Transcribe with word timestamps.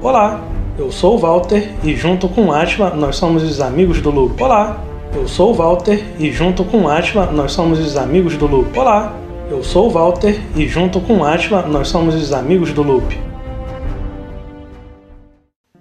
Olá, 0.00 0.40
eu 0.78 0.92
sou 0.92 1.16
o 1.16 1.18
Walter 1.18 1.74
e 1.84 1.96
junto 1.96 2.28
com 2.28 2.52
Atila 2.52 2.94
nós 2.94 3.16
somos 3.16 3.42
os 3.42 3.60
amigos 3.60 4.00
do 4.00 4.12
Loop. 4.12 4.40
Olá, 4.40 4.80
eu 5.12 5.26
sou 5.26 5.50
o 5.50 5.54
Walter 5.54 6.04
e 6.20 6.30
junto 6.30 6.64
com 6.64 6.88
Atila 6.88 7.32
nós 7.32 7.50
somos 7.50 7.80
os 7.80 7.96
amigos 7.96 8.36
do 8.36 8.46
Loop. 8.46 8.78
Olá, 8.78 9.12
eu 9.50 9.60
sou 9.60 9.88
o 9.88 9.90
Walter 9.90 10.40
e 10.56 10.68
junto 10.68 11.00
com 11.00 11.24
Atila 11.24 11.62
nós 11.62 11.88
somos 11.88 12.14
os 12.14 12.32
amigos 12.32 12.72
do 12.72 12.84
Loop. 12.84 13.12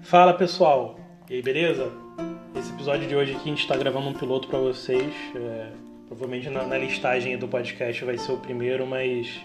Fala 0.01 0.33
pessoal, 0.33 0.95
e 1.29 1.35
aí 1.35 1.41
beleza? 1.43 1.91
Esse 2.57 2.73
episódio 2.73 3.07
de 3.07 3.15
hoje 3.15 3.33
aqui 3.33 3.43
a 3.43 3.49
gente 3.49 3.61
está 3.61 3.77
gravando 3.77 4.09
um 4.09 4.13
piloto 4.13 4.47
para 4.47 4.57
vocês. 4.57 5.13
É, 5.35 5.67
provavelmente 6.07 6.49
na, 6.49 6.63
na 6.63 6.77
listagem 6.79 7.37
do 7.37 7.47
podcast 7.47 8.03
vai 8.03 8.17
ser 8.17 8.31
o 8.31 8.37
primeiro, 8.37 8.87
mas 8.87 9.39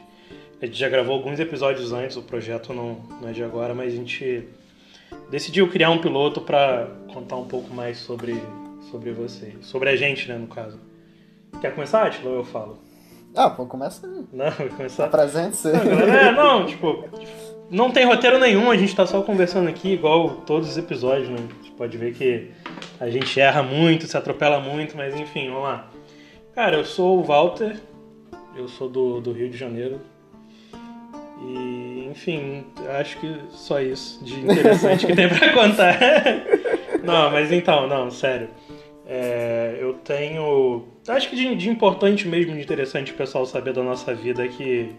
a 0.62 0.64
gente 0.64 0.78
já 0.78 0.88
gravou 0.88 1.14
alguns 1.14 1.38
episódios 1.38 1.92
antes, 1.92 2.16
o 2.16 2.22
projeto 2.22 2.72
não, 2.72 3.02
não 3.20 3.28
é 3.28 3.32
de 3.32 3.44
agora, 3.44 3.74
mas 3.74 3.92
a 3.92 3.96
gente 3.96 4.48
decidiu 5.32 5.66
criar 5.66 5.90
um 5.90 5.98
piloto 5.98 6.42
para 6.42 6.88
contar 7.12 7.36
um 7.36 7.46
pouco 7.46 7.74
mais 7.74 7.96
sobre, 7.96 8.38
sobre 8.90 9.12
você. 9.12 9.54
Sobre 9.62 9.88
a 9.88 9.96
gente, 9.96 10.28
né, 10.28 10.36
no 10.36 10.46
caso. 10.46 10.78
Quer 11.58 11.74
começar, 11.74 12.06
Atila, 12.06 12.30
ou 12.30 12.36
eu 12.36 12.44
falo? 12.44 12.78
Ah, 13.34 13.48
pô, 13.48 13.64
começa 13.64 14.06
aí. 14.06 14.24
Não, 14.30 14.50
vai 14.50 14.68
começar. 14.68 15.06
Apresente-se. 15.06 15.68
É, 15.70 16.32
não, 16.32 16.66
tipo, 16.66 17.08
não 17.70 17.90
tem 17.90 18.04
roteiro 18.04 18.38
nenhum, 18.38 18.70
a 18.70 18.76
gente 18.76 18.94
tá 18.94 19.06
só 19.06 19.22
conversando 19.22 19.70
aqui, 19.70 19.94
igual 19.94 20.42
todos 20.46 20.68
os 20.68 20.76
episódios, 20.76 21.30
né? 21.30 21.38
Você 21.62 21.70
pode 21.70 21.96
ver 21.96 22.12
que 22.12 22.50
a 23.00 23.08
gente 23.08 23.40
erra 23.40 23.62
muito, 23.62 24.06
se 24.06 24.16
atropela 24.16 24.60
muito, 24.60 24.94
mas 24.94 25.18
enfim, 25.18 25.48
vamos 25.48 25.62
lá. 25.62 25.88
Cara, 26.54 26.76
eu 26.76 26.84
sou 26.84 27.18
o 27.18 27.22
Walter, 27.22 27.80
eu 28.54 28.68
sou 28.68 28.86
do, 28.86 29.22
do 29.22 29.32
Rio 29.32 29.48
de 29.48 29.56
Janeiro, 29.56 29.98
e, 31.48 31.91
enfim, 32.12 32.66
acho 33.00 33.18
que 33.18 33.40
só 33.50 33.80
isso 33.80 34.22
de 34.22 34.38
interessante 34.40 35.06
que 35.06 35.16
tem 35.16 35.28
pra 35.28 35.52
contar. 35.52 35.98
não, 37.02 37.30
mas 37.30 37.50
então, 37.50 37.88
não, 37.88 38.10
sério. 38.10 38.50
É, 39.06 39.78
eu 39.80 39.94
tenho. 39.94 40.86
Acho 41.08 41.30
que 41.30 41.36
de, 41.36 41.54
de, 41.56 41.68
importante 41.68 42.28
mesmo, 42.28 42.54
de 42.54 42.60
interessante 42.60 43.12
o 43.12 43.14
pessoal 43.14 43.44
saber 43.46 43.72
da 43.72 43.82
nossa 43.82 44.14
vida 44.14 44.44
é 44.44 44.48
que 44.48 44.94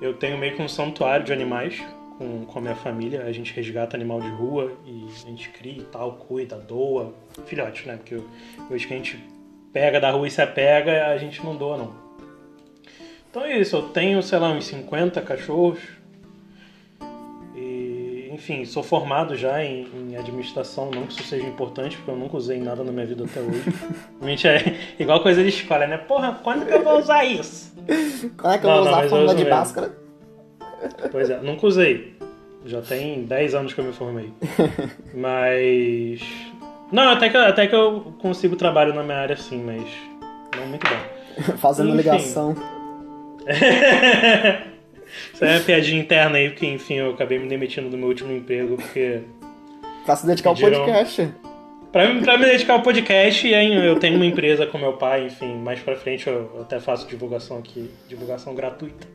eu 0.00 0.14
tenho 0.14 0.38
meio 0.38 0.56
que 0.56 0.62
um 0.62 0.68
santuário 0.68 1.24
de 1.24 1.32
animais 1.32 1.80
com, 2.18 2.44
com 2.46 2.58
a 2.58 2.62
minha 2.62 2.74
família. 2.74 3.24
A 3.24 3.32
gente 3.32 3.52
resgata 3.52 3.96
animal 3.96 4.20
de 4.20 4.30
rua 4.30 4.72
e 4.86 5.06
a 5.06 5.28
gente 5.28 5.50
cria 5.50 5.78
e 5.78 5.84
tal, 5.84 6.14
cuida, 6.14 6.56
doa. 6.56 7.14
Filhote, 7.46 7.86
né? 7.86 7.96
Porque 7.96 8.18
hoje 8.70 8.86
que 8.86 8.94
a 8.94 8.96
gente 8.96 9.22
pega 9.72 10.00
da 10.00 10.10
rua 10.10 10.26
e 10.26 10.30
se 10.30 10.40
apega, 10.40 11.08
a 11.08 11.18
gente 11.18 11.44
não 11.44 11.54
doa, 11.54 11.76
não. 11.76 12.10
Então 13.30 13.44
é 13.44 13.58
isso, 13.58 13.76
eu 13.76 13.82
tenho, 13.82 14.20
sei 14.22 14.38
lá, 14.38 14.50
uns 14.50 14.64
50 14.64 15.20
cachorros. 15.20 15.99
Enfim, 18.40 18.64
sou 18.64 18.82
formado 18.82 19.36
já 19.36 19.62
em, 19.62 19.86
em, 19.94 20.16
administração, 20.16 20.90
não 20.90 21.02
que 21.02 21.12
isso 21.12 21.24
seja 21.24 21.46
importante, 21.46 21.98
porque 21.98 22.10
eu 22.10 22.16
nunca 22.16 22.38
usei 22.38 22.58
nada 22.58 22.82
na 22.82 22.90
minha 22.90 23.04
vida 23.04 23.22
até 23.24 23.38
hoje. 23.38 23.64
Realmente 24.18 24.48
é 24.48 24.76
igual 24.98 25.20
coisa 25.20 25.42
de 25.42 25.50
escola, 25.50 25.86
né? 25.86 25.98
Porra, 25.98 26.40
quando 26.42 26.64
que 26.64 26.72
eu 26.72 26.82
vou 26.82 26.98
usar 26.98 27.22
isso? 27.22 27.70
Quando 28.38 28.54
é 28.54 28.58
que 28.58 28.64
eu 28.64 28.70
não, 28.70 28.78
vou 28.78 28.86
usar 28.86 29.04
a 29.04 29.08
fórmula 29.10 29.34
de 29.34 29.44
Bhaskara? 29.44 29.92
Pois 31.12 31.28
é, 31.28 31.38
nunca 31.42 31.66
usei. 31.66 32.14
Já 32.64 32.80
tem 32.80 33.24
10 33.24 33.54
anos 33.54 33.74
que 33.74 33.80
eu 33.82 33.84
me 33.84 33.92
formei. 33.92 34.32
Mas. 35.12 36.22
Não, 36.90 37.10
até 37.10 37.28
que, 37.28 37.36
até 37.36 37.66
que 37.66 37.74
eu 37.74 38.14
consigo 38.22 38.56
trabalho 38.56 38.94
na 38.94 39.02
minha 39.02 39.18
área 39.18 39.36
sim, 39.36 39.62
mas 39.62 39.84
não 40.56 40.66
muito 40.66 40.86
bem. 40.88 40.98
Fazendo 41.58 41.90
Enfim. 41.90 41.98
ligação. 41.98 42.56
Isso 45.32 45.44
é 45.44 45.56
uma 45.56 45.64
piadinha 45.64 46.00
interna 46.00 46.36
aí, 46.38 46.50
porque 46.50 46.66
enfim, 46.66 46.94
eu 46.94 47.10
acabei 47.10 47.38
me 47.38 47.48
demitindo 47.48 47.88
do 47.88 47.96
meu 47.96 48.08
último 48.08 48.32
emprego, 48.32 48.76
porque. 48.76 49.20
Pra 50.04 50.16
se 50.16 50.26
dedicar 50.26 50.50
pediram... 50.50 50.80
ao 50.80 50.84
podcast. 50.86 51.28
Pra, 51.92 52.20
pra 52.20 52.38
me 52.38 52.44
dedicar 52.44 52.74
ao 52.74 52.82
podcast, 52.82 53.46
e 53.46 53.54
aí 53.54 53.74
eu 53.74 53.98
tenho 53.98 54.16
uma 54.16 54.26
empresa 54.26 54.66
com 54.66 54.78
meu 54.78 54.92
pai, 54.92 55.26
enfim, 55.26 55.56
mais 55.56 55.80
pra 55.80 55.96
frente 55.96 56.28
eu 56.28 56.60
até 56.60 56.78
faço 56.78 57.06
divulgação 57.08 57.58
aqui, 57.58 57.90
divulgação 58.08 58.54
gratuita, 58.54 59.06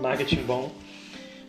marketing 0.00 0.42
bom. 0.42 0.70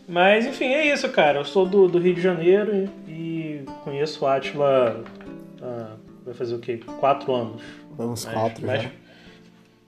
Mas 0.08 0.46
enfim, 0.46 0.68
é 0.68 0.92
isso, 0.92 1.10
cara. 1.10 1.40
Eu 1.40 1.46
sou 1.46 1.66
do, 1.66 1.88
do 1.88 2.00
Rio 2.00 2.16
de 2.16 2.22
Janeiro 2.22 2.90
e, 3.08 3.62
conheço 3.84 4.24
o 4.24 4.28
Atila 4.28 5.04
há, 5.62 5.96
vai 6.26 6.34
fazer 6.34 6.56
o 6.56 6.60
quê? 6.60 6.80
Quatro 7.00 7.36
anos. 7.36 7.62
Vamos 7.92 8.26
quatro, 8.26 8.66
mais, 8.66 8.84
já. 8.84 8.92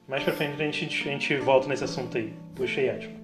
Mais 0.06 0.22
pra 0.22 0.32
frente 0.34 0.60
a 0.60 0.64
gente, 0.64 1.08
a 1.08 1.12
gente 1.12 1.36
volta 1.36 1.68
nesse 1.68 1.84
assunto 1.84 2.18
aí. 2.18 2.32
Puxa 2.54 2.80
aí, 2.80 2.90
Atila. 2.90 3.19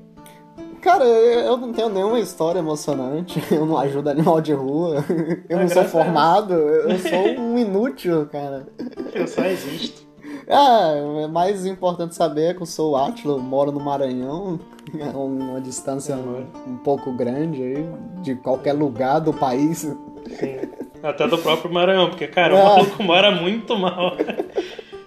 Cara, 0.81 1.05
eu 1.05 1.57
não 1.57 1.73
tenho 1.73 1.89
nenhuma 1.89 2.19
história 2.19 2.59
emocionante, 2.59 3.43
eu 3.51 3.67
não 3.67 3.77
ajudo 3.79 4.11
animal 4.11 4.41
de 4.41 4.53
rua, 4.53 5.05
eu 5.49 5.59
não 5.59 5.69
sou 5.69 5.85
formado, 5.85 6.55
eu 6.55 6.99
sou 6.99 7.41
um 7.41 7.59
inútil, 7.59 8.27
cara. 8.27 8.67
Eu 9.15 9.27
só 9.27 9.45
existo. 9.45 10.07
É, 10.47 11.25
é 11.25 11.27
mais 11.27 11.67
importante 11.67 12.15
saber 12.15 12.55
que 12.55 12.63
eu 12.63 12.67
sou 12.67 12.93
o 12.93 12.97
Atila, 12.97 13.35
eu 13.35 13.41
moro 13.41 13.73
no 13.73 13.81
Maranhão, 13.81 14.61
é 14.99 15.17
uma 15.17 15.61
distância 15.61 16.15
um, 16.17 16.47
um 16.67 16.77
pouco 16.77 17.13
grande 17.13 17.63
aí, 17.63 17.87
de 18.23 18.35
qualquer 18.37 18.73
lugar 18.73 19.21
do 19.21 19.33
país. 19.33 19.79
Sim, 19.79 20.61
até 21.03 21.27
do 21.27 21.39
próprio 21.39 21.73
Maranhão, 21.73 22.11
porque, 22.11 22.27
cara, 22.27 22.55
o 22.55 22.59
é. 22.59 22.63
maluco 22.63 23.03
mora 23.03 23.31
muito 23.31 23.77
mal. 23.77 24.17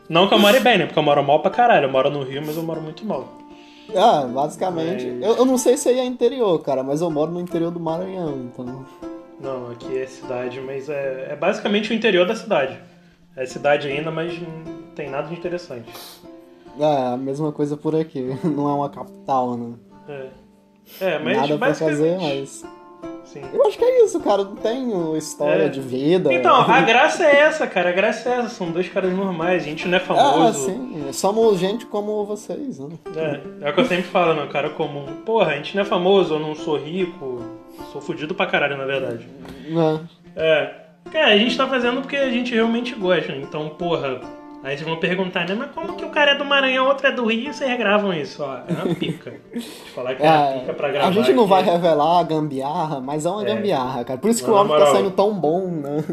Não 0.09 0.27
que 0.27 0.33
eu 0.33 0.39
more 0.39 0.59
bem, 0.59 0.79
né? 0.79 0.85
Porque 0.87 0.97
eu 0.97 1.03
moro 1.03 1.23
mal 1.23 1.39
pra 1.39 1.51
caralho. 1.51 1.85
Eu 1.85 1.91
moro 1.91 2.09
no 2.09 2.23
Rio, 2.23 2.41
mas 2.43 2.57
eu 2.57 2.63
moro 2.63 2.81
muito 2.81 3.05
mal. 3.05 3.27
Ah, 3.95 4.25
basicamente. 4.25 5.05
Mas... 5.05 5.23
Eu, 5.23 5.37
eu, 5.37 5.45
não 5.45 5.57
sei 5.57 5.77
se 5.77 5.89
aí 5.89 5.99
é 5.99 6.05
interior, 6.05 6.59
cara, 6.59 6.83
mas 6.83 7.01
eu 7.01 7.09
moro 7.09 7.31
no 7.31 7.39
interior 7.39 7.71
do 7.71 7.79
Maranhão, 7.79 8.37
então. 8.51 8.85
Não, 9.39 9.71
aqui 9.71 9.97
é 9.97 10.05
cidade, 10.05 10.59
mas 10.59 10.89
é, 10.89 11.29
é 11.31 11.35
basicamente 11.35 11.91
o 11.91 11.93
interior 11.93 12.27
da 12.27 12.35
cidade. 12.35 12.77
É 13.35 13.45
cidade 13.45 13.87
ainda, 13.87 14.11
mas 14.11 14.33
não 14.39 14.91
tem 14.95 15.09
nada 15.09 15.27
de 15.27 15.33
interessante. 15.33 15.89
É, 16.77 17.13
a 17.13 17.17
mesma 17.17 17.51
coisa 17.51 17.75
por 17.75 17.95
aqui. 17.95 18.37
Não 18.43 18.69
é 18.69 18.73
uma 18.73 18.89
capital, 18.89 19.57
né? 19.57 19.75
É. 20.07 20.29
É, 21.01 21.19
mas 21.19 21.37
Nada 21.37 21.57
pra 21.57 21.73
fazer, 21.73 22.17
mas. 22.17 22.65
Sim. 23.31 23.43
Eu 23.53 23.67
acho 23.67 23.77
que 23.77 23.83
é 23.85 24.03
isso, 24.03 24.19
cara. 24.21 24.43
Não 24.43 24.55
tenho 24.55 25.15
história 25.15 25.65
é. 25.65 25.69
de 25.69 25.79
vida. 25.79 26.33
Então, 26.33 26.55
a 26.55 26.81
graça 26.81 27.23
é 27.23 27.41
essa, 27.41 27.67
cara. 27.67 27.89
A 27.89 27.91
graça 27.91 28.27
é 28.27 28.39
essa. 28.39 28.49
São 28.49 28.71
dois 28.71 28.89
caras 28.89 29.13
normais. 29.13 29.61
A 29.61 29.65
gente 29.65 29.87
não 29.87 29.97
é 29.97 29.99
famoso. 29.99 30.47
Ah, 30.47 30.53
sim. 30.53 31.13
Somos 31.13 31.59
gente 31.59 31.85
como 31.85 32.25
vocês, 32.25 32.79
né? 32.79 32.89
É, 33.15 33.67
é 33.67 33.69
o 33.69 33.73
que 33.73 33.81
eu 33.81 33.85
sempre 33.85 34.05
falo, 34.05 34.33
meu 34.33 34.47
cara 34.47 34.71
comum. 34.71 35.05
Porra, 35.25 35.51
a 35.51 35.55
gente 35.57 35.75
não 35.75 35.83
é 35.83 35.85
famoso, 35.85 36.33
eu 36.33 36.39
não 36.39 36.55
sou 36.55 36.75
rico. 36.75 37.39
Sou 37.91 38.01
fudido 38.01 38.33
pra 38.33 38.47
caralho, 38.47 38.77
na 38.77 38.85
verdade. 38.85 39.27
É. 40.35 40.43
É. 40.43 40.75
Cara, 41.11 41.27
a 41.27 41.37
gente 41.37 41.55
tá 41.55 41.67
fazendo 41.67 42.01
porque 42.01 42.15
a 42.15 42.31
gente 42.31 42.53
realmente 42.53 42.95
gosta. 42.95 43.31
Então, 43.31 43.69
porra, 43.69 44.21
Aí 44.61 44.77
vocês 44.77 44.87
vão 44.87 44.97
perguntar, 44.97 45.47
né? 45.47 45.55
Mas 45.55 45.71
como 45.71 45.95
que 45.95 46.03
o 46.03 46.09
cara 46.09 46.31
é 46.31 46.35
do 46.35 46.43
Maranhão, 46.43 46.87
outro 46.87 47.07
é 47.07 47.11
do 47.11 47.25
Rio 47.25 47.49
e 47.49 47.53
vocês 47.53 47.77
gravam 47.77 48.13
isso? 48.13 48.43
Ó, 48.43 48.57
é 48.67 48.73
uma 48.73 48.93
pica. 48.93 49.33
Eu 49.53 49.61
falar 49.95 50.15
que 50.15 50.23
é, 50.23 50.25
é 50.25 50.29
uma 50.29 50.59
pica 50.59 50.73
pra 50.73 50.89
gravar. 50.89 51.07
A 51.07 51.11
gente 51.11 51.31
não 51.31 51.43
aqui. 51.43 51.49
vai 51.49 51.63
revelar 51.63 52.19
a 52.19 52.23
gambiarra, 52.23 52.99
mas 52.99 53.25
é 53.25 53.29
uma 53.29 53.41
é. 53.41 53.45
gambiarra, 53.45 54.03
cara. 54.03 54.19
Por 54.19 54.29
isso 54.29 54.43
que 54.43 54.49
Mas, 54.49 54.57
o 54.57 54.59
áudio 54.59 54.85
tá 54.85 54.91
saindo 54.91 55.11
tão 55.11 55.33
bom, 55.33 55.67
né? 55.67 56.03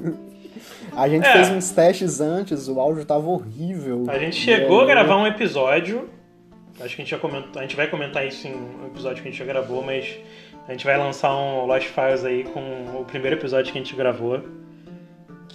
A 0.96 1.08
gente 1.08 1.26
é. 1.26 1.32
fez 1.32 1.50
uns 1.50 1.70
testes 1.72 2.20
antes, 2.20 2.68
o 2.68 2.80
áudio 2.80 3.04
tava 3.04 3.28
horrível. 3.28 4.04
A 4.08 4.18
gente 4.18 4.36
chegou 4.36 4.80
a 4.80 4.86
gravar 4.86 5.16
um 5.16 5.26
episódio. 5.26 6.08
Acho 6.80 6.94
que 6.94 7.02
a 7.02 7.04
gente, 7.04 7.10
já 7.10 7.18
comentou, 7.18 7.58
a 7.58 7.62
gente 7.62 7.74
vai 7.74 7.88
comentar 7.88 8.26
isso 8.26 8.46
em 8.46 8.54
um 8.54 8.86
episódio 8.86 9.22
que 9.22 9.28
a 9.28 9.30
gente 9.30 9.38
já 9.38 9.44
gravou, 9.44 9.82
mas 9.82 10.18
a 10.68 10.72
gente 10.72 10.84
vai 10.84 10.96
lançar 10.96 11.34
um 11.34 11.66
Lost 11.66 11.86
Files 11.86 12.24
aí 12.24 12.44
com 12.44 12.60
o 13.00 13.04
primeiro 13.04 13.36
episódio 13.36 13.72
que 13.72 13.78
a 13.78 13.82
gente 13.82 13.96
gravou 13.96 14.40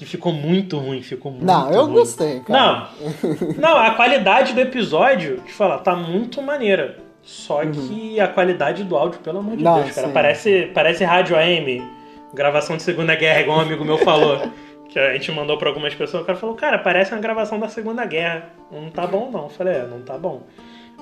que 0.02 0.06
ficou 0.08 0.34
muito 0.34 0.80
ruim, 0.80 1.04
ficou 1.04 1.32
muito 1.32 1.46
Não, 1.46 1.72
eu 1.72 1.84
ruim. 1.84 1.94
gostei, 1.94 2.40
cara. 2.40 2.60
Não, 2.60 2.88
não, 3.56 3.78
a 3.78 3.92
qualidade 3.92 4.52
do 4.52 4.60
episódio, 4.60 5.38
te 5.46 5.54
falar, 5.54 5.78
tá 5.78 5.96
muito 5.96 6.42
maneira. 6.42 6.98
Só 7.22 7.62
uhum. 7.62 7.72
que 7.72 8.20
a 8.20 8.28
qualidade 8.28 8.84
do 8.84 8.98
áudio, 8.98 9.20
pelo 9.20 9.38
amor 9.38 9.56
de 9.56 9.64
não, 9.64 9.76
Deus, 9.76 9.94
cara, 9.94 10.08
sim. 10.08 10.14
parece, 10.14 10.72
parece 10.74 11.04
rádio 11.04 11.38
AM, 11.38 11.88
gravação 12.34 12.78
de 12.78 12.82
Segunda 12.82 13.14
Guerra, 13.14 13.42
igual 13.42 13.60
um 13.60 13.62
amigo 13.62 13.86
meu 13.86 14.00
falou. 14.00 14.42
que 14.90 14.98
a 14.98 15.14
gente 15.14 15.32
mandou 15.32 15.56
pra 15.56 15.70
algumas 15.70 15.94
pessoas, 15.94 16.24
o 16.24 16.26
cara 16.26 16.38
falou, 16.38 16.56
cara, 16.56 16.80
parece 16.80 17.14
uma 17.14 17.22
gravação 17.22 17.60
da 17.60 17.70
Segunda 17.70 18.04
Guerra. 18.04 18.50
Não 18.72 18.90
tá 18.90 19.06
bom 19.06 19.30
não. 19.32 19.44
Eu 19.44 19.50
falei, 19.50 19.76
é, 19.76 19.86
não 19.86 20.02
tá 20.02 20.18
bom. 20.18 20.42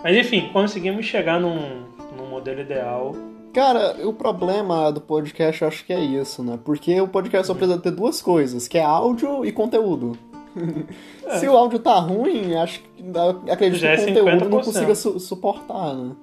Mas 0.04 0.18
enfim, 0.18 0.50
conseguimos 0.52 1.06
chegar 1.06 1.40
num, 1.40 1.86
num 2.18 2.26
modelo 2.30 2.60
ideal 2.60 3.16
Cara, 3.60 4.08
o 4.08 4.14
problema 4.14 4.90
do 4.90 5.02
podcast 5.02 5.62
eu 5.62 5.68
acho 5.68 5.86
que 5.86 5.92
é 5.92 6.00
isso, 6.00 6.42
né? 6.42 6.58
Porque 6.64 7.02
o 7.02 7.10
podcast 7.10 7.46
só 7.46 7.54
precisa 7.54 7.78
ter 7.78 7.92
duas 7.92 8.22
coisas, 8.22 8.70
que 8.70 8.78
é 8.78 8.84
áudio 8.84 9.44
e 9.44 9.52
conteúdo. 9.52 10.18
É. 11.26 11.38
Se 11.38 11.48
o 11.48 11.56
áudio 11.56 11.78
tá 11.78 11.94
ruim, 12.00 12.56
acho 12.56 12.80
que 12.80 13.52
acredito 13.52 13.82
Já 13.82 13.96
que 13.96 14.02
o 14.02 14.06
conteúdo 14.08 14.30
é 14.30 14.50
não 14.50 14.62
consiga 14.62 14.96
su 14.96 15.20
suportar, 15.20 15.94
né? 15.94 16.16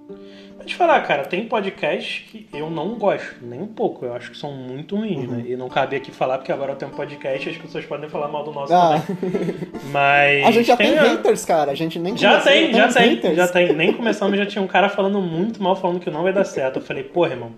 Te 0.66 0.74
falar, 0.74 1.00
cara, 1.02 1.24
tem 1.24 1.46
podcast 1.46 2.24
que 2.30 2.46
eu 2.52 2.68
não 2.68 2.94
gosto, 2.96 3.36
nem 3.42 3.60
um 3.60 3.66
pouco. 3.66 4.04
Eu 4.04 4.14
acho 4.14 4.30
que 4.30 4.36
são 4.36 4.52
muito 4.52 4.96
ruins, 4.96 5.28
né? 5.28 5.36
uhum. 5.36 5.42
né? 5.42 5.44
E 5.48 5.56
não 5.56 5.68
cabe 5.68 5.96
aqui 5.96 6.10
falar, 6.10 6.38
porque 6.38 6.52
agora 6.52 6.72
eu 6.72 6.76
tenho 6.76 6.92
um 6.92 6.94
podcast 6.94 7.48
e 7.48 7.52
as 7.52 7.58
pessoas 7.58 7.84
podem 7.86 8.08
falar 8.08 8.28
mal 8.28 8.44
do 8.44 8.52
nosso 8.52 8.74
ah. 8.74 9.00
também. 9.06 9.54
Mas. 9.90 10.46
A 10.46 10.50
gente 10.50 10.66
já 10.66 10.76
tem, 10.76 10.92
tem 10.92 10.98
haters, 10.98 11.44
cara. 11.44 11.70
A 11.70 11.74
gente 11.74 11.98
nem 11.98 12.16
Já 12.16 12.40
tem, 12.40 12.74
já 12.74 12.88
tem, 12.92 13.14
haters. 13.14 13.36
já 13.36 13.48
tem. 13.48 13.72
Nem 13.72 13.92
começamos, 13.92 14.36
já 14.36 14.46
tinha 14.46 14.62
um 14.62 14.66
cara 14.66 14.88
falando 14.88 15.20
muito 15.20 15.62
mal, 15.62 15.76
falando 15.76 16.00
que 16.00 16.10
não 16.10 16.22
vai 16.22 16.32
dar 16.32 16.44
certo. 16.44 16.76
Eu 16.76 16.82
falei, 16.82 17.04
porra, 17.04 17.30
irmão. 17.30 17.52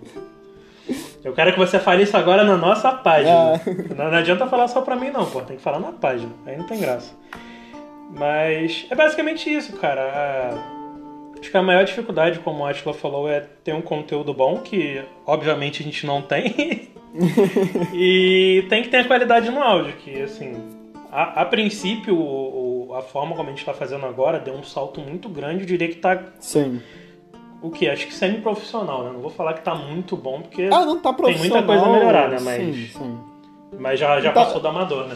Eu 1.23 1.33
quero 1.33 1.51
que 1.51 1.59
você 1.59 1.77
fale 1.79 2.03
isso 2.03 2.15
agora 2.15 2.43
na 2.43 2.55
nossa 2.55 2.91
página. 2.91 3.61
É. 3.65 3.93
Não, 3.93 4.09
não 4.09 4.17
adianta 4.17 4.47
falar 4.47 4.67
só 4.67 4.81
pra 4.81 4.95
mim, 4.95 5.09
não, 5.11 5.25
pô. 5.25 5.41
Tem 5.41 5.57
que 5.57 5.61
falar 5.61 5.79
na 5.79 5.91
página. 5.91 6.31
Aí 6.45 6.57
não 6.57 6.65
tem 6.65 6.79
graça. 6.79 7.11
Mas 8.11 8.87
é 8.89 8.95
basicamente 8.95 9.53
isso, 9.53 9.73
cara. 9.77 10.01
A- 10.01 10.78
Acho 11.39 11.51
que 11.51 11.57
a 11.57 11.61
maior 11.63 11.83
dificuldade, 11.85 12.39
como 12.39 12.65
a 12.65 12.69
Atila 12.71 12.93
falou, 12.93 13.29
é 13.29 13.41
ter 13.63 13.73
um 13.73 13.81
conteúdo 13.81 14.33
bom, 14.33 14.57
que 14.59 15.01
obviamente 15.25 15.81
a 15.81 15.85
gente 15.85 16.05
não 16.05 16.21
tem. 16.21 16.89
e 17.93 18.65
tem 18.69 18.83
que 18.83 18.89
ter 18.89 18.97
a 18.97 19.03
qualidade 19.05 19.49
no 19.49 19.61
áudio, 19.61 19.93
que 20.03 20.21
assim. 20.21 20.53
A, 21.11 21.41
a 21.41 21.45
princípio, 21.45 22.15
o- 22.15 22.89
o- 22.89 22.93
a 22.95 23.01
forma 23.01 23.35
como 23.35 23.49
a 23.49 23.51
gente 23.51 23.65
tá 23.65 23.73
fazendo 23.73 24.05
agora 24.05 24.39
deu 24.39 24.53
um 24.53 24.63
salto 24.63 25.01
muito 25.01 25.27
grande. 25.29 25.61
Eu 25.61 25.65
diria 25.67 25.87
que 25.87 25.95
tá 25.95 26.21
Sim. 26.39 26.81
o 27.63 27.71
que? 27.71 27.87
Acho 27.89 28.05
que 28.05 28.13
semi-profissional, 28.13 29.03
né? 29.05 29.11
Não 29.13 29.19
vou 29.21 29.31
falar 29.31 29.53
que 29.53 29.61
tá 29.61 29.73
muito 29.73 30.15
bom, 30.15 30.41
porque. 30.41 30.63
Ah, 30.71 30.85
não 30.85 30.99
tá 30.99 31.11
Tem 31.13 31.23
muita 31.37 31.61
profissional. 31.61 31.63
coisa 31.65 31.85
a 31.85 31.89
melhorar, 31.91 32.29
né, 32.29 32.37
mas- 32.41 32.61
Sim, 32.75 32.87
sim. 32.99 33.17
Mas 33.79 33.99
já, 33.99 34.19
já 34.19 34.31
Tá- 34.31 34.43
passou 34.45 34.61
do 34.61 34.67
amador, 34.67 35.07
né? 35.07 35.15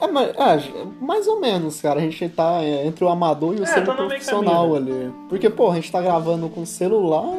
É, 0.00 0.06
mas, 0.06 0.30
é, 0.36 0.70
mais 1.00 1.26
ou 1.26 1.40
menos, 1.40 1.80
cara. 1.80 2.00
A 2.00 2.02
gente 2.02 2.28
tá 2.28 2.62
é, 2.62 2.86
entre 2.86 3.04
o 3.04 3.08
amador 3.08 3.54
e 3.54 3.60
o 3.60 3.64
É, 3.64 3.80
tá 3.80 3.94
caminho, 3.94 4.74
ali. 4.74 5.12
Porque, 5.28 5.48
pô, 5.48 5.70
a 5.70 5.74
gente 5.76 5.90
tá 5.90 6.00
gravando 6.02 6.48
com 6.48 6.64
celular 6.66 7.38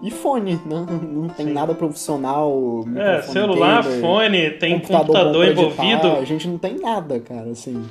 e 0.00 0.10
fone, 0.10 0.54
né? 0.64 0.86
Não 1.02 1.28
tem 1.28 1.46
Sim. 1.46 1.52
nada 1.52 1.74
profissional. 1.74 2.84
É, 2.96 3.22
celular, 3.22 3.82
gamer, 3.82 4.00
fone, 4.00 4.50
tem 4.52 4.78
computador, 4.78 5.24
bom 5.24 5.32
pra 5.32 5.46
editar. 5.48 5.84
envolvido. 5.84 6.20
A 6.20 6.24
gente 6.24 6.46
não 6.48 6.58
tem 6.58 6.78
nada, 6.78 7.18
cara, 7.20 7.50
assim. 7.50 7.84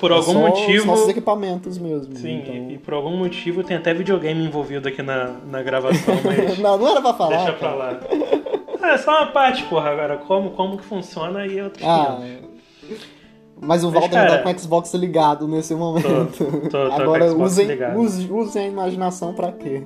Por 0.00 0.10
É 0.10 0.14
algum 0.14 0.32
motivo. 0.34 0.78
Os 0.80 0.84
nossos 0.86 1.08
equipamentos 1.08 1.76
mesmo. 1.76 2.16
Sim, 2.16 2.38
então... 2.38 2.54
e, 2.54 2.74
e 2.74 2.78
por 2.78 2.94
algum 2.94 3.14
motivo 3.16 3.62
tem 3.62 3.76
até 3.76 3.92
videogame 3.92 4.42
envolvido 4.44 4.88
aqui 4.88 5.02
na, 5.02 5.32
na 5.50 5.62
gravação, 5.62 6.14
mas 6.24 6.56
Não, 6.58 6.78
não 6.78 6.88
era 6.88 7.00
pra 7.02 7.12
falar. 7.12 7.36
deixa 7.36 7.52
pra 7.52 7.68
cara. 7.68 7.74
lá. 7.92 8.00
Ah, 8.82 8.92
é 8.92 8.98
só 8.98 9.10
uma 9.18 9.26
parte, 9.26 9.64
porra. 9.64 9.90
Agora, 9.90 10.16
como, 10.16 10.50
como 10.52 10.78
que 10.78 10.84
funciona 10.84 11.40
aí 11.40 11.58
é 11.58 11.64
outros 11.64 11.84
Ah, 11.84 12.16
500. 12.18 13.15
Mas 13.60 13.82
o 13.84 13.90
cara- 13.92 14.38
tá 14.38 14.42
com 14.42 14.50
o 14.50 14.58
Xbox 14.58 14.92
ligado 14.94 15.46
nesse 15.48 15.74
momento. 15.74 16.32
Tô, 16.36 16.68
tô, 16.68 16.78
Agora 16.92 17.32
usem, 17.34 17.66
ligado. 17.66 17.98
use- 17.98 18.30
usem 18.30 18.64
a 18.64 18.68
imaginação 18.68 19.34
pra 19.34 19.52
quê? 19.52 19.82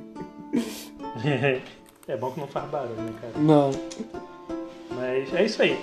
é 2.08 2.16
bom 2.16 2.30
que 2.32 2.40
não 2.40 2.46
faz 2.46 2.68
barulho, 2.70 2.94
né, 3.00 3.12
cara? 3.20 3.32
Não. 3.36 3.70
Mas 4.90 5.32
é 5.34 5.44
isso 5.44 5.62
aí. 5.62 5.78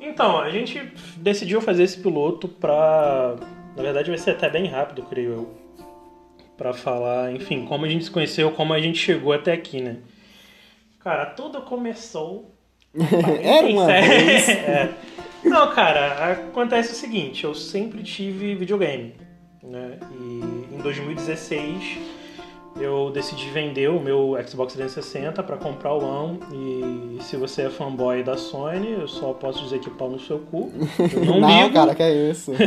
Então, 0.00 0.38
a 0.38 0.50
gente 0.50 0.80
decidiu 1.16 1.60
fazer 1.60 1.82
esse 1.82 1.98
piloto 1.98 2.48
pra. 2.48 3.36
Na 3.76 3.82
verdade, 3.82 4.08
vai 4.10 4.18
ser 4.18 4.30
até 4.30 4.48
bem 4.48 4.66
rápido, 4.66 5.02
creio 5.02 5.32
eu. 5.32 5.50
Pra 6.56 6.72
falar, 6.72 7.32
enfim, 7.34 7.66
como 7.66 7.84
a 7.84 7.88
gente 7.88 8.04
se 8.06 8.10
conheceu, 8.10 8.50
como 8.52 8.72
a 8.72 8.80
gente 8.80 8.98
chegou 8.98 9.32
até 9.34 9.52
aqui, 9.52 9.82
né? 9.82 9.96
Cara, 11.00 11.26
tudo 11.26 11.60
começou. 11.62 12.50
Era 13.42 13.66
uma 13.66 13.86
vez. 13.86 14.48
É. 14.48 14.90
Não, 15.46 15.70
cara, 15.72 16.32
acontece 16.32 16.92
o 16.92 16.94
seguinte: 16.96 17.44
eu 17.44 17.54
sempre 17.54 18.02
tive 18.02 18.54
videogame, 18.54 19.14
né? 19.62 19.98
E 20.20 20.74
em 20.74 20.78
2016 20.82 21.98
eu 22.78 23.10
decidi 23.10 23.48
vender 23.50 23.88
o 23.88 23.98
meu 23.98 24.36
Xbox 24.46 24.74
360 24.74 25.42
para 25.42 25.56
comprar 25.56 25.94
o 25.94 26.04
One. 26.04 26.38
E 26.52 27.22
se 27.22 27.36
você 27.36 27.62
é 27.62 27.70
fanboy 27.70 28.22
da 28.22 28.36
Sony, 28.36 28.92
eu 29.00 29.08
só 29.08 29.32
posso 29.32 29.62
dizer 29.64 29.78
que 29.80 29.88
pau 29.88 30.10
no 30.10 30.20
seu 30.20 30.38
cu. 30.40 30.70
Eu 31.14 31.24
não, 31.24 31.40
Não, 31.40 31.62
ligo. 31.62 31.72
cara, 31.74 31.94
que 31.94 32.02
é 32.02 32.30
isso. 32.30 32.52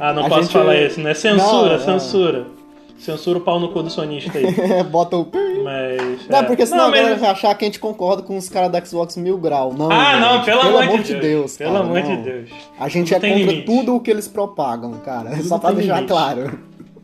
Ah, 0.00 0.12
não 0.12 0.26
A 0.26 0.28
posso 0.28 0.42
gente- 0.42 0.52
falar 0.52 0.76
isso, 0.80 1.00
né? 1.00 1.12
Censura, 1.12 1.76
Não, 1.78 1.86
não. 1.86 1.98
censura. 1.98 2.46
Censura 2.96 3.38
o 3.38 3.40
pau 3.40 3.58
no 3.60 3.68
cu 3.70 3.82
do 3.82 3.90
sonista 3.90 4.38
aí. 4.38 4.46
Bota 4.90 5.16
o. 5.16 5.28
Mas. 5.62 6.28
Não, 6.28 6.38
é. 6.38 6.42
porque 6.42 6.66
senão 6.66 6.86
a 6.86 6.90
mas- 6.90 7.00
galera 7.00 7.16
vai 7.16 7.30
achar 7.30 7.54
que 7.54 7.64
a 7.64 7.68
gente 7.68 7.78
concorda 7.80 8.22
com 8.22 8.36
os 8.36 8.48
caras 8.48 8.70
da 8.70 8.84
Xbox 8.84 9.16
Mil 9.16 9.38
Grau. 9.38 9.72
Não. 9.72 9.90
Ah, 9.90 10.18
não, 10.18 10.36
gente, 10.36 10.44
pelo, 10.46 10.60
amor, 10.78 10.98
de 11.02 11.14
Deus. 11.14 11.56
pelo 11.56 11.72
cara, 11.72 11.84
amor 11.84 12.02
não. 12.02 12.16
de 12.16 12.22
Deus. 12.22 12.50
A 12.78 12.88
gente 12.88 13.12
Tudo 13.14 13.24
é 13.26 13.30
contra 13.30 13.44
limite. 13.46 13.66
tudo 13.66 13.96
o 13.96 14.00
que 14.00 14.10
eles 14.10 14.28
propagam, 14.28 14.92
cara. 15.04 15.30
Tudo 15.30 15.42
Só 15.44 15.58
pra 15.58 15.72
deixar 15.72 15.94
limite. 15.96 16.08
claro. 16.12 16.58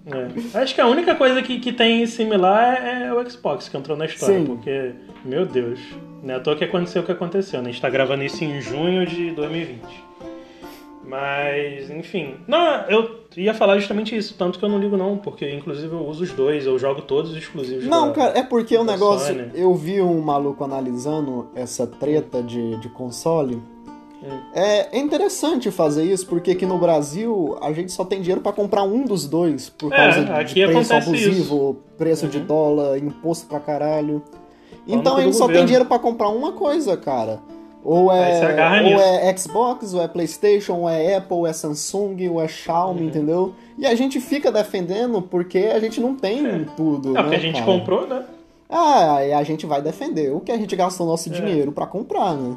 É. 0.07 0.59
Acho 0.61 0.75
que 0.75 0.81
a 0.83 0.87
única 0.87 1.15
coisa 1.15 1.41
que, 1.41 1.59
que 1.59 1.73
tem 1.73 2.07
similar 2.07 2.75
é, 2.75 3.07
é 3.07 3.13
o 3.15 3.31
Xbox 3.31 3.69
que 3.71 3.77
entrou 3.77 3.97
na 3.97 4.05
história, 4.05 4.39
Sim. 4.39 4.45
porque, 4.45 4.93
meu 5.25 5.47
Deus, 5.47 5.81
não 6.23 6.35
é 6.35 6.37
à 6.37 6.41
toa 6.41 6.55
que 6.57 6.65
aconteceu 6.65 7.01
o 7.01 7.07
que 7.07 7.13
aconteceu, 7.13 7.63
né? 7.63 7.71
A 7.71 7.73
gente 7.73 7.81
tá 7.81 7.89
gravando 7.89 8.23
isso 8.23 8.45
em 8.45 8.61
junho 8.61 9.07
de 9.07 9.31
2020. 9.31 10.04
Mas, 11.07 11.91
enfim. 11.91 12.37
Não, 12.47 12.83
eu 12.89 13.21
ia 13.37 13.53
falar 13.55 13.79
justamente 13.79 14.17
isso, 14.17 14.35
tanto 14.39 14.59
que 14.59 14.65
eu 14.65 14.69
não 14.69 14.79
ligo 14.79 14.97
não, 14.97 15.17
porque 15.19 15.49
inclusive 15.51 15.93
eu 15.93 16.07
uso 16.07 16.25
os 16.25 16.33
dois, 16.33 16.67
eu 16.67 16.79
jogo 16.79 17.03
todos 17.03 17.31
os 17.33 17.37
exclusivos 17.37 17.85
Não, 17.87 18.09
da- 18.09 18.13
cara, 18.15 18.39
é 18.39 18.43
porque 18.43 18.77
o 18.77 18.85
negócio. 18.85 19.35
Sony. 19.35 19.51
Eu 19.55 19.75
vi 19.75 20.01
um 20.01 20.21
maluco 20.21 20.65
analisando 20.65 21.49
essa 21.55 21.87
treta 21.87 22.43
de, 22.43 22.77
de 22.79 22.89
console. 22.89 23.57
Hum. 24.23 24.41
É 24.55 24.97
interessante 24.99 25.71
fazer 25.71 26.05
isso, 26.05 26.27
porque 26.27 26.53
aqui 26.53 26.65
no 26.65 26.79
Brasil 26.79 27.59
a 27.61 27.71
gente 27.73 27.93
só 27.93 28.05
tem 28.05 28.21
dinheiro 28.23 28.41
pra 28.41 28.53
comprar 28.53 28.83
um 28.83 29.05
dos 29.05 29.27
dois, 29.27 29.69
por 29.69 29.93
É, 29.93 29.97
causa 29.97 30.25
de 30.25 30.33
aqui 30.33 30.67
preço 30.67 30.95
abusivo, 30.95 31.77
preço 31.99 32.27
de 32.29 32.39
Uhum. 32.39 32.47
dólar, 32.47 32.97
imposto 32.99 33.47
pra 33.47 33.61
caralho. 33.61 34.23
Então 34.87 35.17
a 35.17 35.23
gente 35.23 35.37
só 35.37 35.47
tem 35.47 35.65
dinheiro 35.65 35.85
pra 35.85 35.99
comprar 35.99 36.29
uma 36.29 36.53
coisa, 36.53 36.97
cara. 36.97 37.41
Ou 37.85 38.11
é, 38.11 38.41
ou 38.95 39.01
é 39.01 39.37
Xbox, 39.37 39.93
ou 39.93 40.03
é 40.03 40.09
PlayStation, 40.09 40.73
ou 40.75 40.89
é 40.89 41.17
Apple, 41.17 41.37
ou 41.37 41.47
é 41.47 41.53
Samsung, 41.53 42.29
ou 42.31 42.43
é 42.43 42.49
Xiaomi, 42.49 43.03
Uhum. 43.03 43.07
entendeu? 43.09 43.55
E 43.79 43.87
a 43.87 43.95
gente 43.95 44.21
fica 44.21 44.51
defendendo 44.51 45.21
porque 45.21 45.59
a 45.59 45.79
gente 45.79 46.01
não 46.01 46.15
tem 46.15 46.47
É. 46.47 46.61
tudo. 46.77 47.11
É, 47.11 47.21
porque 47.23 47.31
né, 47.31 47.37
a 47.37 47.41
gente 47.41 47.61
cara? 47.61 47.67
comprou, 47.67 48.07
né? 48.07 48.23
Ah, 48.71 49.17
aí 49.17 49.33
a 49.35 49.43
gente 49.43 49.67
vai 49.67 49.83
defender 49.83 50.33
o 50.35 50.41
que 50.41 50.51
a 50.51 50.57
gente 50.57 50.75
gastou 50.75 51.07
nosso 51.07 51.29
É. 51.29 51.33
dinheiro 51.33 51.73
pra 51.73 51.87
comprar, 51.87 52.35
né? 52.35 52.57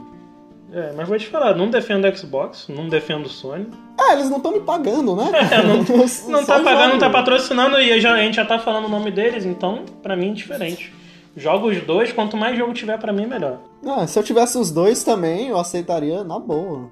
É, 0.73 0.93
mas 0.95 1.07
vou 1.07 1.17
te 1.17 1.27
falar, 1.27 1.55
não 1.55 1.69
defendo 1.69 2.05
o 2.05 2.17
Xbox, 2.17 2.67
não 2.69 2.87
defendo 2.89 3.25
o 3.25 3.29
Sony. 3.29 3.67
Ah, 3.99 4.13
eles 4.13 4.29
não 4.29 4.37
estão 4.37 4.51
me 4.53 4.59
pagando, 4.61 5.15
né? 5.15 5.29
É, 5.51 5.63
não- 5.63 5.83
Não 6.29 6.45
tá 6.45 6.59
pagando, 6.61 6.91
não 6.93 6.99
tá 6.99 7.09
patrocinando 7.09 7.77
e 7.79 7.99
já- 7.99 8.13
a 8.13 8.17
gente 8.19 8.35
já 8.35 8.45
tá 8.45 8.59
falando 8.59 8.85
o 8.85 8.89
nome 8.89 9.11
deles, 9.11 9.45
então 9.45 9.83
pra 10.01 10.15
mim 10.15 10.31
é 10.31 10.33
diferente. 10.33 10.93
Jogo 11.37 11.67
os 11.69 11.79
dois, 11.81 12.11
quanto 12.11 12.35
mais 12.35 12.57
jogo 12.57 12.73
tiver 12.73 12.97
pra 12.97 13.13
mim, 13.13 13.27
melhor. 13.27 13.59
Ah, 13.85 14.07
se 14.07 14.17
eu 14.17 14.23
tivesse 14.23 14.57
os 14.57 14.71
dois 14.71 15.03
também, 15.03 15.49
eu 15.49 15.57
aceitaria 15.59 16.23
na 16.23 16.39
boa. 16.39 16.89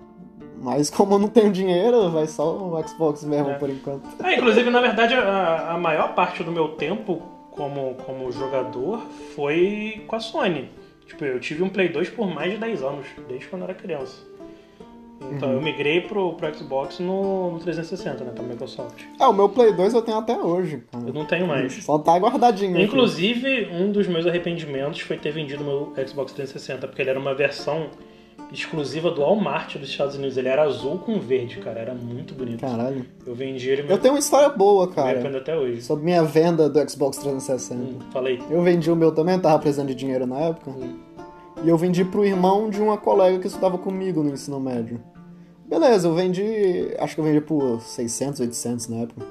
Mas 0.62 0.88
como 0.89 1.15
eu 1.15 1.19
não 1.19 1.27
tenho 1.27 1.51
dinheiro, 1.51 2.12
vai 2.12 2.27
só 2.27 2.56
o 2.56 2.88
Xbox 2.88 3.24
mesmo 3.24 3.50
É. 3.50 3.53
por 3.56 3.69
enquanto. 3.71 4.07
Ah, 4.24 4.33
inclusive, 4.33 4.69
na 4.69 4.80
verdade, 4.81 5.15
a, 5.15 5.71
a 5.71 5.77
maior 5.80 6.13
parte 6.13 6.44
do 6.44 6.51
meu 6.51 6.69
tempo 6.69 7.21
como, 7.51 7.95
como 8.06 8.31
jogador 8.31 9.00
foi 9.36 10.03
com 10.07 10.15
a 10.15 10.19
Sony. 10.19 10.69
Tipo, 11.07 11.25
eu 11.25 11.39
tive 11.39 11.63
um 11.63 11.69
Play 11.69 11.89
2 11.89 12.09
por 12.09 12.27
mais 12.27 12.51
de 12.51 12.57
10 12.59 12.83
anos, 12.83 13.07
desde 13.27 13.48
quando 13.48 13.63
eu 13.63 13.69
era 13.69 13.74
criança. 13.74 14.15
Então 15.31 15.50
Uhum. 15.50 15.55
eu 15.55 15.62
migrei 15.62 16.01
pro, 16.01 16.34
pro 16.34 16.53
Xbox 16.53 17.00
no, 17.00 17.51
no 17.51 17.60
360, 17.60 18.24
né, 18.24 18.31
pra 18.36 18.43
Microsoft. 18.43 19.01
Ah, 19.19 19.29
o 19.29 19.34
meu 19.34 19.48
Play 19.50 19.74
2 19.74 19.93
eu 19.93 20.01
tenho 20.01 20.17
até 20.17 20.38
hoje, 20.38 20.84
cara. 20.91 21.07
Eu 21.07 21.13
não 21.13 21.25
tenho 21.25 21.48
mais. 21.48 21.84
Só 21.84 21.98
tá 21.98 22.15
guardadinho. 22.17 22.74
aqui. 22.74 22.84
Inclusive, 22.84 23.69
um 23.72 23.91
dos 23.91 24.07
meus 24.07 24.27
arrependimentos 24.27 25.00
foi 25.01 25.17
ter 25.17 25.31
vendido 25.31 25.63
meu 25.63 25.93
Xbox 26.07 26.31
360, 26.34 26.88
porque 26.88 27.01
ele 27.01 27.10
era 27.10 27.19
uma 27.19 27.34
versão 27.34 27.88
exclusiva 28.51 29.10
do 29.10 29.22
Walmart 29.22 29.77
dos 29.77 29.89
Estados 29.89 30.15
Unidos. 30.15 30.38
Ele 30.38 30.48
era 30.50 30.63
azul 30.63 31.00
com 31.00 31.19
verde, 31.19 31.57
cara. 31.60 31.79
Era 31.79 31.93
muito 31.93 32.34
bonito. 32.36 32.62
Caralho. 32.62 33.05
Eu 33.25 33.34
vendi 33.34 33.69
ele 33.69 33.91
Eu 33.91 33.98
tenho 33.98 34.13
uma 34.13 34.19
história 34.19 34.50
boa, 34.50 34.86
me 34.88 34.93
cara. 34.93 35.10
arrependo 35.12 35.38
até 35.38 35.57
hoje. 35.57 35.81
Sobre 35.81 36.05
minha 36.05 36.24
venda 36.24 36.69
do 36.69 36.89
Xbox 36.89 37.17
360. 37.17 37.81
Hum, 37.81 38.00
falei. 38.12 38.39
Eu 38.50 38.62
vendi 38.62 38.91
o 38.91 38.95
meu 38.95 39.12
também, 39.12 39.39
tava 39.39 39.57
precisando 39.60 39.88
de 39.88 39.95
dinheiro 39.95 40.27
na 40.27 40.39
época. 40.39 40.69
Hum. 40.72 41.00
E 41.63 41.69
eu 41.69 41.77
vendi 41.77 42.03
pro 42.03 42.25
irmão 42.25 42.69
de 42.69 42.81
uma 42.81 42.97
colega 42.97 43.39
que 43.39 43.47
estudava 43.47 43.77
comigo 43.77 44.21
no 44.21 44.31
ensino 44.33 44.59
médio. 44.59 45.01
Beleza, 45.67 46.07
eu 46.07 46.13
vendi. 46.13 46.93
Acho 47.00 47.15
que 47.15 47.21
eu 47.21 47.25
vendi 47.25 47.41
por 47.41 47.81
600, 47.81 48.39
800 48.39 48.88
na 48.88 48.97
época. 48.97 49.25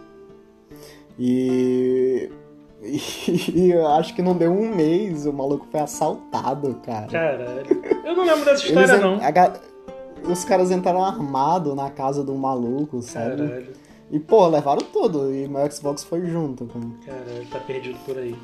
E. 1.19 2.31
E 2.87 3.71
eu 3.71 3.87
acho 3.89 4.15
que 4.15 4.21
não 4.21 4.37
deu 4.37 4.53
um 4.53 4.75
mês, 4.75 5.25
o 5.25 5.33
maluco 5.33 5.67
foi 5.71 5.81
assaltado, 5.81 6.75
cara. 6.85 7.07
Caralho. 7.07 7.63
Eu 8.05 8.15
não 8.15 8.27
lembro 8.27 8.45
dessa 8.45 8.67
história, 8.67 8.99
não. 8.99 9.15
a 9.15 10.31
Os 10.31 10.45
caras 10.45 10.71
entraram 10.71 11.03
armados 11.03 11.75
na 11.75 11.89
casa 11.89 12.23
do 12.23 12.35
maluco, 12.35 13.01
sabe? 13.01 13.49
Caralho. 13.49 13.73
E, 14.11 14.21
pô, 14.21 14.47
levaram 14.49 14.83
tudo. 14.93 15.35
E 15.35 15.49
meu 15.49 15.71
Xbox 15.71 16.05
foi 16.05 16.27
junto, 16.27 16.67
cara. 16.67 16.85
Caralho, 17.07 17.47
tá 17.51 17.59
perdido 17.61 17.99
por 18.05 18.19
aí. 18.19 18.37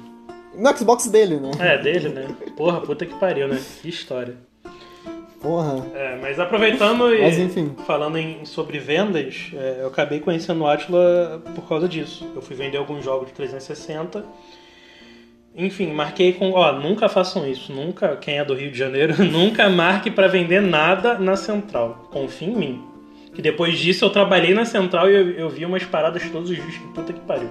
No 0.54 0.76
Xbox 0.76 1.07
dele, 1.09 1.37
né? 1.37 1.50
É, 1.59 1.78
dele, 1.78 2.09
né? 2.09 2.26
Porra, 2.57 2.80
puta 2.80 3.07
que 3.07 3.14
pariu, 3.14 3.49
né? 3.49 3.61
Que 3.80 3.88
história. 3.88 4.35
Porra. 5.40 5.87
É, 5.95 6.19
mas 6.21 6.38
aproveitando 6.38 7.14
e 7.14 7.23
Mas 7.23 7.38
enfim. 7.38 7.75
falando 7.87 8.19
em, 8.19 8.45
sobre 8.45 8.78
vendas, 8.78 9.50
é, 9.54 9.78
eu 9.80 9.87
acabei 9.87 10.21
conhecendo 10.21 10.62
o 10.62 10.66
Atila 10.66 11.42
por 11.54 11.66
causa 11.66 11.88
disso. 11.88 12.30
Eu 12.35 12.42
fui 12.42 12.54
vender 12.54 12.76
alguns 12.76 13.02
jogos 13.02 13.28
de 13.28 13.33
360. 13.35 14.23
Enfim, 15.57 15.92
marquei 15.92 16.35
com. 16.35 16.50
Ó, 16.52 16.73
nunca 16.73 17.09
façam 17.09 17.49
isso. 17.49 17.73
Nunca, 17.73 18.16
quem 18.16 18.38
é 18.38 18.45
do 18.45 18.54
Rio 18.54 18.71
de 18.71 18.78
Janeiro, 18.78 19.14
nunca 19.25 19.69
marque 19.71 20.11
pra 20.11 20.28
vender 20.28 20.61
nada 20.61 21.19
na 21.19 21.37
central. 21.37 22.09
Confie 22.12 22.47
em 22.47 22.57
mim. 22.57 22.85
Que 23.35 23.40
depois 23.40 23.78
disso 23.78 24.04
eu 24.04 24.11
trabalhei 24.11 24.52
na 24.52 24.64
central 24.66 25.11
e 25.11 25.14
eu, 25.14 25.30
eu 25.30 25.49
vi 25.49 25.64
umas 25.64 25.85
paradas 25.85 26.23
todos 26.30 26.50
os 26.50 26.57
dias 26.57 26.76
que 26.76 26.87
puta 26.88 27.12
que 27.12 27.21
pariu. 27.21 27.49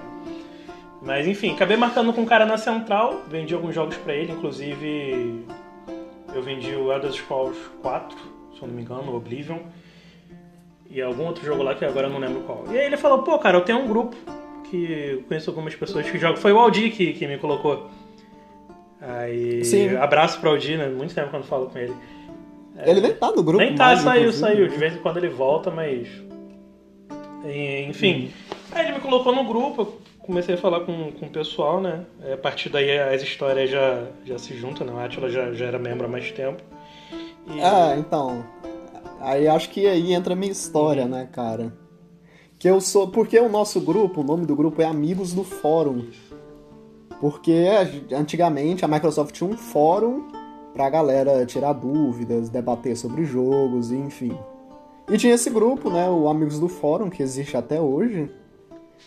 Mas 1.02 1.26
enfim, 1.26 1.54
acabei 1.54 1.76
marcando 1.76 2.12
com 2.12 2.22
um 2.22 2.26
cara 2.26 2.44
na 2.44 2.58
central, 2.58 3.22
vendi 3.28 3.54
alguns 3.54 3.74
jogos 3.74 3.96
pra 3.96 4.14
ele, 4.14 4.32
inclusive 4.32 5.44
eu 6.34 6.42
vendi 6.42 6.74
o 6.74 6.92
Elder 6.92 7.12
Scrolls 7.12 7.58
4, 7.82 8.16
se 8.54 8.62
eu 8.62 8.68
não 8.68 8.74
me 8.74 8.82
engano, 8.82 9.10
o 9.12 9.16
Oblivion. 9.16 9.58
E 10.90 11.00
algum 11.00 11.24
outro 11.24 11.44
jogo 11.44 11.62
lá 11.62 11.74
que 11.74 11.84
agora 11.84 12.08
eu 12.08 12.12
não 12.12 12.18
lembro 12.18 12.42
qual. 12.42 12.64
E 12.70 12.78
aí 12.78 12.84
ele 12.86 12.96
falou, 12.96 13.22
pô, 13.22 13.38
cara, 13.38 13.56
eu 13.56 13.64
tenho 13.64 13.78
um 13.78 13.86
grupo 13.86 14.16
que 14.68 15.16
eu 15.18 15.22
conheço 15.22 15.48
algumas 15.48 15.74
pessoas 15.74 16.08
que 16.10 16.18
jogam. 16.18 16.36
Foi 16.36 16.52
o 16.52 16.58
Aldi 16.58 16.90
que, 16.90 17.12
que 17.12 17.26
me 17.28 17.38
colocou. 17.38 17.88
Aí. 19.00 19.64
Sim. 19.64 19.96
Abraço 19.96 20.40
pro 20.40 20.50
Aldi, 20.50 20.76
né? 20.76 20.88
Muito 20.88 21.14
tempo 21.14 21.30
quando 21.30 21.44
falo 21.44 21.66
com 21.66 21.78
ele. 21.78 21.94
Ele 22.84 23.00
nem 23.00 23.14
tá 23.14 23.30
no 23.30 23.42
grupo. 23.42 23.58
Nem 23.58 23.74
tá, 23.74 23.86
mais, 23.86 24.00
saiu, 24.00 24.32
saiu. 24.32 24.68
De 24.68 24.76
vez 24.76 24.94
em 24.94 24.98
quando 24.98 25.18
ele 25.18 25.28
volta, 25.28 25.70
mas. 25.70 26.08
Enfim. 27.88 28.32
Aí 28.72 28.86
ele 28.86 28.94
me 28.94 29.00
colocou 29.00 29.34
no 29.34 29.44
grupo, 29.44 30.00
comecei 30.30 30.54
a 30.54 30.58
falar 30.58 30.80
com, 30.80 31.12
com 31.12 31.26
o 31.26 31.30
pessoal, 31.30 31.80
né? 31.80 32.04
É, 32.22 32.32
A 32.34 32.38
partir 32.38 32.68
daí 32.70 32.98
as 32.98 33.22
histórias 33.22 33.68
já, 33.70 34.04
já 34.24 34.38
se 34.38 34.56
juntam, 34.56 34.86
né? 34.86 34.92
O 34.92 34.98
Atila 34.98 35.28
já, 35.28 35.52
já 35.52 35.66
era 35.66 35.78
membro 35.78 36.06
há 36.06 36.08
mais 36.08 36.30
tempo. 36.32 36.62
E- 37.46 37.60
Ah, 37.60 37.94
então. 37.98 38.44
Aí 39.20 39.46
acho 39.48 39.68
que 39.70 39.86
aí 39.86 40.12
entra 40.14 40.32
a 40.32 40.36
minha 40.36 40.52
história, 40.52 41.04
né, 41.06 41.28
cara? 41.30 41.72
Que 42.58 42.68
eu 42.68 42.80
sou. 42.80 43.08
Porque 43.08 43.38
o 43.38 43.48
nosso 43.48 43.80
grupo, 43.80 44.20
o 44.20 44.24
nome 44.24 44.46
do 44.46 44.56
grupo 44.56 44.80
é 44.80 44.86
Amigos 44.86 45.32
do 45.34 45.44
Fórum. 45.44 46.06
Porque 47.20 47.66
antigamente 48.12 48.84
a 48.84 48.88
Microsoft 48.88 49.34
tinha 49.34 49.48
um 49.50 49.56
fórum 49.56 50.28
pra 50.72 50.88
galera 50.88 51.44
tirar 51.44 51.72
dúvidas, 51.74 52.48
debater 52.48 52.96
sobre 52.96 53.24
jogos, 53.24 53.92
enfim. 53.92 54.36
E 55.10 55.18
tinha 55.18 55.34
esse 55.34 55.50
grupo, 55.50 55.90
né, 55.90 56.08
o 56.08 56.28
Amigos 56.28 56.58
do 56.60 56.68
Fórum, 56.68 57.10
que 57.10 57.22
existe 57.22 57.56
até 57.56 57.80
hoje, 57.80 58.30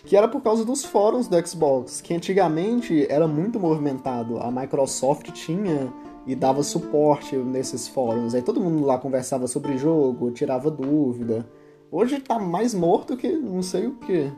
que 0.05 0.17
era 0.17 0.27
por 0.27 0.41
causa 0.41 0.65
dos 0.65 0.83
fóruns 0.83 1.27
do 1.27 1.47
Xbox, 1.47 2.01
que 2.01 2.13
antigamente 2.13 3.05
era 3.09 3.27
muito 3.27 3.59
movimentado. 3.59 4.39
A 4.39 4.51
Microsoft 4.51 5.31
tinha 5.31 5.91
e 6.25 6.35
dava 6.35 6.63
suporte 6.63 7.35
nesses 7.35 7.87
fóruns. 7.87 8.33
Aí 8.33 8.41
todo 8.41 8.59
mundo 8.59 8.85
lá 8.85 8.97
conversava 8.97 9.47
sobre 9.47 9.77
jogo, 9.77 10.31
tirava 10.31 10.71
dúvida. 10.71 11.45
Hoje 11.91 12.19
tá 12.19 12.39
mais 12.39 12.73
morto 12.73 13.15
que 13.15 13.31
não 13.31 13.61
sei 13.61 13.87
o 13.87 13.95
que. 13.95 14.31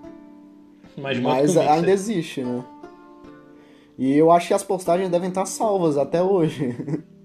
Mas, 0.98 1.20
morto 1.20 1.38
Mas 1.38 1.58
ainda 1.58 1.92
existe, 1.92 2.42
né? 2.44 2.64
E 3.98 4.14
eu 4.14 4.30
acho 4.30 4.50
que 4.50 4.54
as 4.54 4.64
postagens 4.64 5.10
devem 5.10 5.30
estar 5.30 5.46
salvas 5.46 5.98
até 5.98 6.22
hoje. 6.22 6.76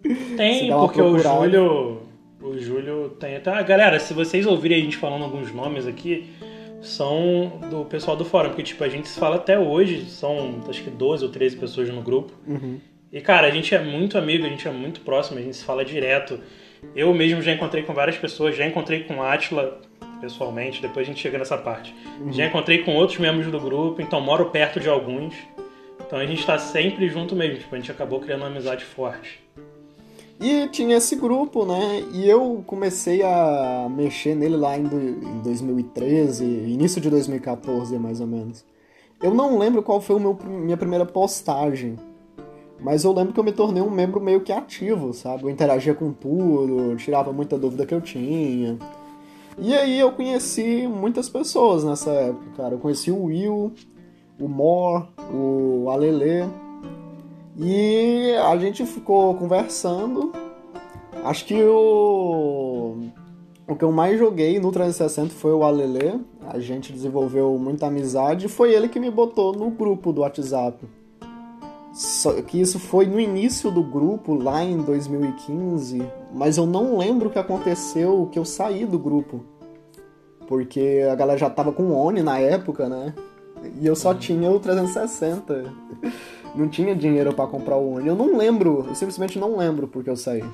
Tem, 0.36 0.70
porque 0.70 1.00
o 1.00 1.12
procurada. 1.12 1.44
Júlio. 1.44 1.98
O 2.42 2.58
Júlio 2.58 3.10
tem 3.20 3.36
até. 3.36 3.50
Ah, 3.50 3.62
galera, 3.62 4.00
se 4.00 4.14
vocês 4.14 4.46
ouvirem 4.46 4.80
a 4.80 4.80
gente 4.80 4.96
falando 4.96 5.24
alguns 5.24 5.52
nomes 5.52 5.86
aqui, 5.86 6.26
são 6.80 7.60
do 7.70 7.84
pessoal 7.84 8.16
do 8.16 8.24
fórum. 8.24 8.48
Porque, 8.48 8.62
tipo, 8.62 8.82
a 8.82 8.88
gente 8.88 9.08
se 9.08 9.18
fala 9.18 9.36
até 9.36 9.58
hoje, 9.58 10.06
são 10.06 10.60
acho 10.68 10.82
que 10.82 10.90
12 10.90 11.24
ou 11.24 11.30
13 11.30 11.56
pessoas 11.56 11.88
no 11.88 12.02
grupo. 12.02 12.32
Uhum. 12.46 12.80
E, 13.12 13.20
cara, 13.20 13.46
a 13.46 13.50
gente 13.50 13.74
é 13.74 13.80
muito 13.80 14.16
amigo, 14.16 14.46
a 14.46 14.48
gente 14.48 14.66
é 14.66 14.70
muito 14.70 15.00
próximo, 15.00 15.38
a 15.38 15.42
gente 15.42 15.56
se 15.56 15.64
fala 15.64 15.84
direto. 15.84 16.38
Eu 16.94 17.12
mesmo 17.12 17.42
já 17.42 17.52
encontrei 17.52 17.82
com 17.82 17.92
várias 17.92 18.16
pessoas, 18.16 18.56
já 18.56 18.66
encontrei 18.66 19.04
com 19.04 19.16
o 19.16 19.22
Atila 19.22 19.80
pessoalmente, 20.20 20.82
depois 20.82 21.06
a 21.06 21.10
gente 21.10 21.20
chega 21.20 21.38
nessa 21.38 21.58
parte. 21.58 21.94
Já 22.30 22.46
encontrei 22.46 22.78
com 22.84 22.94
outros 22.94 23.18
membros 23.18 23.46
do 23.46 23.58
grupo, 23.58 24.00
então 24.00 24.20
moro 24.20 24.46
perto 24.46 24.78
de 24.78 24.88
alguns. 24.88 25.34
Então 26.06 26.18
a 26.18 26.26
gente 26.26 26.44
tá 26.44 26.58
sempre 26.58 27.08
junto 27.08 27.34
mesmo, 27.34 27.58
tipo, 27.58 27.74
a 27.74 27.78
gente 27.78 27.90
acabou 27.90 28.20
criando 28.20 28.42
uma 28.42 28.48
amizade 28.48 28.84
forte. 28.84 29.40
E 30.40 30.68
tinha 30.68 30.96
esse 30.96 31.16
grupo, 31.16 31.66
né? 31.66 32.02
E 32.14 32.26
eu 32.28 32.62
comecei 32.66 33.22
a 33.22 33.88
mexer 33.94 34.34
nele 34.34 34.56
lá 34.56 34.78
em, 34.78 34.84
do- 34.84 34.96
em 34.98 35.40
2013, 35.42 36.44
início 36.44 37.00
de 37.00 37.10
2014, 37.10 37.98
mais 37.98 38.20
ou 38.20 38.26
menos. 38.26 38.64
Eu 39.22 39.34
não 39.34 39.58
lembro 39.58 39.82
qual 39.82 40.00
foi 40.00 40.18
meu, 40.18 40.38
minha 40.46 40.78
primeira 40.78 41.04
postagem, 41.04 41.96
mas 42.80 43.04
eu 43.04 43.12
lembro 43.12 43.34
que 43.34 43.40
eu 43.40 43.44
me 43.44 43.52
tornei 43.52 43.82
um 43.82 43.90
membro 43.90 44.18
meio 44.18 44.40
que 44.40 44.50
ativo, 44.50 45.12
sabe? 45.12 45.42
Eu 45.44 45.50
interagia 45.50 45.94
com 45.94 46.10
tudo, 46.10 46.96
tirava 46.96 47.30
muita 47.34 47.58
dúvida 47.58 47.84
que 47.84 47.94
eu 47.94 48.00
tinha. 48.00 48.78
E 49.58 49.74
aí 49.74 50.00
eu 50.00 50.10
conheci 50.12 50.86
muitas 50.88 51.28
pessoas 51.28 51.84
nessa 51.84 52.10
época, 52.12 52.46
cara. 52.56 52.74
Eu 52.76 52.78
conheci 52.78 53.10
o 53.10 53.24
Will, 53.24 53.72
o 54.40 54.48
Mor, 54.48 55.06
o 55.34 55.90
Alele. 55.90 56.48
E 57.62 58.34
a 58.36 58.56
gente 58.56 58.86
ficou 58.86 59.34
conversando. 59.34 60.32
Acho 61.22 61.44
que 61.44 61.62
o. 61.62 62.96
O 63.68 63.76
que 63.76 63.84
eu 63.84 63.92
mais 63.92 64.18
joguei 64.18 64.58
no 64.58 64.72
360 64.72 65.34
foi 65.34 65.52
o 65.52 65.62
Alele. 65.62 66.20
A 66.48 66.58
gente 66.58 66.92
desenvolveu 66.92 67.56
muita 67.58 67.86
amizade. 67.86 68.46
E 68.46 68.48
foi 68.48 68.72
ele 68.72 68.88
que 68.88 68.98
me 68.98 69.10
botou 69.10 69.52
no 69.52 69.70
grupo 69.70 70.12
do 70.12 70.22
WhatsApp. 70.22 70.84
Só 71.92 72.40
que 72.40 72.60
isso 72.60 72.78
foi 72.78 73.06
no 73.06 73.20
início 73.20 73.70
do 73.70 73.82
grupo, 73.82 74.34
lá 74.34 74.64
em 74.64 74.78
2015. 74.78 76.02
Mas 76.32 76.56
eu 76.56 76.66
não 76.66 76.96
lembro 76.96 77.28
o 77.28 77.32
que 77.32 77.38
aconteceu, 77.38 78.28
que 78.32 78.38
eu 78.38 78.44
saí 78.44 78.86
do 78.86 78.98
grupo. 78.98 79.44
Porque 80.48 81.06
a 81.10 81.14
galera 81.14 81.38
já 81.38 81.50
tava 81.50 81.72
com 81.72 81.84
o 81.84 81.96
Oni 81.96 82.22
na 82.22 82.38
época, 82.38 82.88
né? 82.88 83.14
E 83.80 83.86
eu 83.86 83.94
só 83.94 84.14
tinha 84.14 84.50
o 84.50 84.58
360. 84.58 85.72
Não 86.54 86.68
tinha 86.68 86.94
dinheiro 86.94 87.32
pra 87.32 87.46
comprar 87.46 87.76
o 87.76 87.94
Oni. 87.94 88.08
Eu 88.08 88.16
não 88.16 88.36
lembro, 88.36 88.84
eu 88.88 88.94
simplesmente 88.94 89.38
não 89.38 89.56
lembro 89.56 89.86
porque 89.86 90.10
eu 90.10 90.16
saí. 90.16 90.44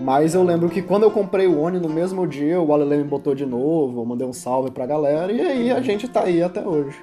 Mas 0.00 0.34
eu 0.34 0.42
lembro 0.42 0.68
que 0.68 0.82
quando 0.82 1.04
eu 1.04 1.10
comprei 1.10 1.46
o 1.46 1.60
Oni 1.60 1.78
no 1.78 1.88
mesmo 1.88 2.26
dia, 2.26 2.60
o 2.60 2.72
Alele 2.72 3.02
me 3.02 3.08
botou 3.08 3.34
de 3.34 3.46
novo, 3.46 4.00
eu 4.00 4.04
mandei 4.04 4.26
um 4.26 4.32
salve 4.32 4.70
pra 4.70 4.86
galera 4.86 5.32
e 5.32 5.40
aí 5.40 5.70
a 5.70 5.80
gente 5.80 6.08
tá 6.08 6.24
aí 6.24 6.42
até 6.42 6.66
hoje. 6.66 6.96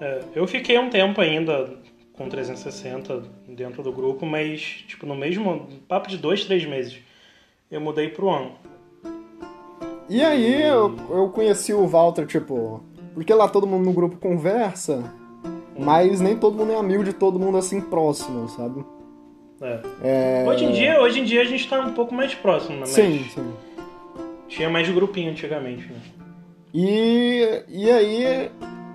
É, 0.00 0.20
eu 0.34 0.46
fiquei 0.46 0.78
um 0.78 0.90
tempo 0.90 1.20
ainda 1.20 1.70
com 2.12 2.28
360 2.28 3.22
dentro 3.48 3.82
do 3.82 3.92
grupo, 3.92 4.26
mas, 4.26 4.84
tipo, 4.86 5.06
no 5.06 5.14
mesmo 5.14 5.68
papo 5.86 6.08
de 6.08 6.16
dois, 6.16 6.44
três 6.44 6.64
meses, 6.64 6.98
eu 7.70 7.80
mudei 7.80 8.08
pro 8.08 8.26
One. 8.26 8.52
E 10.08 10.22
aí 10.22 10.62
eu, 10.62 10.94
eu 11.10 11.28
conheci 11.30 11.72
o 11.72 11.86
Walter, 11.86 12.26
tipo, 12.26 12.82
porque 13.14 13.32
lá 13.32 13.48
todo 13.48 13.66
mundo 13.66 13.84
no 13.84 13.92
grupo 13.92 14.16
conversa, 14.16 15.12
mas 15.78 16.20
nem 16.20 16.36
todo 16.36 16.56
mundo 16.56 16.72
é 16.72 16.76
amigo 16.76 17.04
de 17.04 17.12
todo 17.12 17.38
mundo 17.38 17.58
assim 17.58 17.80
próximo, 17.80 18.48
sabe? 18.48 18.84
É. 19.60 19.80
É... 20.02 20.44
Hoje, 20.48 20.64
em 20.64 20.72
dia, 20.72 21.00
hoje 21.00 21.20
em 21.20 21.24
dia 21.24 21.42
a 21.42 21.44
gente 21.44 21.68
tá 21.68 21.80
um 21.80 21.92
pouco 21.92 22.14
mais 22.14 22.34
próximo, 22.34 22.80
né? 22.80 22.86
Sim, 22.86 23.24
sim. 23.32 23.52
Tinha 24.48 24.68
mais 24.68 24.88
grupinho 24.88 25.30
antigamente, 25.30 25.86
né? 25.90 25.98
E, 26.72 27.62
e 27.68 27.90
aí 27.90 28.50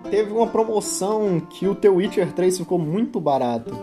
teve 0.10 0.32
uma 0.32 0.48
promoção 0.48 1.40
que 1.40 1.68
o 1.68 1.74
The 1.74 1.90
Witcher 1.90 2.32
3 2.32 2.60
ficou 2.60 2.78
muito 2.78 3.20
barato. 3.20 3.76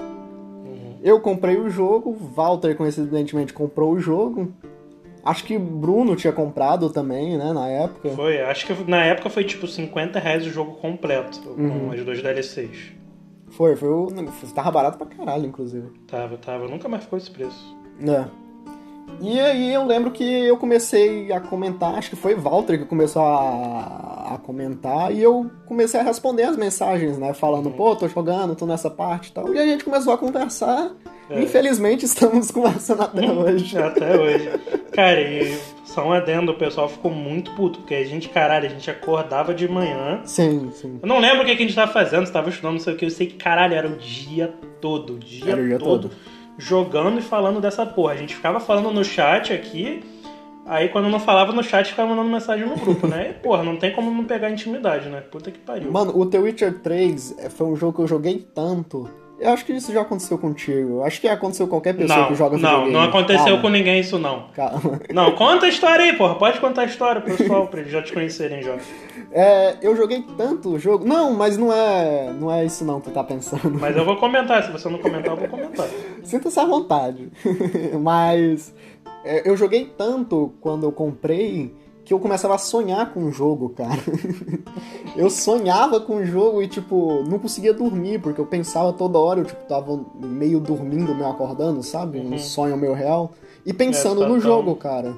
Eu 1.02 1.20
comprei 1.20 1.56
o 1.56 1.68
jogo, 1.68 2.12
Walter 2.12 2.76
coincidentemente 2.76 3.52
comprou 3.52 3.92
o 3.92 4.00
jogo. 4.00 4.52
Acho 5.28 5.44
que 5.44 5.58
Bruno 5.58 6.16
tinha 6.16 6.32
comprado 6.32 6.88
também, 6.90 7.36
né, 7.36 7.52
na 7.52 7.68
época. 7.68 8.08
Foi, 8.10 8.40
acho 8.40 8.66
que 8.66 8.90
na 8.90 9.04
época 9.04 9.28
foi 9.28 9.44
tipo 9.44 9.66
50 9.66 10.18
reais 10.18 10.46
o 10.46 10.50
jogo 10.50 10.72
completo, 10.76 11.40
Uhum. 11.50 11.88
com 11.88 11.92
as 11.92 12.02
duas 12.04 12.22
DLCs. 12.22 12.92
Foi, 13.50 13.76
foi 13.76 13.88
o. 13.88 14.06
Tava 14.54 14.70
barato 14.70 14.96
pra 14.98 15.06
caralho, 15.06 15.46
inclusive. 15.46 15.88
Tava, 16.06 16.36
tava, 16.36 16.66
nunca 16.68 16.88
mais 16.88 17.02
ficou 17.04 17.18
esse 17.18 17.30
preço. 17.30 17.76
É. 18.06 18.24
E 19.20 19.40
aí 19.40 19.72
eu 19.74 19.84
lembro 19.84 20.10
que 20.10 20.22
eu 20.22 20.56
comecei 20.58 21.32
a 21.32 21.40
comentar, 21.40 21.94
acho 21.94 22.10
que 22.10 22.16
foi 22.16 22.34
Walter 22.34 22.78
que 22.78 22.84
começou 22.84 23.22
a, 23.22 24.34
a 24.34 24.38
comentar, 24.38 25.12
e 25.12 25.22
eu 25.22 25.50
comecei 25.66 25.98
a 25.98 26.02
responder 26.02 26.44
as 26.44 26.56
mensagens, 26.56 27.18
né? 27.18 27.32
Falando, 27.34 27.70
pô, 27.70 27.96
tô 27.96 28.06
jogando, 28.06 28.54
tô 28.54 28.64
nessa 28.66 28.90
parte 28.90 29.28
e 29.28 29.32
tal. 29.32 29.52
E 29.54 29.58
a 29.58 29.64
gente 29.66 29.84
começou 29.84 30.12
a 30.12 30.18
conversar. 30.18 30.92
É. 31.30 31.40
Infelizmente 31.42 32.04
estamos 32.04 32.50
conversando 32.50 33.02
até 33.02 33.30
hoje. 33.30 33.78
Até 33.78 34.18
hoje. 34.18 34.50
Cara, 34.92 35.20
e 35.20 35.58
só 35.84 36.06
um 36.06 36.12
adendo, 36.12 36.52
o 36.52 36.54
pessoal 36.54 36.88
ficou 36.88 37.10
muito 37.10 37.50
puto, 37.52 37.80
porque 37.80 37.94
a 37.94 38.04
gente, 38.04 38.28
caralho, 38.28 38.66
a 38.66 38.68
gente 38.68 38.90
acordava 38.90 39.54
de 39.54 39.68
manhã. 39.68 40.20
Sim, 40.24 40.70
sim. 40.72 40.98
Eu 41.02 41.08
não 41.08 41.18
lembro 41.18 41.42
o 41.42 41.44
que 41.44 41.52
a 41.52 41.56
gente 41.56 41.74
tava 41.74 41.92
fazendo, 41.92 42.26
se 42.26 42.32
tava 42.32 42.48
estudando, 42.50 42.74
não 42.74 42.80
sei 42.80 42.94
o 42.94 42.96
que. 42.96 43.04
Eu 43.04 43.10
sei 43.10 43.26
que, 43.26 43.34
caralho, 43.34 43.74
era 43.74 43.88
o 43.88 43.96
dia 43.96 44.52
todo, 44.80 45.14
o 45.14 45.18
dia, 45.18 45.52
Era 45.52 45.60
o 45.60 45.66
dia 45.66 45.78
todo, 45.78 46.08
todo. 46.08 46.16
jogando 46.56 47.18
e 47.18 47.22
falando 47.22 47.60
dessa 47.60 47.84
porra. 47.86 48.12
A 48.12 48.16
gente 48.16 48.34
ficava 48.34 48.60
falando 48.60 48.90
no 48.90 49.04
chat 49.04 49.52
aqui, 49.52 50.02
aí 50.66 50.88
quando 50.88 51.08
não 51.08 51.20
falava 51.20 51.52
no 51.52 51.62
chat, 51.62 51.88
ficava 51.88 52.08
mandando 52.10 52.30
mensagem 52.30 52.66
no 52.66 52.76
grupo, 52.76 53.06
né? 53.06 53.30
E, 53.30 53.34
porra, 53.42 53.62
não 53.62 53.76
tem 53.76 53.92
como 53.92 54.10
não 54.10 54.24
pegar 54.24 54.50
intimidade, 54.50 55.08
né? 55.08 55.20
Puta 55.20 55.50
que 55.50 55.58
pariu. 55.58 55.90
Mano, 55.90 56.16
o 56.18 56.26
The 56.26 56.38
Witcher 56.38 56.80
3 56.80 57.36
foi 57.50 57.66
um 57.66 57.76
jogo 57.76 57.94
que 57.96 58.02
eu 58.02 58.06
joguei 58.08 58.46
tanto. 58.54 59.08
Eu 59.40 59.52
acho 59.52 59.64
que 59.64 59.72
isso 59.72 59.92
já 59.92 60.02
aconteceu 60.02 60.36
contigo. 60.36 61.02
Acho 61.04 61.20
que 61.20 61.28
aconteceu 61.28 61.66
com 61.66 61.76
qualquer 61.76 61.94
pessoa 61.94 62.18
não, 62.18 62.28
que 62.28 62.34
joga 62.34 62.58
não, 62.58 62.68
videogame. 62.68 62.92
não 62.92 63.02
aconteceu 63.02 63.44
Calma, 63.44 63.62
com 63.62 63.68
ninguém 63.68 64.00
isso 64.00 64.18
não. 64.18 64.48
Calma. 64.54 65.00
Não, 65.14 65.32
conta 65.32 65.66
a 65.66 65.68
história 65.68 66.04
aí, 66.04 66.16
porra. 66.16 66.34
Pode 66.34 66.58
contar 66.58 66.82
a 66.82 66.84
história, 66.86 67.20
pessoal, 67.20 67.66
pra 67.68 67.80
eles 67.80 67.92
já 67.92 68.02
te 68.02 68.12
conhecerem 68.12 68.62
já. 68.62 68.76
É, 69.32 69.76
eu 69.80 69.94
joguei 69.96 70.24
tanto 70.36 70.70
o 70.70 70.78
jogo. 70.78 71.04
Não, 71.04 71.32
mas 71.34 71.56
não 71.56 71.72
é, 71.72 72.32
não 72.32 72.52
é 72.52 72.64
isso 72.64 72.84
não 72.84 73.00
que 73.00 73.10
tu 73.10 73.14
tá 73.14 73.22
pensando. 73.22 73.78
Mas 73.78 73.96
eu 73.96 74.04
vou 74.04 74.16
comentar, 74.16 74.62
se 74.64 74.72
você 74.72 74.88
não 74.88 74.98
comentar, 74.98 75.30
eu 75.30 75.36
vou 75.36 75.48
comentar. 75.48 75.86
Sinta-se 76.24 76.58
à 76.58 76.64
vontade. 76.64 77.30
mas 78.00 78.74
é, 79.24 79.48
eu 79.48 79.56
joguei 79.56 79.84
tanto 79.96 80.54
quando 80.60 80.84
eu 80.84 80.92
comprei 80.92 81.74
que 82.08 82.14
eu 82.14 82.18
começava 82.18 82.54
a 82.54 82.58
sonhar 82.58 83.12
com 83.12 83.24
o 83.24 83.30
jogo, 83.30 83.68
cara. 83.68 84.00
eu 85.14 85.28
sonhava 85.28 86.00
com 86.00 86.16
o 86.16 86.24
jogo 86.24 86.62
e, 86.62 86.66
tipo, 86.66 87.22
não 87.28 87.38
conseguia 87.38 87.74
dormir, 87.74 88.18
porque 88.18 88.40
eu 88.40 88.46
pensava 88.46 88.92
toda 88.94 89.18
hora, 89.18 89.40
eu, 89.40 89.44
tipo, 89.44 89.62
tava 89.66 90.00
meio 90.18 90.58
dormindo, 90.58 91.14
meio 91.14 91.28
acordando, 91.28 91.82
sabe? 91.82 92.18
Um 92.18 92.30
Uhum. 92.32 92.38
sonho 92.38 92.76
meio 92.78 92.94
real. 92.94 93.32
E 93.66 93.72
pensando 93.74 94.22
É, 94.22 94.24
tá 94.24 94.28
no 94.32 94.40
tão- 94.40 94.40
jogo, 94.40 94.74
cara. 94.76 95.14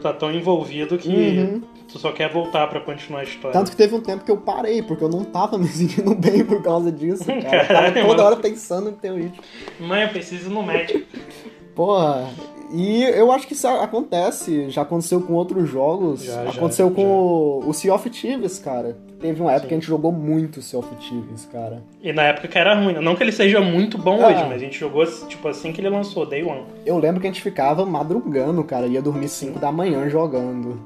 Tá 0.00 0.12
tão 0.14 0.32
envolvido 0.32 0.96
que 0.96 1.08
Uhum. 1.08 1.62
tu 1.92 1.98
só 1.98 2.10
quer 2.10 2.32
voltar 2.32 2.68
pra 2.68 2.80
continuar 2.80 3.20
a 3.20 3.24
história. 3.24 3.52
Tanto 3.52 3.70
que 3.70 3.76
teve 3.76 3.94
um 3.94 4.00
tempo 4.00 4.24
que 4.24 4.30
eu 4.30 4.38
parei, 4.38 4.82
porque 4.82 5.04
eu 5.04 5.08
não 5.10 5.24
tava 5.24 5.56
me 5.58 5.68
sentindo 5.68 6.14
bem 6.14 6.42
por 6.42 6.62
causa 6.62 6.90
disso, 6.90 7.26
cara. 7.26 7.36
Eu 7.38 7.42
tava 7.50 7.64
Caralho, 7.66 7.94
toda 7.94 8.06
mano. 8.08 8.22
hora 8.22 8.36
pensando 8.36 8.88
em 8.88 8.94
ter 8.94 9.10
o 9.12 9.16
Witcher. 9.16 9.44
Mãe, 9.78 10.02
eu 10.04 10.08
preciso 10.08 10.50
ir 10.50 10.52
no 10.54 10.62
médico. 10.62 11.04
Porra, 11.74 12.28
e 12.74 13.02
eu 13.04 13.30
acho 13.32 13.46
que 13.46 13.52
isso 13.54 13.66
acontece, 13.68 14.68
já 14.70 14.82
aconteceu 14.82 15.20
com 15.20 15.32
outros 15.34 15.68
jogos, 15.68 16.22
Já, 16.24 16.44
já, 16.44 16.50
aconteceu 16.50 16.90
com 16.90 17.02
já. 17.02 17.08
o, 17.08 17.68
o 17.70 17.72
Sea 17.74 17.94
of 17.94 18.10
Thieves, 18.10 18.58
cara. 18.58 18.96
Teve 19.20 19.40
uma 19.40 19.50
época 19.52 19.62
Sim. 19.62 19.68
que 19.68 19.74
a 19.74 19.76
gente 19.78 19.86
jogou 19.86 20.12
muito 20.12 20.60
Sea 20.60 20.78
of 20.78 20.88
Thieves, 20.96 21.46
cara. 21.50 21.82
E 22.02 22.12
na 22.12 22.24
época 22.24 22.48
que 22.48 22.58
era 22.58 22.74
ruim. 22.74 22.92
né? 22.94 23.00
Não 23.00 23.14
que 23.16 23.22
ele 23.22 23.32
seja 23.32 23.60
muito 23.60 23.96
bom 23.96 24.22
Ah. 24.22 24.28
hoje, 24.28 24.42
mas 24.44 24.52
a 24.54 24.58
gente 24.58 24.78
jogou 24.78 25.04
tipo 25.28 25.48
assim 25.48 25.72
que 25.72 25.80
ele 25.80 25.88
lançou, 25.88 26.26
Day 26.26 26.42
One. 26.42 26.64
Eu 26.84 26.98
lembro 26.98 27.20
que 27.20 27.26
a 27.26 27.30
gente 27.30 27.40
ficava 27.42 27.86
madrugando, 27.86 28.62
cara, 28.64 28.86
ia 28.86 29.00
dormir 29.00 29.28
5 29.28 29.58
da 29.58 29.70
manhã 29.72 30.08
jogando. 30.08 30.78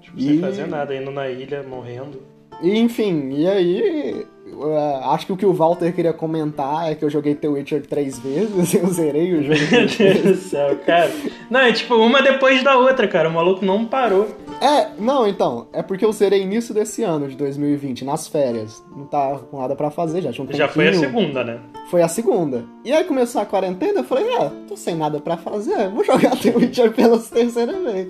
Tipo, 0.00 0.20
sem 0.20 0.36
E- 0.36 0.40
fazer 0.40 0.66
nada, 0.68 0.94
indo 0.94 1.10
na 1.10 1.28
ilha, 1.28 1.62
morrendo. 1.62 2.22
E 2.62 2.78
enfim, 2.78 3.30
e 3.32 3.48
aí, 3.48 4.26
eh, 4.62 5.00
acho 5.04 5.26
que 5.26 5.32
o 5.32 5.36
que 5.36 5.46
o 5.46 5.52
Walter 5.52 5.92
queria 5.92 6.12
comentar 6.12 6.90
é 6.90 6.94
que 6.94 7.04
eu 7.04 7.10
joguei 7.10 7.34
The 7.34 7.48
Witcher 7.48 7.86
três 7.86 8.18
vezes, 8.18 8.74
eu 8.74 8.86
zerei 8.88 9.34
o 9.34 9.42
jogo 9.42 9.60
Meu 9.70 9.86
Deus 9.86 10.22
do 10.22 10.34
céu, 10.36 10.76
cara. 10.84 11.10
Não, 11.50 11.60
é 11.60 11.72
tipo 11.72 11.94
uma 11.96 12.22
depois 12.22 12.62
da 12.62 12.76
outra, 12.76 13.08
cara. 13.08 13.28
O 13.28 13.32
maluco 13.32 13.64
não 13.64 13.84
parou. 13.84 14.28
É, 14.60 14.88
não, 14.98 15.26
então, 15.26 15.66
é 15.72 15.82
porque 15.82 16.04
eu 16.04 16.12
zerei 16.12 16.42
início 16.42 16.72
desse 16.74 17.02
ano, 17.02 17.28
de 17.28 17.36
2020, 17.36 18.04
nas 18.04 18.28
férias. 18.28 18.84
Não 18.94 19.06
tava 19.06 19.40
com 19.40 19.60
nada 19.60 19.74
pra 19.74 19.90
fazer, 19.90 20.22
já 20.22 20.32
tinha 20.32 20.46
um 20.46 20.52
Já 20.52 20.68
foi 20.68 20.88
a 20.88 20.94
segunda, 20.94 21.44
né? 21.44 21.60
Foi 21.90 22.02
a 22.02 22.08
segunda. 22.08 22.64
E 22.84 22.92
aí 22.92 23.04
começou 23.04 23.40
a 23.40 23.46
quarentena, 23.46 24.00
eu 24.00 24.04
falei, 24.04 24.26
ah, 24.36 24.50
tô 24.68 24.76
sem 24.76 24.94
nada 24.94 25.20
pra 25.20 25.36
fazer, 25.36 25.88
vou 25.90 26.04
jogar 26.04 26.36
The 26.36 26.50
Witcher 26.50 26.92
pela 26.92 27.18
terceira 27.20 27.72
vez. 27.72 28.08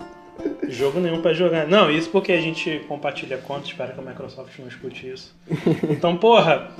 Jogo 0.68 0.98
nenhum 0.98 1.20
pra 1.22 1.32
jogar. 1.32 1.66
Não, 1.66 1.90
isso 1.90 2.10
porque 2.10 2.32
a 2.32 2.40
gente 2.40 2.84
compartilha 2.88 3.38
conta, 3.38 3.66
espero 3.66 3.92
que 3.92 4.00
a 4.00 4.02
Microsoft 4.02 4.58
não 4.58 4.68
escute 4.68 5.08
isso. 5.08 5.34
Então, 5.88 6.16
porra, 6.16 6.70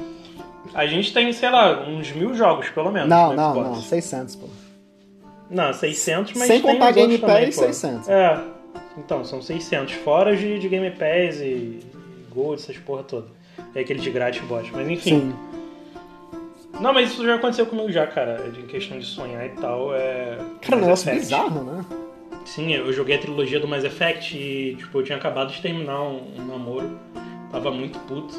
a 0.74 0.86
gente 0.86 1.12
tem, 1.12 1.32
sei 1.32 1.50
lá, 1.50 1.86
uns 1.86 2.10
mil 2.12 2.34
jogos, 2.34 2.68
pelo 2.70 2.90
menos. 2.90 3.08
Não, 3.08 3.30
no 3.30 3.36
não, 3.36 3.54
não, 3.54 3.76
600, 3.76 4.36
pô. 4.36 4.46
Não, 5.50 5.72
600, 5.72 6.34
mas 6.34 6.48
Sem 6.48 6.60
contar 6.60 6.90
Game 6.92 7.18
Pass, 7.18 7.54
pô. 7.54 7.62
600. 7.62 8.08
É, 8.08 8.40
então, 8.98 9.24
são 9.24 9.40
600, 9.40 9.94
fora 9.94 10.36
de, 10.36 10.58
de 10.58 10.68
Game 10.68 10.90
Pass 10.90 11.40
e 11.40 11.80
Gold, 12.34 12.60
essas 12.60 12.76
porra 12.78 13.02
toda. 13.02 13.28
É 13.74 13.80
aquele 13.80 14.00
de 14.00 14.10
grátis 14.10 14.42
bot, 14.42 14.70
mas 14.72 14.88
enfim. 14.88 15.20
Sim. 15.20 15.34
Não, 16.80 16.92
mas 16.92 17.12
isso 17.12 17.24
já 17.24 17.36
aconteceu 17.36 17.66
comigo 17.66 17.90
já, 17.92 18.06
cara, 18.06 18.50
em 18.58 18.66
questão 18.66 18.98
de 18.98 19.04
sonhar 19.04 19.46
e 19.46 19.50
tal, 19.50 19.94
é... 19.94 20.38
Cara, 20.60 20.76
um 20.76 20.86
Mass 20.88 21.04
negócio 21.04 21.12
bizarro, 21.12 21.62
né? 21.62 21.84
Sim, 22.44 22.72
eu 22.72 22.92
joguei 22.92 23.16
a 23.16 23.18
trilogia 23.18 23.58
do 23.58 23.66
Mass 23.66 23.84
Effect 23.84 24.36
e, 24.36 24.76
tipo, 24.76 24.98
eu 24.98 25.02
tinha 25.02 25.16
acabado 25.16 25.52
de 25.52 25.60
terminar 25.60 26.02
um, 26.02 26.34
um 26.38 26.46
namoro. 26.46 26.98
Tava 27.50 27.70
muito 27.70 27.98
puto. 28.00 28.34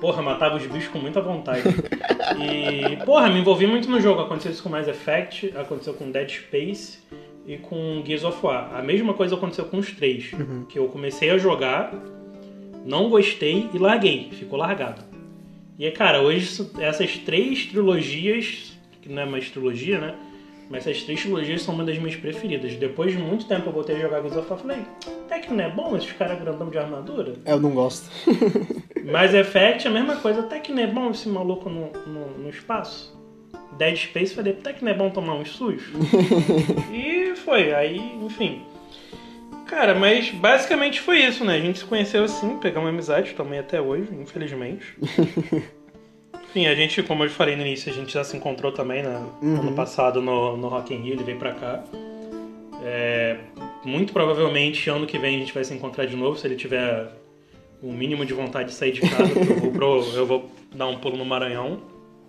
Porra, 0.00 0.22
matava 0.22 0.56
os 0.56 0.66
bichos 0.66 0.88
com 0.88 0.98
muita 0.98 1.20
vontade. 1.20 1.62
E, 2.38 3.04
porra, 3.04 3.28
me 3.28 3.40
envolvi 3.40 3.66
muito 3.66 3.90
no 3.90 4.00
jogo. 4.00 4.20
Aconteceu 4.20 4.52
isso 4.52 4.62
com 4.62 4.68
Mass 4.68 4.86
Effect, 4.86 5.52
aconteceu 5.56 5.94
com 5.94 6.10
Dead 6.10 6.30
Space 6.30 7.00
e 7.44 7.56
com 7.56 8.02
Gears 8.06 8.24
of 8.24 8.38
War. 8.44 8.74
A 8.74 8.82
mesma 8.82 9.14
coisa 9.14 9.34
aconteceu 9.34 9.64
com 9.64 9.78
os 9.78 9.90
três. 9.92 10.30
Que 10.68 10.78
eu 10.78 10.86
comecei 10.88 11.30
a 11.30 11.38
jogar, 11.38 11.92
não 12.86 13.10
gostei 13.10 13.68
e 13.74 13.78
larguei. 13.78 14.30
Ficou 14.32 14.58
largado. 14.58 15.02
E, 15.78 15.90
cara, 15.90 16.22
hoje 16.22 16.70
essas 16.78 17.18
três 17.18 17.66
trilogias, 17.66 18.78
que 19.02 19.08
não 19.08 19.22
é 19.22 19.26
mais 19.26 19.50
trilogia, 19.50 19.98
né? 19.98 20.14
Mas 20.70 20.86
essas 20.86 21.02
três 21.02 21.20
trilogias 21.20 21.62
são 21.62 21.74
uma 21.74 21.84
das 21.84 21.98
minhas 21.98 22.14
preferidas. 22.14 22.76
Depois 22.76 23.10
de 23.12 23.18
muito 23.18 23.44
tempo 23.46 23.68
eu 23.68 23.72
voltei 23.72 23.96
a 23.96 23.98
jogar 23.98 24.20
Gears 24.20 24.36
of 24.36 24.48
War 24.48 24.58
e 24.58 24.62
falei, 24.62 24.78
até 25.26 25.40
que 25.40 25.52
não 25.52 25.64
é 25.64 25.68
bom 25.68 25.96
esses 25.96 26.12
caras 26.12 26.40
grandão 26.40 26.70
de 26.70 26.78
armadura? 26.78 27.34
Eu 27.44 27.60
não 27.60 27.72
gosto. 27.72 28.08
Mass 29.04 29.34
Effect 29.34 29.88
é 29.88 29.90
a 29.90 29.92
mesma 29.92 30.16
coisa, 30.16 30.40
até 30.40 30.60
que 30.60 30.72
não 30.72 30.80
é 30.80 30.86
bom 30.86 31.10
esse 31.10 31.28
maluco 31.28 31.68
no, 31.68 31.90
no, 32.06 32.38
no 32.38 32.48
espaço. 32.48 33.18
Dead 33.76 33.96
Space 33.96 34.32
falei, 34.32 34.52
até 34.52 34.72
que 34.72 34.84
não 34.84 34.92
é 34.92 34.94
bom 34.94 35.10
tomar 35.10 35.34
uns 35.34 35.50
sujos. 35.50 35.90
e 36.92 37.34
foi, 37.34 37.74
aí, 37.74 37.98
enfim. 38.22 38.62
Cara, 39.66 39.94
mas 39.94 40.30
basicamente 40.30 41.00
foi 41.00 41.20
isso, 41.20 41.44
né? 41.44 41.56
A 41.56 41.60
gente 41.60 41.80
se 41.80 41.84
conheceu 41.84 42.24
assim, 42.24 42.58
pegamos 42.58 42.88
amizade 42.88 43.34
também 43.34 43.58
até 43.58 43.80
hoje, 43.80 44.08
infelizmente. 44.12 44.84
Enfim, 46.50 46.66
a 46.66 46.74
gente, 46.74 47.02
como 47.04 47.24
eu 47.24 47.30
falei 47.30 47.54
no 47.56 47.62
início, 47.62 47.90
a 47.92 47.94
gente 47.94 48.12
já 48.12 48.24
se 48.24 48.36
encontrou 48.36 48.72
também 48.72 49.02
né? 49.02 49.22
ano 49.42 49.72
passado 49.72 50.20
no, 50.20 50.56
no 50.56 50.68
Rock 50.68 50.92
in 50.92 50.98
Rio, 50.98 51.14
ele 51.14 51.22
veio 51.24 51.38
pra 51.38 51.52
cá. 51.52 51.82
É, 52.82 53.36
muito 53.84 54.12
provavelmente 54.12 54.88
ano 54.90 55.06
que 55.06 55.18
vem 55.18 55.36
a 55.36 55.38
gente 55.38 55.52
vai 55.54 55.62
se 55.62 55.72
encontrar 55.72 56.06
de 56.06 56.16
novo, 56.16 56.36
se 56.38 56.46
ele 56.46 56.56
tiver 56.56 57.08
o 57.82 57.92
mínimo 57.92 58.24
de 58.26 58.34
vontade 58.34 58.70
de 58.70 58.74
sair 58.74 58.92
de 58.92 59.00
casa, 59.02 59.22
eu 59.32 59.56
vou, 59.60 59.70
pro- 59.70 60.04
eu 60.16 60.26
vou 60.26 60.50
dar 60.74 60.86
um 60.88 60.96
pulo 60.98 61.16
no 61.16 61.24
Maranhão. 61.24 61.78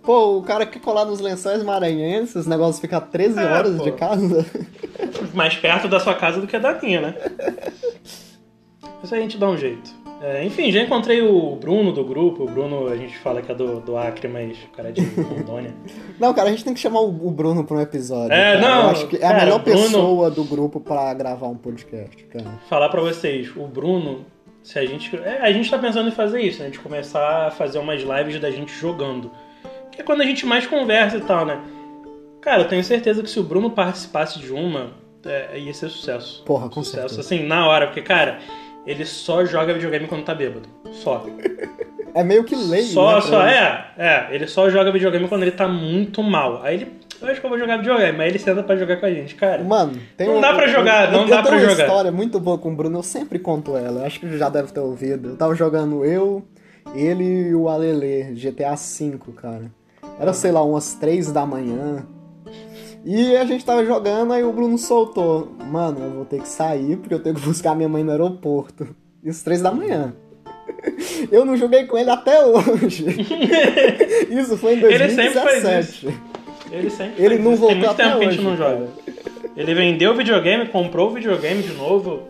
Pô, 0.02 0.38
o 0.38 0.42
cara 0.42 0.66
quer 0.66 0.80
colar 0.80 1.04
nos 1.04 1.20
lençóis 1.20 1.62
maranhenses, 1.62 2.34
os 2.34 2.46
negócios 2.46 2.80
ficam 2.80 3.00
13 3.00 3.38
É, 3.40 3.44
horas 3.44 3.76
pô. 3.76 3.84
de 3.84 3.92
casa. 3.92 4.46
mais 5.34 5.54
perto 5.56 5.88
da 5.88 5.98
sua 6.00 6.14
casa 6.14 6.40
do 6.40 6.46
que 6.46 6.58
da 6.58 6.74
minha, 6.80 7.00
né? 7.00 7.14
Aí 9.10 9.18
a 9.18 9.22
gente 9.22 9.36
dá 9.36 9.48
um 9.48 9.56
jeito. 9.56 10.01
É, 10.22 10.44
enfim, 10.44 10.70
já 10.70 10.80
encontrei 10.82 11.20
o 11.20 11.56
Bruno 11.56 11.92
do 11.92 12.04
grupo. 12.04 12.44
O 12.44 12.46
Bruno, 12.46 12.86
a 12.86 12.96
gente 12.96 13.18
fala 13.18 13.42
que 13.42 13.50
é 13.50 13.54
do, 13.54 13.80
do 13.80 13.96
Acre, 13.96 14.28
mas 14.28 14.56
o 14.56 14.68
cara 14.68 14.90
é 14.90 14.92
de 14.92 15.00
Rondônia. 15.20 15.74
Não, 16.20 16.32
cara, 16.32 16.48
a 16.48 16.52
gente 16.52 16.62
tem 16.64 16.72
que 16.74 16.78
chamar 16.80 17.00
o 17.00 17.10
Bruno 17.30 17.64
pra 17.64 17.76
um 17.76 17.80
episódio. 17.80 18.32
É, 18.32 18.54
cara. 18.54 18.60
não, 18.60 18.82
Eu 18.84 18.90
acho 18.90 19.06
que 19.08 19.16
é 19.16 19.24
a 19.24 19.28
cara, 19.30 19.44
melhor 19.44 19.58
Bruno- 19.64 19.82
pessoa 19.82 20.30
do 20.30 20.44
grupo 20.44 20.78
pra 20.78 21.12
gravar 21.14 21.48
um 21.48 21.56
podcast, 21.56 22.22
cara. 22.26 22.46
falar 22.68 22.88
pra 22.88 23.00
vocês, 23.00 23.50
o 23.56 23.66
Bruno, 23.66 24.24
se 24.62 24.78
a 24.78 24.86
gente. 24.86 25.14
é, 25.16 25.40
a 25.42 25.50
gente 25.50 25.68
tá 25.68 25.76
pensando 25.78 26.08
em 26.08 26.12
fazer 26.12 26.40
isso, 26.40 26.62
né? 26.62 26.70
De 26.70 26.78
começar 26.78 27.48
a 27.48 27.50
fazer 27.50 27.78
umas 27.80 28.00
lives 28.02 28.38
da 28.40 28.50
gente 28.50 28.72
jogando. 28.72 29.28
Que 29.90 30.02
é 30.02 30.04
quando 30.04 30.20
a 30.20 30.24
gente 30.24 30.46
mais 30.46 30.66
conversa 30.66 31.16
e 31.16 31.20
tal, 31.22 31.44
né? 31.44 31.60
Cara, 32.40 32.62
eu 32.62 32.68
tenho 32.68 32.84
certeza 32.84 33.22
que 33.22 33.28
se 33.30 33.40
o 33.40 33.42
Bruno 33.42 33.70
participasse 33.70 34.38
de 34.38 34.52
uma, 34.52 34.90
é, 35.26 35.58
ia 35.58 35.74
ser 35.74 35.88
sucesso. 35.88 36.44
Porra, 36.44 36.68
com 36.68 36.82
sucesso, 36.84 37.14
certeza. 37.16 37.20
assim, 37.20 37.46
na 37.46 37.66
hora, 37.66 37.86
porque, 37.86 38.02
cara, 38.02 38.38
ele 38.86 39.04
só 39.04 39.44
joga 39.44 39.72
videogame 39.74 40.06
quando 40.06 40.24
tá 40.24 40.34
bêbado. 40.34 40.68
Só. 40.92 41.24
É 42.14 42.22
meio 42.22 42.44
que 42.44 42.54
lei, 42.54 42.82
Só, 42.82 43.14
né? 43.14 43.20
só, 43.22 43.42
é, 43.42 43.86
é. 43.96 44.26
Ele 44.32 44.46
só 44.46 44.68
joga 44.68 44.92
videogame 44.92 45.26
quando 45.28 45.44
ele 45.44 45.50
tá 45.52 45.66
muito 45.66 46.22
mal. 46.22 46.62
Aí 46.62 46.74
ele. 46.74 46.92
Eu 47.18 47.28
acho 47.28 47.40
que 47.40 47.46
eu 47.46 47.48
vou 47.48 47.58
jogar 47.58 47.78
videogame, 47.78 48.20
aí 48.20 48.28
ele 48.28 48.38
senta 48.38 48.62
pra 48.62 48.76
jogar 48.76 48.98
com 48.98 49.06
a 49.06 49.10
gente, 49.10 49.34
cara. 49.34 49.64
Mano, 49.64 49.94
tem 50.14 50.26
Não 50.28 50.36
um- 50.36 50.40
dá 50.42 50.52
pra 50.52 50.66
jogar, 50.68 51.06
eu- 51.06 51.12
não 51.12 51.22
eu 51.22 51.28
dá 51.28 51.42
pra 51.42 51.52
uma 51.52 51.60
jogar. 51.60 51.84
história 51.86 52.12
muito 52.12 52.38
boa 52.38 52.58
com 52.58 52.70
o 52.70 52.74
Bruno, 52.76 52.98
eu 52.98 53.02
sempre 53.02 53.38
conto 53.38 53.78
ela. 53.78 54.00
Eu 54.00 54.04
acho 54.04 54.20
que 54.20 54.36
já 54.36 54.50
deve 54.50 54.70
ter 54.72 54.80
ouvido. 54.80 55.30
Eu 55.30 55.36
tava 55.38 55.54
jogando 55.54 56.04
eu, 56.04 56.44
ele 56.94 57.24
e 57.48 57.54
o 57.54 57.66
Alele, 57.70 58.34
GTA 58.34 58.74
V, 58.74 59.18
cara. 59.34 59.70
Era, 60.20 60.34
sei 60.34 60.52
lá, 60.52 60.62
umas 60.62 60.92
3 60.92 61.32
da 61.32 61.46
manhã. 61.46 62.04
E 63.04 63.36
a 63.36 63.44
gente 63.44 63.64
tava 63.64 63.84
jogando, 63.84 64.32
aí 64.32 64.44
o 64.44 64.52
Bruno 64.52 64.78
soltou. 64.78 65.52
Mano, 65.70 65.98
eu 66.04 66.10
vou 66.10 66.24
ter 66.24 66.40
que 66.40 66.48
sair 66.48 66.96
porque 66.96 67.14
eu 67.14 67.22
tenho 67.22 67.34
que 67.34 67.40
buscar 67.42 67.74
minha 67.74 67.88
mãe 67.88 68.04
no 68.04 68.10
aeroporto. 68.12 68.94
Isso 69.24 69.44
3 69.44 69.62
da 69.62 69.72
manhã. 69.72 70.14
Eu 71.30 71.44
não 71.44 71.56
joguei 71.56 71.86
com 71.86 71.96
ele 71.98 72.10
até 72.10 72.44
hoje. 72.44 73.06
Isso 74.30 74.56
foi 74.56 74.74
em 74.74 74.84
Ele 74.84 75.08
sempre 75.10 75.32
2017. 75.32 76.08
Ele 76.70 76.90
sempre 76.90 77.24
Ele 77.24 77.38
não 77.38 77.52
isso. 77.52 77.66
Tem 77.66 77.76
voltou 77.76 77.76
muito 77.76 77.90
até 77.90 78.04
tempo 78.04 78.18
que 78.18 78.24
a 78.24 78.28
hoje, 78.28 78.36
gente 78.36 78.46
não 78.46 78.56
joga. 78.56 78.88
Ele 79.56 79.74
vendeu 79.74 80.12
o 80.12 80.16
videogame, 80.16 80.68
comprou 80.68 81.10
o 81.10 81.14
videogame 81.14 81.62
de 81.62 81.72
novo. 81.74 82.22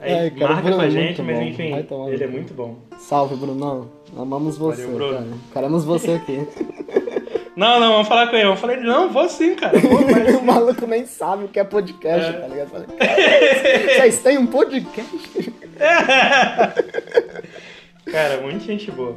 Aí 0.00 0.12
Ai, 0.14 0.30
cara, 0.30 0.54
marca 0.54 0.72
com 0.72 0.80
a 0.80 0.86
é 0.86 0.90
gente, 0.90 1.22
mas 1.22 1.36
bom. 1.36 1.42
enfim, 1.42 1.82
tomar 1.82 2.12
ele 2.12 2.24
é 2.24 2.28
muito 2.28 2.54
bom. 2.54 2.76
Salve, 2.98 3.34
Brunão. 3.34 3.88
Amamos 4.16 4.56
você, 4.56 4.82
Valeu, 4.82 4.96
Bruno. 4.96 5.12
cara. 5.14 5.26
Queremos 5.52 5.84
você 5.84 6.12
aqui. 6.12 6.46
Não, 7.58 7.80
não, 7.80 7.92
vamos 7.94 8.06
falar 8.08 8.28
com 8.28 8.36
ele. 8.36 8.54
Falar 8.56 8.74
ele, 8.74 8.86
não, 8.86 9.08
vou 9.10 9.28
sim, 9.28 9.56
cara. 9.56 9.76
Vou, 9.80 10.00
mas... 10.08 10.34
o 10.36 10.42
maluco 10.44 10.86
nem 10.86 11.04
sabe 11.06 11.44
o 11.44 11.48
que 11.48 11.58
é 11.58 11.64
podcast, 11.64 12.28
É. 12.30 12.32
tá 12.34 12.46
ligado? 12.46 12.60
Eu 12.60 12.68
Falei, 12.68 12.86
"Cara, 12.96 13.16
Vocês 13.98 14.18
têm 14.22 14.38
um 14.38 14.46
podcast? 14.46 15.52
Cara, 18.10 18.40
muita 18.40 18.60
gente 18.60 18.90
boa. 18.90 19.16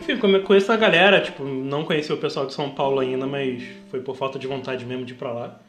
Enfim, 0.00 0.16
come- 0.16 0.40
conheço 0.40 0.72
a 0.72 0.76
galera, 0.76 1.20
tipo, 1.20 1.44
não 1.44 1.84
conheci 1.84 2.12
o 2.12 2.16
pessoal 2.16 2.46
de 2.46 2.54
São 2.54 2.70
Paulo 2.70 2.98
ainda, 3.00 3.26
mas 3.26 3.62
foi 3.90 4.00
por 4.00 4.16
falta 4.16 4.38
de 4.38 4.46
vontade 4.46 4.84
mesmo 4.84 5.04
de 5.04 5.12
ir 5.12 5.16
pra 5.16 5.32
lá. 5.32 5.60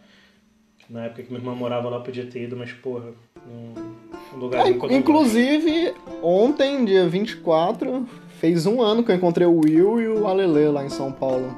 Na 0.89 1.05
época 1.05 1.23
que 1.23 1.29
minha 1.29 1.39
irmã 1.39 1.53
morava 1.55 1.89
lá, 1.89 1.99
podia 1.99 2.25
ter 2.25 2.43
ido, 2.43 2.55
mas 2.57 2.71
porra, 2.71 3.11
um 3.47 4.37
lugar 4.37 4.65
É, 4.65 4.69
inclusive, 4.69 5.93
ontem, 6.21 6.83
dia 6.85 7.07
24, 7.07 8.07
fez 8.43 8.65
um 8.65 8.81
ano 8.81 9.05
que 9.05 9.09
eu 9.09 9.15
encontrei 9.15 9.47
o 9.47 9.61
Will 9.63 10.01
e 10.01 10.07
o 10.09 10.27
Alele 10.27 10.67
lá 10.67 10.83
em 10.83 10.89
São 10.89 11.13
Paulo. 11.13 11.55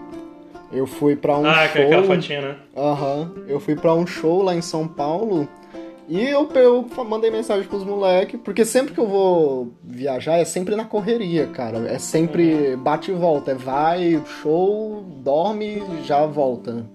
Eu 0.72 0.86
fui 0.86 1.16
pra 1.16 1.36
um 1.36 1.44
Ah, 1.44 1.68
show. 1.68 1.82
aquela 1.82 2.04
fotinha, 2.04 2.42
né? 2.42 2.56
Aham. 2.78 3.32
Eu 3.48 3.60
fui 3.60 3.76
pra 3.76 3.92
um 3.96 4.06
show 4.06 4.44
lá 4.44 4.54
em 4.54 4.62
São 4.62 4.88
Paulo 4.88 5.48
E 6.08 6.22
eu, 6.22 6.48
eu 6.54 6.86
mandei 7.10 7.32
mensagem 7.32 7.68
pros 7.68 7.84
moleques, 7.84 8.40
porque 8.44 8.64
sempre 8.64 8.94
que 8.94 9.00
eu 9.00 9.08
vou 9.08 9.74
viajar 9.84 10.38
é 10.38 10.46
sempre 10.46 10.76
na 10.76 10.86
correria, 10.86 11.48
cara. 11.48 11.80
É 11.88 11.98
sempre 11.98 12.76
bate 12.76 13.10
e 13.10 13.16
volta. 13.16 13.50
É 13.52 13.56
vai, 13.56 14.22
show, 14.44 15.04
dorme, 15.24 15.82
já 16.04 16.24
volta. 16.28 16.86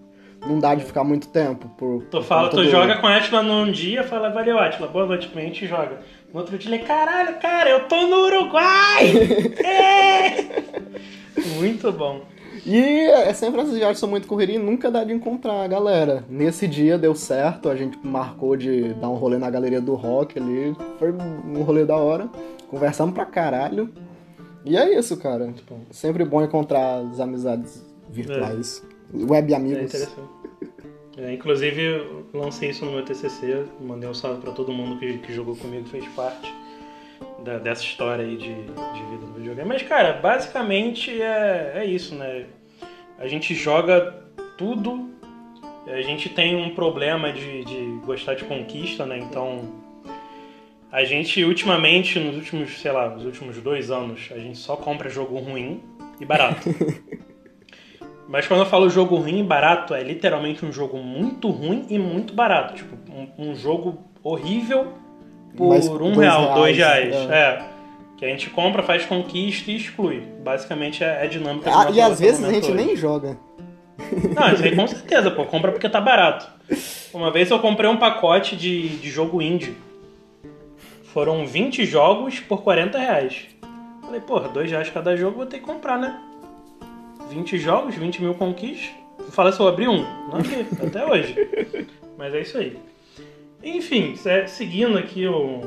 Não 0.46 0.60
dá 0.60 0.76
de 0.76 0.84
ficar 0.84 1.02
muito 1.02 1.26
tempo. 1.28 1.68
Por, 1.76 2.04
tu 2.04 2.22
fala, 2.22 2.48
tu 2.48 2.62
joga 2.64 2.98
com 2.98 3.08
a 3.08 3.16
Atila 3.16 3.42
num 3.42 3.72
dia, 3.72 4.04
fala, 4.04 4.30
valeu 4.30 4.56
Atila, 4.60 4.86
boa 4.86 5.04
noite, 5.06 5.28
a 5.34 5.40
gente 5.40 5.66
joga. 5.66 5.98
No 6.32 6.40
outro 6.40 6.56
dia 6.56 6.74
ele, 6.74 6.84
caralho, 6.84 7.40
cara, 7.40 7.70
eu 7.70 7.88
tô 7.88 8.06
no 8.06 8.26
Uruguai! 8.26 9.12
é! 9.64 10.60
Muito 11.56 11.90
bom. 11.92 12.22
E 12.64 12.78
é 12.78 13.32
sempre 13.32 13.60
essas 13.60 13.74
viagens 13.74 13.98
são 13.98 14.08
muito 14.08 14.28
correria 14.28 14.56
e 14.56 14.58
nunca 14.58 14.90
dá 14.90 15.02
de 15.02 15.12
encontrar 15.12 15.64
a 15.64 15.66
galera. 15.66 16.24
Nesse 16.28 16.68
dia 16.68 16.98
deu 16.98 17.14
certo, 17.14 17.68
a 17.68 17.74
gente 17.74 17.98
marcou 18.04 18.56
de 18.56 18.94
dar 18.94 19.08
um 19.08 19.14
rolê 19.14 19.38
na 19.38 19.50
galeria 19.50 19.80
do 19.80 19.94
rock 19.94 20.38
ali. 20.38 20.76
Foi 20.98 21.10
um 21.10 21.62
rolê 21.62 21.84
da 21.84 21.96
hora. 21.96 22.28
Conversamos 22.68 23.14
pra 23.14 23.24
caralho. 23.24 23.90
E 24.64 24.76
é 24.76 24.96
isso, 24.98 25.16
cara. 25.16 25.52
Sempre 25.90 26.24
bom 26.24 26.42
encontrar 26.42 26.98
as 26.98 27.18
amizades 27.18 27.82
virtuais. 28.08 28.84
É. 29.14 29.24
Web 29.24 29.54
amigos. 29.54 29.78
É 29.78 29.84
interessante. 29.84 30.40
É, 31.22 31.34
inclusive, 31.34 32.06
lancei 32.32 32.70
isso 32.70 32.84
no 32.84 32.92
meu 32.92 33.04
TCC. 33.04 33.64
Mandei 33.78 34.08
um 34.08 34.14
salve 34.14 34.40
pra 34.40 34.52
todo 34.52 34.72
mundo 34.72 34.98
que, 34.98 35.18
que 35.18 35.32
jogou 35.32 35.54
comigo, 35.54 35.86
fez 35.86 36.06
parte 36.08 36.50
da, 37.44 37.58
dessa 37.58 37.82
história 37.82 38.24
aí 38.24 38.36
de, 38.36 38.54
de 38.54 39.02
vida 39.10 39.26
no 39.26 39.34
videogame. 39.34 39.68
Mas, 39.68 39.82
cara, 39.82 40.14
basicamente 40.14 41.20
é, 41.20 41.72
é 41.76 41.84
isso, 41.84 42.14
né? 42.14 42.46
A 43.18 43.26
gente 43.26 43.54
joga 43.54 44.24
tudo. 44.56 45.10
A 45.86 46.00
gente 46.00 46.30
tem 46.30 46.56
um 46.56 46.74
problema 46.74 47.32
de, 47.32 47.64
de 47.64 48.00
gostar 48.06 48.34
de 48.34 48.44
conquista, 48.44 49.04
né? 49.04 49.18
Então, 49.18 49.68
a 50.90 51.04
gente 51.04 51.44
ultimamente, 51.44 52.18
nos 52.18 52.36
últimos, 52.36 52.80
sei 52.80 52.92
lá, 52.92 53.10
nos 53.10 53.24
últimos 53.24 53.58
dois 53.58 53.90
anos, 53.90 54.28
a 54.30 54.38
gente 54.38 54.56
só 54.56 54.74
compra 54.74 55.10
jogo 55.10 55.38
ruim 55.38 55.82
e 56.18 56.24
barato. 56.24 56.68
Mas 58.30 58.46
quando 58.46 58.60
eu 58.60 58.66
falo 58.66 58.88
jogo 58.88 59.16
ruim 59.16 59.40
e 59.40 59.42
barato, 59.42 59.92
é 59.92 60.04
literalmente 60.04 60.64
um 60.64 60.72
jogo 60.72 60.98
muito 60.98 61.50
ruim 61.50 61.84
e 61.90 61.98
muito 61.98 62.32
barato. 62.32 62.74
Tipo, 62.74 62.96
um, 63.10 63.50
um 63.50 63.54
jogo 63.56 63.98
horrível 64.22 64.92
por 65.56 65.70
Mas 65.70 65.88
um 65.88 66.14
real, 66.14 66.42
reais, 66.42 66.54
dois 66.54 66.76
reais. 66.76 67.14
É. 67.14 67.34
é. 67.34 67.62
Que 68.16 68.24
a 68.24 68.28
gente 68.28 68.48
compra, 68.50 68.84
faz 68.84 69.04
conquista 69.04 69.72
e 69.72 69.76
exclui. 69.76 70.22
Basicamente 70.44 71.02
é, 71.02 71.24
é 71.24 71.26
dinâmica. 71.26 71.70
Ah, 71.74 71.90
e 71.90 72.00
às 72.00 72.20
vezes 72.20 72.44
a 72.44 72.52
gente 72.52 72.70
hoje. 72.70 72.74
nem 72.74 72.94
joga. 72.94 73.36
Não, 74.32 74.52
isso 74.52 74.62
aí 74.62 74.76
com 74.76 74.86
certeza, 74.86 75.32
pô. 75.32 75.44
Compra 75.44 75.72
porque 75.72 75.88
tá 75.88 76.00
barato. 76.00 76.48
Uma 77.12 77.32
vez 77.32 77.50
eu 77.50 77.58
comprei 77.58 77.90
um 77.90 77.96
pacote 77.96 78.54
de, 78.54 78.90
de 78.98 79.10
jogo 79.10 79.42
indie. 79.42 79.76
Foram 81.12 81.44
20 81.44 81.84
jogos 81.84 82.38
por 82.38 82.62
40 82.62 82.96
reais. 82.96 83.48
Falei, 84.02 84.20
porra, 84.20 84.48
2 84.48 84.70
reais 84.70 84.88
cada 84.88 85.16
jogo, 85.16 85.38
vou 85.38 85.46
ter 85.46 85.58
que 85.58 85.64
comprar, 85.66 85.98
né? 85.98 86.29
20 87.30 87.58
jogos, 87.58 87.94
20 87.94 88.22
mil 88.22 88.34
conquistas. 88.34 88.90
Fala 89.30 89.52
se 89.52 89.60
eu 89.60 89.68
abri 89.68 89.86
um. 89.86 90.02
Não 90.28 90.36
abri, 90.36 90.66
até 90.84 91.06
hoje. 91.06 91.36
Mas 92.18 92.34
é 92.34 92.40
isso 92.40 92.58
aí. 92.58 92.76
Enfim, 93.62 94.14
seguindo 94.46 94.98
aqui 94.98 95.26
o, 95.26 95.62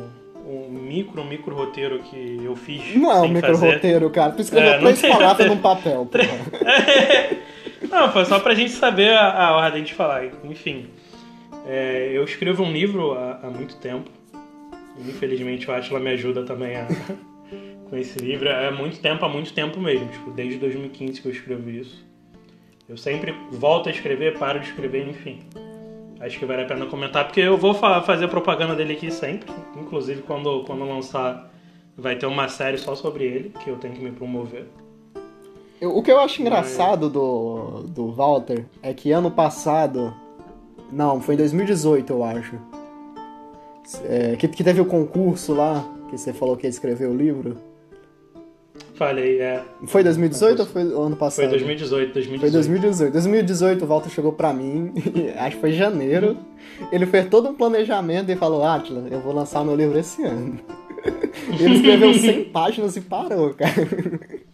o 0.45 0.67
micro, 0.69 1.23
micro 1.23 1.55
roteiro 1.55 1.99
que 1.99 2.41
eu 2.43 2.55
fiz. 2.55 2.95
Não 2.95 3.11
é 3.11 3.21
um 3.21 3.27
micro 3.27 3.51
fazer. 3.51 3.73
roteiro, 3.75 4.09
cara. 4.09 4.31
Tu 4.33 4.41
escreveu 4.41 4.73
é, 4.73 4.79
três 4.79 5.01
palavras 5.01 5.47
num 5.47 5.57
papel. 5.57 6.09
não, 7.89 8.11
foi 8.11 8.25
só 8.25 8.39
pra 8.39 8.53
gente 8.55 8.71
saber 8.71 9.11
a, 9.15 9.47
a 9.47 9.55
ordem 9.55 9.83
de 9.83 9.93
falar. 9.93 10.25
Enfim, 10.43 10.87
é, 11.67 12.09
eu 12.11 12.23
escrevo 12.23 12.63
um 12.63 12.71
livro 12.71 13.13
há, 13.13 13.39
há 13.43 13.49
muito 13.49 13.75
tempo. 13.77 14.09
Infelizmente 14.99 15.69
o 15.69 15.73
Atila 15.73 15.99
me 15.99 16.11
ajuda 16.11 16.43
também 16.43 16.75
a, 16.75 16.87
com 17.93 17.97
esse 17.97 18.17
livro. 18.17 18.49
É 18.49 18.71
muito 18.71 18.99
tempo, 18.99 19.23
há 19.23 19.29
muito 19.29 19.53
tempo 19.53 19.79
mesmo. 19.79 20.07
Tipo, 20.07 20.31
desde 20.31 20.57
2015 20.57 21.21
que 21.21 21.27
eu 21.27 21.31
escrevo 21.31 21.69
isso. 21.69 22.03
Eu 22.89 22.97
sempre 22.97 23.35
volto 23.51 23.87
a 23.87 23.91
escrever, 23.91 24.39
paro 24.39 24.59
de 24.59 24.65
escrever, 24.65 25.07
enfim. 25.07 25.41
Acho 26.19 26.39
que 26.39 26.45
vale 26.45 26.63
a 26.63 26.65
pena 26.65 26.87
comentar, 26.87 27.25
porque 27.25 27.41
eu 27.41 27.55
vou 27.55 27.73
fazer 27.75 28.27
propaganda 28.29 28.75
dele 28.75 28.93
aqui 28.93 29.11
sempre. 29.11 29.51
Inclusive, 29.79 30.23
quando, 30.23 30.63
quando 30.63 30.83
lançar, 30.85 31.51
vai 31.95 32.15
ter 32.15 32.25
uma 32.25 32.47
série 32.47 32.79
só 32.79 32.95
sobre 32.95 33.25
ele, 33.25 33.53
que 33.63 33.69
eu 33.69 33.75
tenho 33.75 33.93
que 33.93 34.01
me 34.01 34.11
promover. 34.11 34.65
o 35.79 36.01
que 36.01 36.11
eu 36.11 36.19
acho 36.19 36.41
engraçado 36.41 37.09
do, 37.09 37.83
do 37.83 38.11
Walter 38.11 38.65
é 38.81 38.91
que 38.93 39.11
ano 39.11 39.29
passado. 39.29 40.13
Não, 40.91 41.21
foi 41.21 41.35
em 41.35 41.37
2018, 41.37 42.11
eu 42.11 42.23
acho. 42.23 42.57
É, 44.05 44.35
que, 44.35 44.47
que 44.47 44.63
teve 44.63 44.81
o 44.81 44.85
concurso 44.85 45.53
lá, 45.53 45.85
que 46.09 46.17
você 46.17 46.33
falou 46.33 46.57
que 46.57 46.65
ia 46.65 46.69
escrever 46.69 47.07
o 47.07 47.15
livro. 47.15 47.72
Falei, 48.95 49.41
é. 49.41 49.63
Foi 49.87 50.03
2018 50.03 50.59
ou 50.59 50.65
foi 50.65 50.81
ano 50.81 51.15
passado? 51.15 51.45
Foi 51.45 51.57
2018, 51.57 52.13
2018. 52.13 52.39
Foi 52.39 52.51
2018. 52.51 53.13
2018 53.13 53.83
o 53.83 53.87
Walter 53.87 54.09
chegou 54.09 54.31
pra 54.33 54.53
mim, 54.53 54.93
acho 55.35 55.55
que 55.55 55.61
foi 55.61 55.71
em 55.71 55.73
janeiro. 55.73 56.37
Ele 56.91 57.05
fez 57.07 57.27
todo 57.27 57.49
um 57.49 57.55
planejamento 57.55 58.31
e 58.31 58.35
falou: 58.35 58.63
Atila, 58.63 59.07
eu 59.09 59.19
vou 59.19 59.33
lançar 59.33 59.65
meu 59.65 59.75
livro 59.75 59.97
esse 59.97 60.23
ano. 60.23 60.59
Ele 61.59 61.75
escreveu 61.75 62.13
100 62.13 62.45
páginas 62.45 62.95
e 62.95 63.01
parou, 63.01 63.53
cara. 63.53 63.73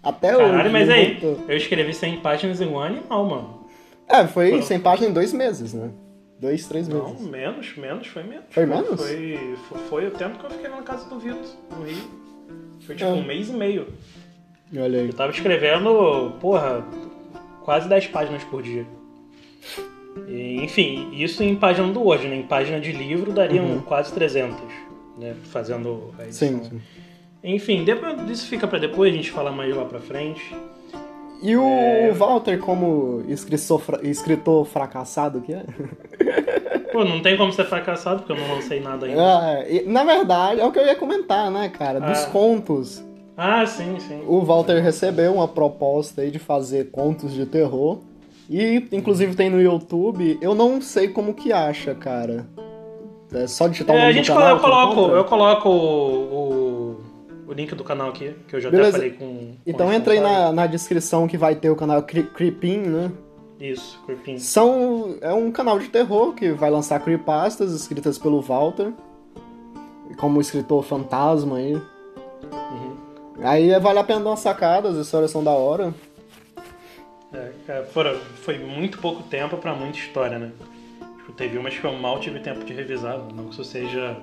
Até 0.01 0.29
Caralho, 0.29 0.45
hoje. 0.45 0.51
Caralho, 0.51 0.71
mas 0.71 0.89
aí, 0.89 1.19
voltou. 1.19 1.45
eu 1.47 1.57
escrevi 1.57 1.93
100 1.93 2.17
páginas 2.17 2.61
em 2.61 2.67
um 2.67 2.77
ano 2.77 3.01
e 3.05 3.09
mal, 3.09 3.25
mano. 3.25 3.65
É, 4.07 4.25
foi 4.25 4.51
Pô. 4.51 4.61
100 4.61 4.79
páginas 4.79 5.11
em 5.11 5.13
dois 5.13 5.33
meses, 5.33 5.73
né? 5.73 5.91
Dois, 6.39 6.65
três 6.65 6.87
meses. 6.87 7.03
Não, 7.03 7.29
menos, 7.29 7.75
menos, 7.75 8.07
foi 8.07 8.23
menos. 8.23 8.45
Foi 8.49 8.65
menos? 8.65 8.99
Foi, 8.99 9.57
foi, 9.67 9.79
foi 9.89 10.07
o 10.07 10.11
tempo 10.11 10.39
que 10.39 10.45
eu 10.45 10.49
fiquei 10.51 10.69
na 10.69 10.81
casa 10.81 11.07
do 11.09 11.19
Vitor, 11.19 11.45
no 11.77 11.85
Rio. 11.85 12.19
Foi 12.79 12.95
tipo 12.95 13.09
é. 13.09 13.13
um 13.13 13.23
mês 13.23 13.49
e 13.49 13.53
meio. 13.53 13.87
Olha 14.75 14.99
aí. 14.99 15.07
Eu 15.07 15.13
tava 15.13 15.31
escrevendo, 15.31 16.33
porra, 16.39 16.85
quase 17.63 17.87
10 17.87 18.07
páginas 18.07 18.43
por 18.43 18.61
dia. 18.61 18.85
E, 20.27 20.63
enfim, 20.63 21.09
isso 21.13 21.43
em 21.43 21.55
página 21.55 21.87
do 21.87 22.01
Word, 22.01 22.27
né? 22.27 22.35
Em 22.35 22.43
página 22.43 22.79
de 22.79 22.91
livro 22.91 23.31
dariam 23.31 23.65
uhum. 23.65 23.81
quase 23.81 24.13
300, 24.13 24.59
né? 25.17 25.35
Fazendo 25.45 26.13
a 26.19 26.23
edição. 26.23 26.47
Sim, 26.47 26.63
sim. 26.63 26.81
Enfim, 27.43 27.83
depois, 27.83 28.29
isso 28.29 28.47
fica 28.47 28.67
para 28.67 28.79
depois, 28.79 29.13
a 29.13 29.15
gente 29.15 29.31
fala 29.31 29.51
mais 29.51 29.75
lá 29.75 29.85
pra 29.85 29.99
frente. 29.99 30.53
E 31.41 31.55
o 31.55 31.63
é... 31.63 32.11
Walter, 32.11 32.59
como 32.59 33.23
escritor, 33.29 33.81
escritor 34.03 34.65
fracassado 34.65 35.41
que 35.41 35.53
é? 35.53 35.63
Pô, 36.91 37.05
não 37.05 37.21
tem 37.21 37.37
como 37.37 37.53
ser 37.53 37.65
fracassado, 37.65 38.23
porque 38.23 38.33
eu 38.33 38.35
não 38.35 38.55
lancei 38.55 38.79
nada 38.79 39.05
ainda. 39.05 39.21
É, 39.21 39.83
na 39.83 40.03
verdade, 40.03 40.59
é 40.59 40.65
o 40.65 40.71
que 40.71 40.79
eu 40.79 40.85
ia 40.85 40.95
comentar, 40.95 41.49
né, 41.51 41.69
cara? 41.69 42.01
Dos 42.01 42.23
ah. 42.23 42.29
contos. 42.31 43.03
Ah, 43.41 43.65
sim, 43.65 43.97
sim. 44.01 44.21
O 44.27 44.41
Walter 44.41 44.83
recebeu 44.83 45.33
uma 45.33 45.47
proposta 45.47 46.21
aí 46.21 46.29
de 46.29 46.37
fazer 46.37 46.91
contos 46.91 47.33
de 47.33 47.45
terror. 47.45 47.99
E 48.49 48.85
inclusive 48.91 49.33
tem 49.33 49.49
no 49.49 49.61
YouTube. 49.61 50.37
Eu 50.41 50.53
não 50.53 50.81
sei 50.81 51.07
como 51.07 51.33
que 51.33 51.53
acha, 51.53 51.95
cara. 51.95 52.45
É 53.31 53.47
só 53.47 53.69
digitar 53.69 53.95
o 53.95 53.99
é, 53.99 54.01
nome 54.01 54.11
a 54.11 54.13
gente 54.13 54.29
do 54.29 54.33
canal. 54.35 54.49
Eu 54.49 54.59
coloco, 54.59 55.01
eu 55.15 55.23
coloco 55.23 55.69
o, 55.69 56.33
o, 56.33 57.01
o, 57.47 57.53
link 57.53 57.73
do 57.75 57.83
canal 57.83 58.09
aqui, 58.09 58.35
que 58.45 58.57
eu 58.57 58.59
já 58.59 58.69
Beleza. 58.69 58.97
até 58.97 58.97
falei 58.97 59.11
com. 59.11 59.53
Então 59.65 59.93
entra 59.93 60.11
aí 60.11 60.19
na, 60.19 60.51
na 60.51 60.67
descrição 60.67 61.25
que 61.25 61.37
vai 61.37 61.55
ter 61.55 61.69
o 61.69 61.77
canal 61.77 62.03
Creepin, 62.03 62.79
né? 62.79 63.09
Isso, 63.57 64.01
Creepin. 64.05 64.37
São, 64.37 65.15
é 65.21 65.31
um 65.31 65.49
canal 65.49 65.79
de 65.79 65.87
terror 65.87 66.33
que 66.33 66.51
vai 66.51 66.69
lançar 66.69 66.99
creepastas 66.99 67.71
escritas 67.73 68.17
pelo 68.17 68.41
Walter. 68.41 68.91
Como 70.17 70.41
escritor 70.41 70.83
fantasma 70.83 71.55
aí. 71.55 71.79
Aí 73.43 73.77
vale 73.79 73.99
a 73.99 74.03
pena 74.03 74.19
dar 74.21 74.29
uma 74.31 74.37
sacada, 74.37 74.89
as 74.89 74.97
histórias 74.97 75.31
são 75.31 75.43
da 75.43 75.51
hora. 75.51 75.93
É, 77.33 77.51
é 77.67 77.83
foram, 77.83 78.17
foi 78.41 78.57
muito 78.57 78.99
pouco 78.99 79.23
tempo 79.23 79.57
para 79.57 79.73
muita 79.73 79.97
história, 79.97 80.37
né? 80.37 80.51
Tipo, 81.17 81.31
teve 81.33 81.57
umas 81.57 81.77
que 81.77 81.83
eu 81.83 81.93
mal 81.93 82.19
tive 82.19 82.39
tempo 82.39 82.65
de 82.65 82.73
revisar, 82.73 83.17
não 83.33 83.45
que 83.45 83.53
isso 83.53 83.63
seja 83.63 84.17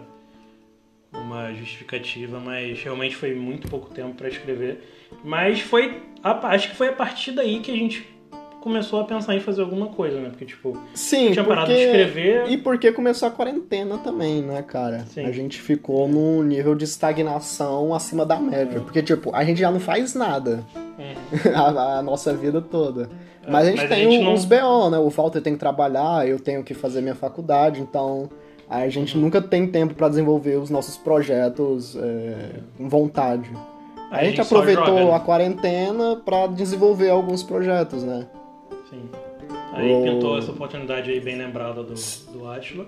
uma 1.12 1.52
justificativa, 1.54 2.38
mas 2.40 2.82
realmente 2.82 3.16
foi 3.16 3.34
muito 3.34 3.68
pouco 3.68 3.88
tempo 3.94 4.14
para 4.14 4.28
escrever. 4.28 4.82
Mas 5.24 5.60
foi, 5.60 6.02
acho 6.22 6.70
que 6.70 6.76
foi 6.76 6.88
a 6.88 6.92
partir 6.92 7.32
daí 7.32 7.60
que 7.60 7.70
a 7.70 7.76
gente 7.76 8.15
começou 8.60 9.00
a 9.00 9.04
pensar 9.04 9.34
em 9.34 9.40
fazer 9.40 9.62
alguma 9.62 9.86
coisa, 9.88 10.20
né? 10.20 10.28
Porque, 10.30 10.44
tipo, 10.44 10.76
Sim, 10.94 11.32
tinha 11.32 11.44
porque... 11.44 11.48
parado 11.48 11.72
de 11.72 11.78
escrever. 11.78 12.50
E 12.50 12.56
porque 12.56 12.90
começou 12.92 13.28
a 13.28 13.30
quarentena 13.30 13.98
também, 13.98 14.42
né, 14.42 14.62
cara? 14.62 15.04
Sim. 15.06 15.24
A 15.24 15.30
gente 15.30 15.60
ficou 15.60 16.08
num 16.08 16.42
nível 16.42 16.74
de 16.74 16.84
estagnação 16.84 17.94
acima 17.94 18.26
da 18.26 18.40
média. 18.40 18.80
Porque, 18.80 19.02
tipo, 19.02 19.34
a 19.34 19.44
gente 19.44 19.60
já 19.60 19.70
não 19.70 19.80
faz 19.80 20.14
nada. 20.14 20.64
Uhum. 20.74 21.54
a, 21.54 21.98
a, 21.98 22.02
nossa 22.02 22.34
vida 22.34 22.60
toda. 22.60 23.08
É, 23.44 23.50
mas 23.50 23.66
a 23.66 23.70
gente 23.70 23.80
mas 23.80 23.88
tem 23.88 24.06
a 24.06 24.10
gente 24.10 24.26
uns 24.26 24.48
não... 24.48 24.58
BO, 24.58 24.90
né? 24.90 24.98
O 24.98 25.08
Walter 25.10 25.40
tem 25.40 25.52
que 25.52 25.60
trabalhar, 25.60 26.28
eu 26.28 26.38
tenho 26.40 26.64
que 26.64 26.74
fazer 26.74 27.00
minha 27.00 27.14
faculdade, 27.14 27.80
então 27.80 28.28
a 28.68 28.88
gente 28.88 29.16
uhum. 29.16 29.22
nunca 29.22 29.40
tem 29.40 29.66
tempo 29.66 29.94
para 29.94 30.08
desenvolver 30.08 30.56
os 30.56 30.70
nossos 30.70 30.96
projetos 30.96 31.96
é, 31.96 32.60
com 32.76 32.88
vontade. 32.88 33.50
A, 34.10 34.16
a 34.16 34.24
gente, 34.24 34.36
gente 34.36 34.40
aproveitou 34.40 34.86
joga, 34.86 35.04
né? 35.04 35.14
a 35.14 35.20
quarentena 35.20 36.16
para 36.16 36.46
desenvolver 36.48 37.10
alguns 37.10 37.42
projetos, 37.42 38.02
né? 38.02 38.26
Sim. 38.96 39.08
Aí 39.72 40.02
pintou 40.02 40.38
essa 40.38 40.50
oportunidade 40.50 41.10
aí 41.10 41.20
bem 41.20 41.36
lembrada 41.36 41.82
do, 41.82 41.94
do 42.32 42.48
Atila. 42.48 42.86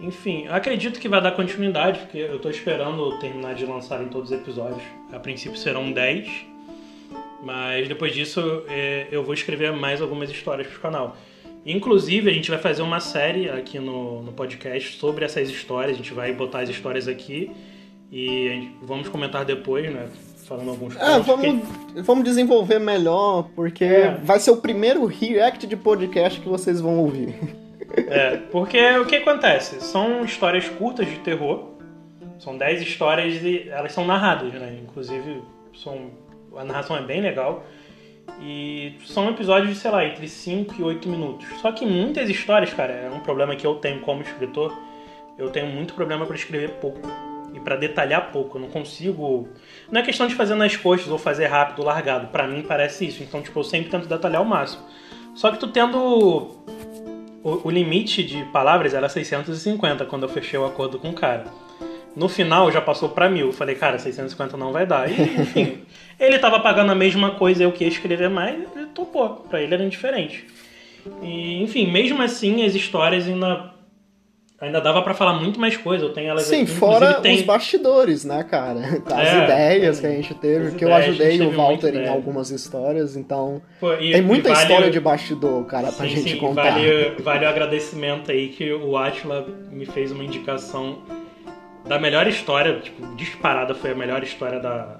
Enfim, 0.00 0.46
acredito 0.48 0.98
que 0.98 1.08
vai 1.08 1.20
dar 1.20 1.32
continuidade, 1.32 2.00
porque 2.00 2.18
eu 2.18 2.38
tô 2.38 2.48
esperando 2.48 3.18
terminar 3.18 3.54
de 3.54 3.66
lançar 3.66 4.02
em 4.02 4.08
todos 4.08 4.30
os 4.30 4.36
episódios. 4.36 4.82
A 5.12 5.18
princípio 5.18 5.58
serão 5.58 5.92
10, 5.92 6.28
mas 7.42 7.88
depois 7.88 8.14
disso 8.14 8.64
é, 8.68 9.08
eu 9.10 9.22
vou 9.22 9.34
escrever 9.34 9.72
mais 9.72 10.00
algumas 10.00 10.30
histórias 10.30 10.66
pro 10.66 10.80
canal. 10.80 11.16
Inclusive, 11.64 12.30
a 12.30 12.32
gente 12.32 12.50
vai 12.50 12.58
fazer 12.58 12.82
uma 12.82 13.00
série 13.00 13.50
aqui 13.50 13.78
no, 13.78 14.22
no 14.22 14.32
podcast 14.32 14.96
sobre 14.96 15.24
essas 15.24 15.50
histórias. 15.50 15.92
A 15.92 15.96
gente 15.96 16.14
vai 16.14 16.32
botar 16.32 16.60
as 16.60 16.70
histórias 16.70 17.06
aqui 17.06 17.50
e 18.10 18.48
gente, 18.48 18.72
vamos 18.82 19.08
comentar 19.08 19.44
depois, 19.44 19.92
né? 19.92 20.08
Falando 20.50 20.70
alguns 20.70 20.94
pontos. 20.96 21.08
É, 21.08 21.20
vamos, 21.20 21.62
porque... 21.62 22.02
vamos 22.02 22.24
desenvolver 22.24 22.80
melhor, 22.80 23.48
porque 23.54 23.84
é. 23.84 24.18
vai 24.20 24.40
ser 24.40 24.50
o 24.50 24.56
primeiro 24.56 25.06
react 25.06 25.64
de 25.64 25.76
podcast 25.76 26.40
que 26.40 26.48
vocês 26.48 26.80
vão 26.80 26.98
ouvir. 26.98 27.36
É, 28.08 28.36
porque 28.52 28.80
o 28.98 29.04
que 29.04 29.16
acontece? 29.16 29.80
São 29.80 30.24
histórias 30.24 30.68
curtas 30.68 31.06
de 31.06 31.18
terror. 31.18 31.70
São 32.38 32.56
10 32.56 32.82
histórias 32.82 33.42
e 33.42 33.68
elas 33.68 33.92
são 33.92 34.04
narradas, 34.04 34.52
né? 34.54 34.78
Inclusive, 34.80 35.42
são, 35.74 36.10
a 36.56 36.64
narração 36.64 36.96
é 36.96 37.02
bem 37.02 37.20
legal. 37.20 37.64
E 38.40 38.94
são 39.06 39.30
episódios 39.30 39.74
de, 39.74 39.80
sei 39.80 39.90
lá, 39.90 40.04
entre 40.04 40.28
5 40.28 40.74
e 40.78 40.82
8 40.82 41.08
minutos. 41.08 41.46
Só 41.60 41.72
que 41.72 41.84
muitas 41.84 42.28
histórias, 42.28 42.72
cara, 42.72 42.92
é 42.92 43.10
um 43.10 43.20
problema 43.20 43.56
que 43.56 43.66
eu 43.66 43.74
tenho 43.76 44.00
como 44.00 44.22
escritor. 44.22 44.76
Eu 45.36 45.50
tenho 45.50 45.66
muito 45.66 45.94
problema 45.94 46.26
para 46.26 46.36
escrever 46.36 46.70
pouco 46.74 47.00
e 47.54 47.60
para 47.60 47.76
detalhar 47.76 48.30
pouco. 48.30 48.58
Eu 48.58 48.62
não 48.62 48.68
consigo. 48.68 49.48
Não 49.90 50.00
é 50.00 50.04
questão 50.04 50.26
de 50.26 50.34
fazer 50.34 50.54
nas 50.54 50.76
coxas 50.76 51.08
ou 51.08 51.18
fazer 51.18 51.46
rápido, 51.46 51.84
largado. 51.84 52.28
Para 52.28 52.46
mim 52.46 52.62
parece 52.66 53.06
isso. 53.06 53.22
Então, 53.22 53.42
tipo, 53.42 53.58
eu 53.58 53.64
sempre 53.64 53.90
tento 53.90 54.08
detalhar 54.08 54.42
o 54.42 54.44
máximo. 54.44 54.82
Só 55.34 55.50
que 55.50 55.58
tu 55.58 55.68
tendo. 55.68 55.98
O, 57.42 57.68
o 57.68 57.70
limite 57.70 58.22
de 58.22 58.44
palavras 58.46 58.92
era 58.92 59.08
650 59.08 60.04
quando 60.04 60.24
eu 60.24 60.28
fechei 60.28 60.58
o 60.58 60.66
acordo 60.66 60.98
com 60.98 61.10
o 61.10 61.14
cara. 61.14 61.44
No 62.14 62.28
final 62.28 62.70
já 62.70 62.80
passou 62.80 63.10
para 63.10 63.30
mil. 63.30 63.52
Falei, 63.52 63.74
cara, 63.74 63.98
650 63.98 64.56
não 64.56 64.72
vai 64.72 64.86
dar. 64.86 65.10
E, 65.10 65.40
enfim, 65.40 65.82
ele 66.18 66.38
tava 66.38 66.60
pagando 66.60 66.92
a 66.92 66.94
mesma 66.94 67.32
coisa, 67.32 67.62
eu 67.62 67.72
que 67.72 67.84
ia 67.84 67.88
escrever 67.88 68.28
mais, 68.28 68.60
ele 68.76 68.86
topou. 68.94 69.46
Pra 69.48 69.62
ele 69.62 69.74
era 69.74 69.82
indiferente. 69.82 70.46
E, 71.22 71.62
enfim, 71.62 71.86
mesmo 71.90 72.20
assim, 72.22 72.64
as 72.64 72.74
histórias 72.74 73.26
ainda 73.26 73.72
Ainda 74.60 74.78
dava 74.78 75.00
para 75.00 75.14
falar 75.14 75.40
muito 75.40 75.58
mais 75.58 75.74
coisa, 75.74 76.04
eu 76.04 76.12
tenho 76.12 76.28
elas 76.28 76.42
Sim, 76.42 76.64
aqui. 76.64 76.72
fora 76.72 77.14
tem... 77.14 77.34
os 77.34 77.42
bastidores, 77.42 78.26
né, 78.26 78.42
cara? 78.42 78.80
As 79.10 79.28
é, 79.28 79.44
ideias 79.44 80.00
que 80.00 80.06
a 80.06 80.10
gente 80.10 80.34
teve, 80.34 80.76
que 80.76 80.84
eu 80.84 80.92
ajudei 80.92 81.40
o 81.40 81.50
Walter 81.50 81.94
em 81.94 82.06
algumas 82.06 82.50
histórias, 82.50 83.16
então 83.16 83.62
Pô, 83.80 83.94
e, 83.94 84.12
tem 84.12 84.20
muita 84.20 84.50
vale... 84.50 84.60
história 84.60 84.90
de 84.90 85.00
bastidor, 85.00 85.64
cara, 85.64 85.90
pra 85.90 86.06
sim, 86.06 86.16
gente 86.16 86.32
sim, 86.32 86.36
contar. 86.36 86.72
Vale, 86.72 87.14
vale 87.22 87.46
o 87.46 87.48
agradecimento 87.48 88.30
aí 88.30 88.48
que 88.48 88.70
o 88.70 88.98
Atila 88.98 89.48
me 89.70 89.86
fez 89.86 90.12
uma 90.12 90.22
indicação 90.22 90.98
da 91.88 91.98
melhor 91.98 92.26
história, 92.26 92.80
tipo, 92.80 93.16
disparada 93.16 93.74
foi 93.74 93.92
a 93.92 93.94
melhor 93.94 94.22
história 94.22 94.60
da, 94.60 94.98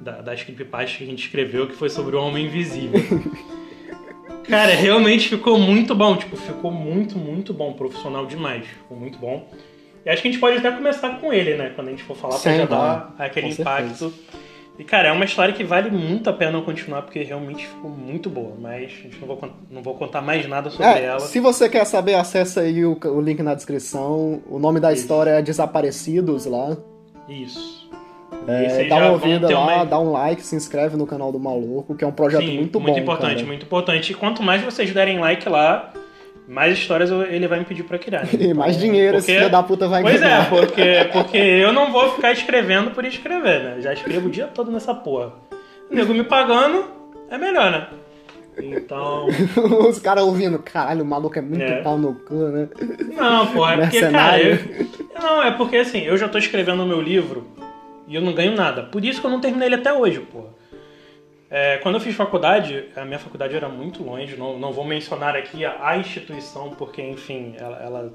da, 0.00 0.20
das 0.20 0.42
creepypastas 0.42 0.96
que 0.96 1.04
a 1.04 1.06
gente 1.06 1.24
escreveu, 1.24 1.68
que 1.68 1.74
foi 1.74 1.88
sobre 1.88 2.16
o 2.16 2.20
Homem 2.20 2.46
Invisível. 2.46 3.00
Cara, 4.48 4.74
realmente 4.74 5.28
ficou 5.28 5.58
muito 5.58 5.94
bom. 5.94 6.16
Tipo, 6.16 6.36
ficou 6.36 6.70
muito, 6.70 7.18
muito 7.18 7.52
bom. 7.52 7.72
Profissional 7.72 8.26
demais. 8.26 8.66
Ficou 8.66 8.96
muito 8.96 9.18
bom. 9.18 9.48
E 10.04 10.10
acho 10.10 10.22
que 10.22 10.28
a 10.28 10.30
gente 10.30 10.40
pode 10.40 10.58
até 10.58 10.70
começar 10.70 11.20
com 11.20 11.32
ele, 11.32 11.56
né? 11.56 11.72
Quando 11.74 11.88
a 11.88 11.90
gente 11.90 12.04
for 12.04 12.16
falar, 12.16 12.36
Sim, 12.36 12.50
pra 12.50 12.56
já 12.56 12.64
dar 12.66 13.14
aquele 13.18 13.48
impacto. 13.48 13.96
Certeza. 13.96 14.12
E, 14.78 14.84
cara, 14.84 15.08
é 15.08 15.12
uma 15.12 15.24
história 15.24 15.54
que 15.54 15.64
vale 15.64 15.90
muito 15.90 16.28
a 16.28 16.32
pena 16.32 16.60
continuar, 16.60 17.02
porque 17.02 17.22
realmente 17.22 17.66
ficou 17.66 17.90
muito 17.90 18.28
boa. 18.28 18.54
Mas 18.60 18.84
a 18.84 19.02
gente 19.02 19.18
não 19.18 19.26
vou, 19.26 19.52
não 19.70 19.82
vou 19.82 19.94
contar 19.94 20.20
mais 20.20 20.46
nada 20.46 20.70
sobre 20.70 20.86
é, 20.86 21.04
ela. 21.04 21.20
Se 21.20 21.40
você 21.40 21.68
quer 21.68 21.84
saber, 21.86 22.14
acessa 22.14 22.60
aí 22.60 22.84
o, 22.84 22.96
o 23.04 23.20
link 23.20 23.42
na 23.42 23.54
descrição. 23.54 24.42
O 24.48 24.58
nome 24.58 24.78
da 24.78 24.92
Isso. 24.92 25.02
história 25.02 25.30
é 25.30 25.42
Desaparecidos 25.42 26.44
lá. 26.46 26.76
Isso. 27.28 27.85
É, 28.48 28.84
dá 28.84 28.96
uma 28.96 29.10
ouvida 29.10 29.48
lá, 29.48 29.76
uma... 29.76 29.84
dá 29.84 29.98
um 29.98 30.12
like, 30.12 30.42
se 30.42 30.54
inscreve 30.54 30.96
no 30.96 31.06
canal 31.06 31.32
do 31.32 31.38
Maluco, 31.38 31.94
que 31.94 32.04
é 32.04 32.06
um 32.06 32.12
projeto 32.12 32.42
Sim, 32.42 32.56
muito, 32.56 32.80
muito 32.80 32.94
bom. 32.94 33.00
importante, 33.00 33.34
cara. 33.34 33.46
muito 33.46 33.64
importante. 33.64 34.12
E 34.12 34.14
quanto 34.14 34.42
mais 34.42 34.62
vocês 34.62 34.92
derem 34.92 35.18
like 35.18 35.48
lá, 35.48 35.92
mais 36.46 36.78
histórias 36.78 37.10
ele 37.10 37.48
vai 37.48 37.58
me 37.58 37.64
pedir 37.64 37.82
pra 37.82 37.98
criar. 37.98 38.22
Né? 38.22 38.30
E 38.38 38.54
mais 38.54 38.78
dinheiro 38.78 39.16
porque... 39.16 39.32
esse 39.32 39.40
filho 39.40 39.50
da 39.50 39.62
puta 39.62 39.88
vai 39.88 40.02
pois 40.02 40.20
ganhar. 40.20 40.48
Pois 40.48 40.62
é, 40.62 40.66
porque, 40.66 41.08
porque 41.12 41.36
eu 41.36 41.72
não 41.72 41.90
vou 41.90 42.12
ficar 42.12 42.32
escrevendo 42.32 42.92
por 42.92 43.04
escrever, 43.04 43.62
né? 43.62 43.76
Já 43.80 43.92
escrevo 43.92 44.28
o 44.28 44.30
dia 44.30 44.46
todo 44.46 44.70
nessa 44.70 44.94
porra. 44.94 45.32
O 45.90 45.94
nego 45.94 46.14
me 46.14 46.24
pagando, 46.24 46.84
é 47.30 47.36
melhor, 47.36 47.70
né? 47.70 47.86
Então. 48.58 49.26
Os 49.88 49.98
caras 49.98 50.24
ouvindo, 50.24 50.58
caralho, 50.58 51.02
o 51.02 51.06
maluco 51.06 51.38
é 51.38 51.42
muito 51.42 51.62
é. 51.62 51.82
pau 51.82 51.98
no 51.98 52.14
cu, 52.14 52.34
né? 52.34 52.68
Não, 53.14 53.46
porra, 53.48 53.74
é 53.74 53.76
porque, 53.78 54.00
cara, 54.00 54.40
eu... 54.40 54.58
Não, 55.14 55.42
é 55.42 55.50
porque 55.50 55.76
assim, 55.76 56.00
eu 56.00 56.16
já 56.16 56.28
tô 56.28 56.38
escrevendo 56.38 56.82
o 56.82 56.86
meu 56.86 57.00
livro 57.00 57.55
e 58.06 58.14
eu 58.14 58.22
não 58.22 58.32
ganho 58.32 58.54
nada. 58.54 58.82
Por 58.84 59.04
isso 59.04 59.20
que 59.20 59.26
eu 59.26 59.30
não 59.30 59.40
terminei 59.40 59.68
ele 59.68 59.76
até 59.76 59.92
hoje, 59.92 60.20
pô. 60.20 60.44
É, 61.48 61.78
quando 61.78 61.94
eu 61.94 62.00
fiz 62.00 62.14
faculdade, 62.14 62.86
a 62.96 63.04
minha 63.04 63.18
faculdade 63.18 63.54
era 63.54 63.68
muito 63.68 64.02
longe, 64.02 64.36
não, 64.36 64.58
não 64.58 64.72
vou 64.72 64.84
mencionar 64.84 65.36
aqui 65.36 65.64
a, 65.64 65.76
a 65.80 65.96
instituição, 65.96 66.70
porque, 66.70 67.00
enfim, 67.00 67.54
ela, 67.56 67.76
ela 67.76 68.14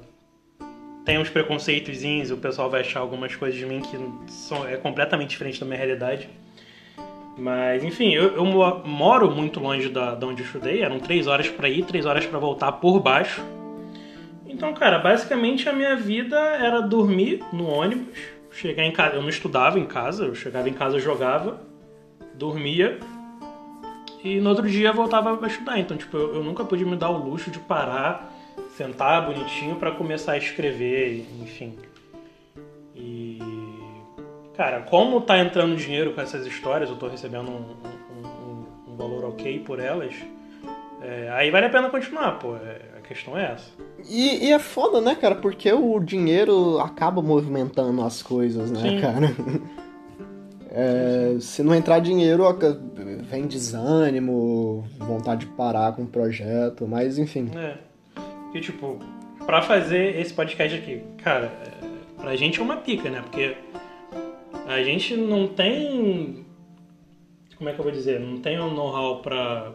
tem 1.04 1.18
uns 1.18 1.30
preconceitos 1.30 2.04
e 2.04 2.32
o 2.32 2.36
pessoal 2.36 2.70
vai 2.70 2.82
achar 2.82 3.00
algumas 3.00 3.34
coisas 3.34 3.58
de 3.58 3.66
mim 3.66 3.80
que 3.80 3.98
são, 4.30 4.66
é 4.66 4.76
completamente 4.76 5.30
diferente 5.30 5.58
da 5.58 5.66
minha 5.66 5.78
realidade. 5.78 6.28
Mas, 7.36 7.82
enfim, 7.82 8.12
eu, 8.12 8.36
eu 8.36 8.44
moro 8.44 9.30
muito 9.30 9.58
longe 9.58 9.88
da, 9.88 10.14
da 10.14 10.26
onde 10.26 10.42
eu 10.42 10.46
estudei, 10.46 10.82
eram 10.82 10.98
três 10.98 11.26
horas 11.26 11.48
para 11.48 11.68
ir, 11.68 11.84
três 11.84 12.04
horas 12.04 12.26
para 12.26 12.38
voltar 12.38 12.72
por 12.72 13.00
baixo. 13.00 13.42
Então, 14.46 14.74
cara, 14.74 14.98
basicamente 14.98 15.68
a 15.68 15.72
minha 15.72 15.96
vida 15.96 16.38
era 16.38 16.80
dormir 16.82 17.42
no 17.52 17.66
ônibus, 17.66 18.18
chegar 18.52 18.84
em 18.84 18.92
casa, 18.92 19.16
eu 19.16 19.22
não 19.22 19.28
estudava 19.28 19.78
em 19.78 19.86
casa, 19.86 20.24
eu 20.24 20.34
chegava 20.34 20.68
em 20.68 20.74
casa, 20.74 20.98
jogava, 20.98 21.60
dormia 22.34 22.98
e 24.22 24.40
no 24.40 24.50
outro 24.50 24.68
dia 24.68 24.92
voltava 24.92 25.38
a 25.42 25.46
estudar. 25.46 25.78
Então, 25.78 25.96
tipo, 25.96 26.16
eu, 26.16 26.36
eu 26.36 26.44
nunca 26.44 26.64
pude 26.64 26.84
me 26.84 26.96
dar 26.96 27.10
o 27.10 27.18
luxo 27.18 27.50
de 27.50 27.58
parar, 27.58 28.32
sentar 28.76 29.26
bonitinho 29.26 29.76
para 29.76 29.90
começar 29.90 30.32
a 30.32 30.38
escrever, 30.38 31.26
enfim. 31.40 31.76
E 32.94 33.38
cara, 34.56 34.82
como 34.82 35.20
tá 35.20 35.38
entrando 35.38 35.74
dinheiro 35.76 36.12
com 36.12 36.20
essas 36.20 36.46
histórias, 36.46 36.88
eu 36.88 36.96
tô 36.96 37.08
recebendo 37.08 37.50
um, 37.50 37.76
um, 38.14 38.26
um, 38.26 38.92
um 38.92 38.96
valor 38.96 39.24
ok 39.24 39.58
por 39.60 39.80
elas. 39.80 40.14
É, 41.00 41.28
aí 41.32 41.50
vale 41.50 41.66
a 41.66 41.70
pena 41.70 41.90
continuar, 41.90 42.38
pô. 42.38 42.56
É, 42.56 42.80
a 42.98 43.00
questão 43.00 43.36
é 43.36 43.52
essa. 43.52 43.70
E, 44.08 44.46
e, 44.46 44.52
é 44.52 44.58
foda, 44.58 45.00
né, 45.00 45.14
cara? 45.14 45.34
Porque 45.34 45.72
o 45.72 45.98
dinheiro 46.00 46.78
acaba 46.80 47.22
movimentando 47.22 48.02
as 48.02 48.22
coisas, 48.22 48.70
né, 48.70 48.80
Sim. 48.80 49.00
cara? 49.00 49.32
É, 50.74 51.36
se 51.38 51.62
não 51.62 51.74
entrar 51.74 51.98
dinheiro, 51.98 52.44
vem 53.30 53.46
desânimo, 53.46 54.88
vontade 54.98 55.44
de 55.44 55.52
parar 55.52 55.94
com 55.94 56.04
o 56.04 56.06
projeto, 56.06 56.88
mas 56.88 57.18
enfim. 57.18 57.50
É. 57.54 57.76
E 58.54 58.60
tipo, 58.60 58.98
pra 59.44 59.60
fazer 59.60 60.18
esse 60.18 60.32
podcast 60.32 60.78
aqui, 60.78 61.02
cara, 61.22 61.46
é, 61.46 62.20
pra 62.22 62.34
gente 62.36 62.58
é 62.58 62.62
uma 62.62 62.76
pica, 62.76 63.10
né? 63.10 63.20
Porque 63.20 63.54
a 64.66 64.82
gente 64.82 65.14
não 65.14 65.46
tem. 65.46 66.46
Como 67.58 67.68
é 67.68 67.74
que 67.74 67.78
eu 67.78 67.84
vou 67.84 67.92
dizer? 67.92 68.18
Não 68.18 68.40
tem 68.40 68.58
o 68.58 68.64
um 68.64 68.74
know-how 68.74 69.20
pra, 69.20 69.74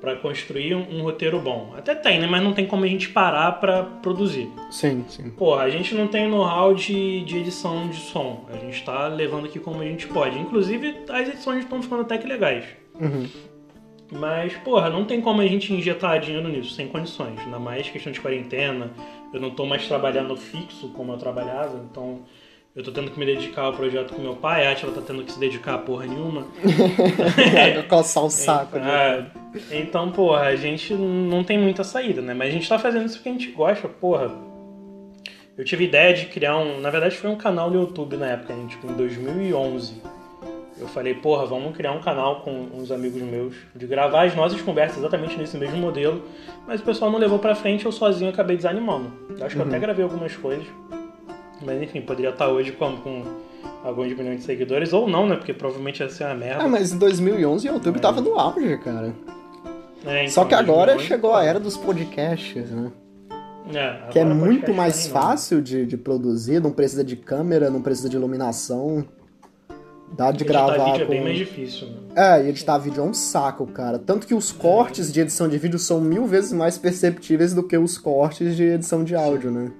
para 0.00 0.16
construir 0.16 0.74
um, 0.74 0.98
um, 0.98 1.02
roteiro 1.02 1.40
bom. 1.40 1.72
Até 1.76 1.94
tem, 1.94 2.18
né? 2.20 2.26
Mas 2.26 2.42
não 2.42 2.52
tem 2.52 2.66
como 2.66 2.84
a 2.84 2.88
gente 2.88 3.08
parar 3.08 3.52
para 3.52 3.82
produzir. 3.82 4.50
Sim, 4.70 5.04
sim. 5.08 5.30
Porra, 5.30 5.62
a 5.62 5.70
gente 5.70 5.94
não 5.94 6.06
tem 6.06 6.28
know-how 6.28 6.74
de, 6.74 7.24
de 7.24 7.38
edição 7.38 7.88
de 7.88 7.96
som. 7.96 8.46
A 8.52 8.56
gente 8.56 8.84
tá 8.84 9.08
levando 9.08 9.46
aqui 9.46 9.58
como 9.58 9.80
a 9.80 9.84
gente 9.84 10.06
pode. 10.06 10.38
Inclusive, 10.38 11.04
as 11.08 11.28
edições 11.28 11.64
estão 11.64 11.82
ficando 11.82 12.02
até 12.02 12.18
que 12.18 12.26
legais. 12.26 12.64
Uhum. 13.00 13.26
Mas, 14.12 14.52
porra, 14.58 14.88
não 14.88 15.04
tem 15.04 15.20
como 15.20 15.40
a 15.40 15.46
gente 15.46 15.72
injetar 15.72 16.20
dinheiro 16.20 16.48
nisso, 16.48 16.74
sem 16.74 16.86
condições. 16.86 17.38
Ainda 17.40 17.58
mais 17.58 17.88
questão 17.88 18.12
de 18.12 18.20
quarentena. 18.20 18.92
Eu 19.32 19.40
não 19.40 19.50
tô 19.50 19.66
mais 19.66 19.86
trabalhando 19.88 20.36
fixo 20.36 20.88
como 20.90 21.12
eu 21.12 21.18
trabalhava, 21.18 21.84
então 21.90 22.20
eu 22.76 22.82
tô 22.82 22.92
tendo 22.92 23.10
que 23.10 23.18
me 23.18 23.24
dedicar 23.24 23.62
ao 23.62 23.72
projeto 23.72 24.12
com 24.12 24.20
meu 24.20 24.36
pai, 24.36 24.66
a 24.66 24.72
Atila 24.72 24.92
tá 24.92 25.00
tendo 25.00 25.24
que 25.24 25.32
se 25.32 25.40
dedicar 25.40 25.76
a 25.76 25.78
porra 25.78 26.04
nenhuma. 26.04 26.46
Coçar 27.88 28.22
o 28.22 28.28
saco. 28.28 28.76
É, 28.76 29.24
então, 29.72 30.12
porra, 30.12 30.42
a 30.42 30.56
gente 30.56 30.92
não 30.92 31.42
tem 31.42 31.58
muita 31.58 31.82
saída, 31.82 32.20
né? 32.20 32.34
Mas 32.34 32.48
a 32.48 32.52
gente 32.52 32.68
tá 32.68 32.78
fazendo 32.78 33.06
isso 33.06 33.16
porque 33.16 33.30
a 33.30 33.32
gente 33.32 33.50
gosta, 33.52 33.88
porra. 33.88 34.30
Eu 35.56 35.64
tive 35.64 35.84
ideia 35.86 36.12
de 36.12 36.26
criar 36.26 36.58
um. 36.58 36.78
Na 36.78 36.90
verdade, 36.90 37.16
foi 37.16 37.30
um 37.30 37.36
canal 37.36 37.70
no 37.70 37.80
YouTube 37.80 38.18
na 38.18 38.26
época, 38.26 38.54
gente, 38.54 38.72
tipo, 38.72 38.92
em 38.92 38.94
2011. 38.94 39.94
Eu 40.78 40.86
falei, 40.86 41.14
porra, 41.14 41.46
vamos 41.46 41.74
criar 41.74 41.92
um 41.92 42.00
canal 42.02 42.42
com 42.42 42.68
uns 42.74 42.90
amigos 42.90 43.22
meus, 43.22 43.54
de 43.74 43.86
gravar 43.86 44.26
as 44.26 44.36
nossas 44.36 44.60
conversas 44.60 44.98
exatamente 44.98 45.34
nesse 45.38 45.56
mesmo 45.56 45.78
modelo, 45.78 46.22
mas 46.66 46.82
o 46.82 46.84
pessoal 46.84 47.10
não 47.10 47.18
levou 47.18 47.38
pra 47.38 47.54
frente, 47.54 47.86
eu 47.86 47.92
sozinho 47.92 48.28
acabei 48.28 48.58
desanimando. 48.58 49.10
Eu 49.30 49.46
acho 49.46 49.56
que 49.56 49.62
eu 49.62 49.66
até 49.66 49.76
uhum. 49.76 49.80
gravei 49.80 50.04
algumas 50.04 50.36
coisas. 50.36 50.66
Mas 51.62 51.82
enfim, 51.82 52.00
poderia 52.02 52.30
estar 52.30 52.48
hoje 52.48 52.72
com, 52.72 52.96
com 52.98 53.22
alguns 53.82 54.12
milhões 54.16 54.40
de 54.40 54.44
seguidores, 54.44 54.92
ou 54.92 55.08
não, 55.08 55.26
né? 55.26 55.36
Porque 55.36 55.52
provavelmente 55.52 56.00
ia 56.00 56.08
ser 56.08 56.24
uma 56.24 56.34
merda. 56.34 56.64
Ah, 56.64 56.68
mas 56.68 56.92
em 56.92 56.98
2011 56.98 57.68
o 57.68 57.72
YouTube 57.74 57.96
é. 57.96 58.00
tava 58.00 58.20
no 58.20 58.38
auge, 58.38 58.76
cara. 58.78 59.14
É, 60.04 60.22
então, 60.22 60.32
Só 60.32 60.44
que 60.44 60.54
agora 60.54 60.92
2011, 60.94 61.06
chegou 61.06 61.34
a 61.34 61.44
era 61.44 61.58
dos 61.58 61.76
podcasts, 61.76 62.70
né? 62.70 62.92
É, 63.74 64.10
que 64.10 64.18
é 64.18 64.24
muito 64.24 64.72
mais 64.72 65.06
não. 65.06 65.12
fácil 65.12 65.60
de, 65.60 65.84
de 65.86 65.96
produzir, 65.96 66.60
não 66.60 66.70
precisa 66.70 67.02
de 67.02 67.16
câmera, 67.16 67.68
não 67.68 67.82
precisa 67.82 68.08
de 68.08 68.16
iluminação. 68.16 69.04
Dá 70.12 70.30
de 70.30 70.44
Editar 70.44 70.66
gravar 70.66 70.92
vídeo 70.92 71.02
é 71.02 71.04
com... 71.04 71.10
bem 71.10 71.24
mais 71.24 71.36
difícil, 71.36 71.88
né? 71.88 71.96
É, 72.14 72.44
e 72.44 72.48
editar 72.48 72.78
vídeo 72.78 73.02
é 73.02 73.04
um 73.04 73.12
saco, 73.12 73.66
cara. 73.66 73.98
Tanto 73.98 74.24
que 74.24 74.34
os 74.34 74.52
cortes 74.52 75.12
de 75.12 75.20
edição 75.20 75.48
de 75.48 75.58
vídeo 75.58 75.80
são 75.80 76.00
mil 76.00 76.26
vezes 76.26 76.52
mais 76.52 76.78
perceptíveis 76.78 77.52
do 77.52 77.62
que 77.64 77.76
os 77.76 77.98
cortes 77.98 78.56
de 78.56 78.62
edição 78.62 79.02
de 79.02 79.16
áudio, 79.16 79.50
né? 79.50 79.72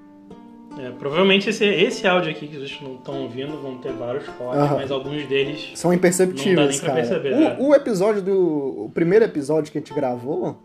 É, 0.79 0.91
provavelmente 0.91 1.49
esse, 1.49 1.65
esse 1.65 2.07
áudio 2.07 2.31
aqui 2.31 2.47
que 2.49 2.57
vocês 2.59 2.79
não 2.83 2.97
estão 2.97 3.23
ouvindo 3.23 3.57
vão 3.63 3.79
ter 3.79 3.93
vários 3.93 4.27
cortes, 4.29 4.71
mas 4.73 4.91
alguns 4.91 5.25
deles. 5.27 5.71
São 5.75 5.91
Não 5.91 5.97
imperceptíveis, 5.97 6.55
dá 6.55 6.67
nem 6.67 6.79
pra 6.79 6.89
cara. 6.89 7.01
perceber, 7.01 7.33
o, 7.35 7.41
né? 7.41 7.57
o 7.59 7.75
episódio 7.75 8.21
do. 8.21 8.85
O 8.85 8.91
primeiro 8.93 9.25
episódio 9.25 9.73
que 9.73 9.79
a 9.79 9.81
gente 9.81 9.95
gravou, 9.95 10.59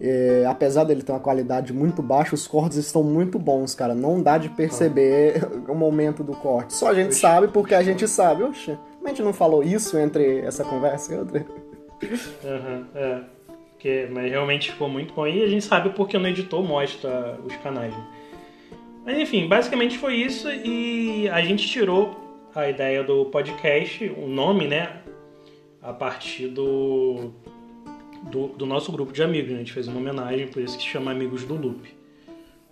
é, 0.00 0.44
apesar 0.48 0.82
dele 0.82 1.02
ter 1.04 1.12
uma 1.12 1.20
qualidade 1.20 1.72
muito 1.72 2.02
baixa, 2.02 2.34
os 2.34 2.48
cortes 2.48 2.78
estão 2.78 3.04
muito 3.04 3.38
bons, 3.38 3.76
cara. 3.76 3.94
Não 3.94 4.20
dá 4.20 4.38
de 4.38 4.48
perceber 4.48 5.40
o 5.68 5.74
momento 5.74 6.24
do 6.24 6.32
corte. 6.32 6.74
Só 6.74 6.88
a 6.88 6.94
gente 6.94 7.10
Oxe. 7.10 7.20
sabe 7.20 7.46
porque 7.46 7.76
a 7.76 7.82
gente 7.82 8.08
sabe. 8.08 8.42
Oxe, 8.42 8.76
a 9.04 9.08
gente 9.08 9.22
não 9.22 9.32
falou 9.32 9.62
isso 9.62 9.96
entre 9.96 10.40
essa 10.40 10.64
conversa 10.64 11.14
e 11.14 11.18
outra? 11.18 11.46
Aham, 12.44 12.86
é. 12.94 13.20
Porque, 13.70 14.08
mas 14.10 14.30
realmente 14.30 14.72
ficou 14.72 14.88
muito 14.88 15.14
bom. 15.14 15.26
E 15.26 15.42
a 15.44 15.46
gente 15.46 15.64
sabe 15.64 15.90
porque 15.90 16.18
no 16.18 16.26
editor 16.26 16.62
mostra 16.62 17.38
os 17.44 17.54
canais. 17.56 17.92
né? 17.94 18.04
Mas 19.04 19.18
enfim, 19.18 19.46
basicamente 19.46 19.98
foi 19.98 20.14
isso. 20.14 20.48
E 20.50 21.28
a 21.28 21.40
gente 21.42 21.68
tirou 21.68 22.16
a 22.54 22.68
ideia 22.68 23.02
do 23.02 23.26
podcast, 23.26 24.04
o 24.16 24.26
nome, 24.28 24.66
né? 24.66 25.00
A 25.82 25.92
partir 25.92 26.48
do, 26.48 27.32
do, 28.30 28.48
do 28.48 28.64
nosso 28.66 28.90
grupo 28.90 29.12
de 29.12 29.22
amigos. 29.22 29.50
né? 29.50 29.56
A 29.56 29.58
gente 29.58 29.72
fez 29.72 29.86
uma 29.86 29.98
homenagem, 29.98 30.48
por 30.48 30.62
isso 30.62 30.76
que 30.76 30.82
se 30.82 30.88
chama 30.88 31.10
Amigos 31.10 31.44
do 31.44 31.54
Loop. 31.54 31.94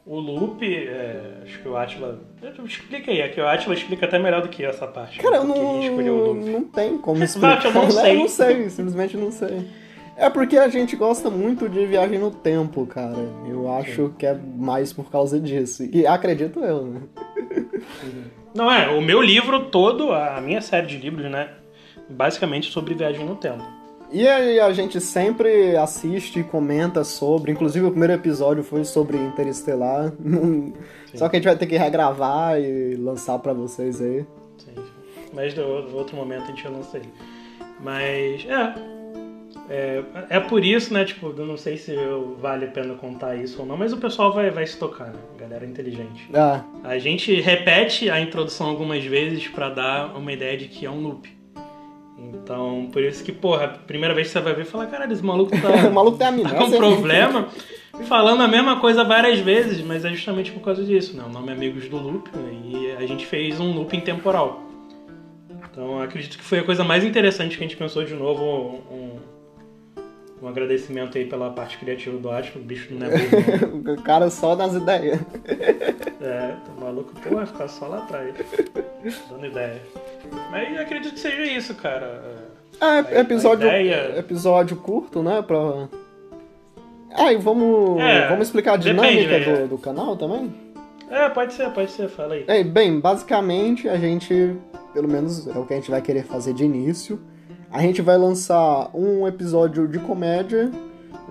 O 0.04 0.18
Loop, 0.18 0.62
é, 0.64 1.42
acho 1.44 1.60
que 1.60 1.68
o 1.68 1.76
Atila. 1.76 2.20
Explica 2.64 3.10
aí, 3.10 3.20
é 3.20 3.28
que 3.28 3.40
o 3.40 3.46
Atila 3.46 3.74
explica 3.74 4.06
até 4.06 4.18
melhor 4.18 4.42
do 4.42 4.48
que 4.48 4.64
essa 4.64 4.86
parte. 4.86 5.20
Cara, 5.20 5.36
eu 5.36 5.44
não, 5.44 6.34
não 6.34 6.64
tem 6.64 6.98
como 6.98 7.22
explicar. 7.24 7.64
eu 7.66 7.72
não 7.72 7.84
né? 7.84 7.90
sei. 7.92 8.14
Eu 8.14 8.18
não 8.18 8.28
sei, 8.28 8.70
simplesmente 8.70 9.16
não 9.16 9.30
sei. 9.30 9.64
É 10.24 10.30
porque 10.30 10.56
a 10.56 10.68
gente 10.68 10.94
gosta 10.96 11.28
muito 11.28 11.68
de 11.68 11.84
viagem 11.86 12.18
no 12.18 12.30
tempo, 12.30 12.86
cara. 12.86 13.16
Eu 13.48 13.72
acho 13.72 14.14
que 14.18 14.24
é 14.24 14.34
mais 14.56 14.92
por 14.92 15.10
causa 15.10 15.40
disso. 15.40 15.82
E 15.92 16.06
acredito 16.06 16.60
eu, 16.60 16.84
né? 16.86 17.00
Não 18.54 18.70
é, 18.70 18.88
o 18.90 19.00
meu 19.00 19.20
livro 19.20 19.66
todo, 19.70 20.12
a 20.12 20.40
minha 20.40 20.60
série 20.60 20.86
de 20.86 20.96
livros, 20.98 21.30
né? 21.30 21.50
Basicamente 22.08 22.70
sobre 22.70 22.94
viagem 22.94 23.24
no 23.24 23.34
tempo. 23.34 23.64
E 24.12 24.28
aí 24.28 24.60
a 24.60 24.70
gente 24.72 25.00
sempre 25.00 25.74
assiste 25.76 26.40
e 26.40 26.44
comenta 26.44 27.02
sobre. 27.02 27.50
Inclusive 27.50 27.86
o 27.86 27.90
primeiro 27.90 28.12
episódio 28.12 28.62
foi 28.62 28.84
sobre 28.84 29.16
Interestelar. 29.16 30.12
Não- 30.20 30.72
Só 31.14 31.28
que 31.28 31.36
a 31.36 31.38
gente 31.38 31.46
vai 31.48 31.56
ter 31.56 31.66
que 31.66 31.76
regravar 31.78 32.60
e 32.60 32.94
lançar 32.96 33.38
pra 33.38 33.52
vocês 33.54 34.00
aí. 34.00 34.24
Sim. 34.58 34.74
Mas 35.32 35.54
do, 35.54 35.82
do 35.82 35.96
outro 35.96 36.14
momento 36.14 36.42
a 36.42 36.46
gente 36.46 36.68
não 36.68 36.82
sei. 36.84 37.02
Mas 37.80 38.44
é, 38.46 38.74
é. 39.72 40.02
É 40.36 40.40
por 40.40 40.64
isso, 40.64 40.92
né? 40.92 41.04
Tipo, 41.04 41.34
eu 41.36 41.46
não 41.46 41.56
sei 41.56 41.76
se 41.76 41.92
eu- 41.92 42.36
vale 42.40 42.66
a 42.66 42.68
pena 42.68 42.94
contar 42.94 43.34
isso 43.36 43.60
ou 43.60 43.66
não, 43.66 43.76
mas 43.76 43.92
o 43.92 43.96
pessoal 43.96 44.32
vai, 44.32 44.50
vai 44.50 44.66
se 44.66 44.78
tocar, 44.78 45.06
né? 45.08 45.18
Galera 45.38 45.64
inteligente. 45.66 46.28
Ah, 46.34 46.62
A 46.84 46.98
gente 46.98 47.40
repete 47.40 48.10
a 48.10 48.20
introdução 48.20 48.68
algumas 48.68 49.04
vezes 49.04 49.48
pra 49.48 49.70
dar 49.70 50.16
uma 50.16 50.32
ideia 50.32 50.56
de 50.56 50.66
que 50.68 50.84
é 50.86 50.90
um 50.90 51.00
loop. 51.00 51.28
Então, 52.18 52.88
por 52.92 53.02
isso 53.02 53.24
que, 53.24 53.32
porra, 53.32 53.64
a 53.64 53.68
primeira 53.68 54.14
vez 54.14 54.28
que 54.28 54.32
você 54.32 54.40
vai 54.40 54.54
ver, 54.54 54.64
fala, 54.64 54.86
caralho, 54.86 55.12
esse 55.12 55.24
maluco 55.24 55.50
tá. 55.60 55.68
o 55.88 55.92
maluco 55.92 56.18
tá 56.18 56.28
amnésia. 56.28 56.56
com 56.56 56.70
problema 56.70 57.48
falando 58.04 58.42
a 58.42 58.48
mesma 58.48 58.80
coisa 58.80 59.04
várias 59.04 59.38
vezes, 59.40 59.80
mas 59.82 60.04
é 60.04 60.10
justamente 60.10 60.50
por 60.52 60.60
causa 60.60 60.84
disso, 60.84 61.16
né? 61.16 61.24
O 61.26 61.28
nome 61.28 61.50
é 61.50 61.52
Amigos 61.52 61.88
do 61.88 61.96
Loop 61.98 62.30
né? 62.34 62.52
e 62.64 62.92
a 62.92 63.06
gente 63.06 63.26
fez 63.26 63.60
um 63.60 63.72
looping 63.72 64.00
temporal. 64.00 64.62
Então 65.70 66.00
acredito 66.00 66.38
que 66.38 66.44
foi 66.44 66.58
a 66.60 66.64
coisa 66.64 66.84
mais 66.84 67.04
interessante 67.04 67.56
que 67.56 67.64
a 67.64 67.66
gente 67.66 67.76
pensou 67.76 68.04
de 68.04 68.14
novo. 68.14 68.82
Um, 68.90 69.31
um 70.42 70.48
agradecimento 70.48 71.16
aí 71.16 71.24
pela 71.24 71.50
parte 71.50 71.78
criativa 71.78 72.18
do 72.18 72.28
Atlas, 72.30 72.56
o 72.56 72.58
bicho 72.58 72.92
não 72.92 73.06
é 73.06 73.10
bom, 73.70 73.92
o 73.92 74.02
cara 74.02 74.28
só 74.28 74.56
nas 74.56 74.74
ideias. 74.74 75.20
É, 76.20 76.56
tá 76.66 76.72
maluco, 76.80 77.12
pô, 77.20 77.34
vai 77.36 77.46
ficar 77.46 77.68
só 77.68 77.86
lá 77.86 77.98
atrás, 77.98 78.34
dando 79.30 79.46
ideia. 79.46 79.80
Mas 80.50 80.78
acredito 80.80 81.14
que 81.14 81.20
seja 81.20 81.42
isso, 81.44 81.74
cara. 81.76 82.22
É, 82.80 83.20
episódio, 83.20 83.68
ideia- 83.68 84.18
episódio 84.18 84.76
curto, 84.76 85.22
né? 85.22 85.40
Pra... 85.42 85.88
Ah, 87.14 87.32
e 87.32 87.36
vamos, 87.36 88.00
É, 88.00 88.28
vamos 88.28 88.48
explicar 88.48 88.72
a 88.74 88.76
depende, 88.76 89.00
dinâmica 89.26 89.38
né? 89.52 89.62
do, 89.62 89.68
do 89.68 89.78
canal 89.78 90.16
também? 90.16 90.52
É, 91.10 91.28
pode 91.28 91.52
ser, 91.52 91.70
pode 91.70 91.90
ser, 91.90 92.08
fala 92.08 92.34
aí. 92.34 92.44
É, 92.48 92.64
bem, 92.64 92.98
basicamente 92.98 93.86
a 93.88 93.96
gente, 93.98 94.56
pelo 94.94 95.06
menos 95.06 95.46
é 95.46 95.58
o 95.58 95.66
que 95.66 95.74
a 95.74 95.76
gente 95.76 95.90
vai 95.90 96.00
querer 96.00 96.24
fazer 96.24 96.54
de 96.54 96.64
início. 96.64 97.20
A 97.72 97.80
gente 97.80 98.02
vai 98.02 98.18
lançar 98.18 98.90
um 98.94 99.26
episódio 99.26 99.88
de 99.88 99.98
comédia, 99.98 100.70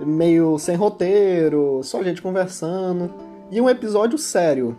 meio 0.03 0.57
sem 0.57 0.75
roteiro, 0.75 1.81
só 1.83 1.99
a 1.99 2.03
gente 2.03 2.19
conversando, 2.19 3.13
e 3.51 3.61
um 3.61 3.69
episódio 3.69 4.17
sério. 4.17 4.75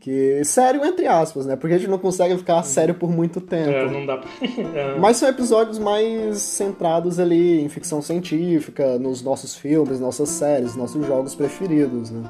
Que 0.00 0.42
sério 0.44 0.82
entre 0.84 1.06
aspas, 1.06 1.44
né? 1.44 1.54
Porque 1.54 1.74
a 1.74 1.78
gente 1.78 1.90
não 1.90 1.98
consegue 1.98 2.36
ficar 2.38 2.62
sério 2.62 2.94
por 2.94 3.10
muito 3.10 3.42
tempo. 3.42 3.70
É, 3.70 3.90
não 3.90 4.06
dá 4.06 4.16
pra. 4.16 4.28
É. 4.74 4.98
Mas 4.98 5.18
são 5.18 5.28
episódios 5.28 5.78
mais 5.78 6.38
centrados 6.38 7.20
ali 7.20 7.62
em 7.62 7.68
ficção 7.68 8.00
científica, 8.00 8.98
nos 8.98 9.22
nossos 9.22 9.54
filmes, 9.54 10.00
nossas 10.00 10.30
séries, 10.30 10.76
nossos 10.76 11.06
jogos 11.06 11.34
preferidos, 11.34 12.10
né? 12.10 12.22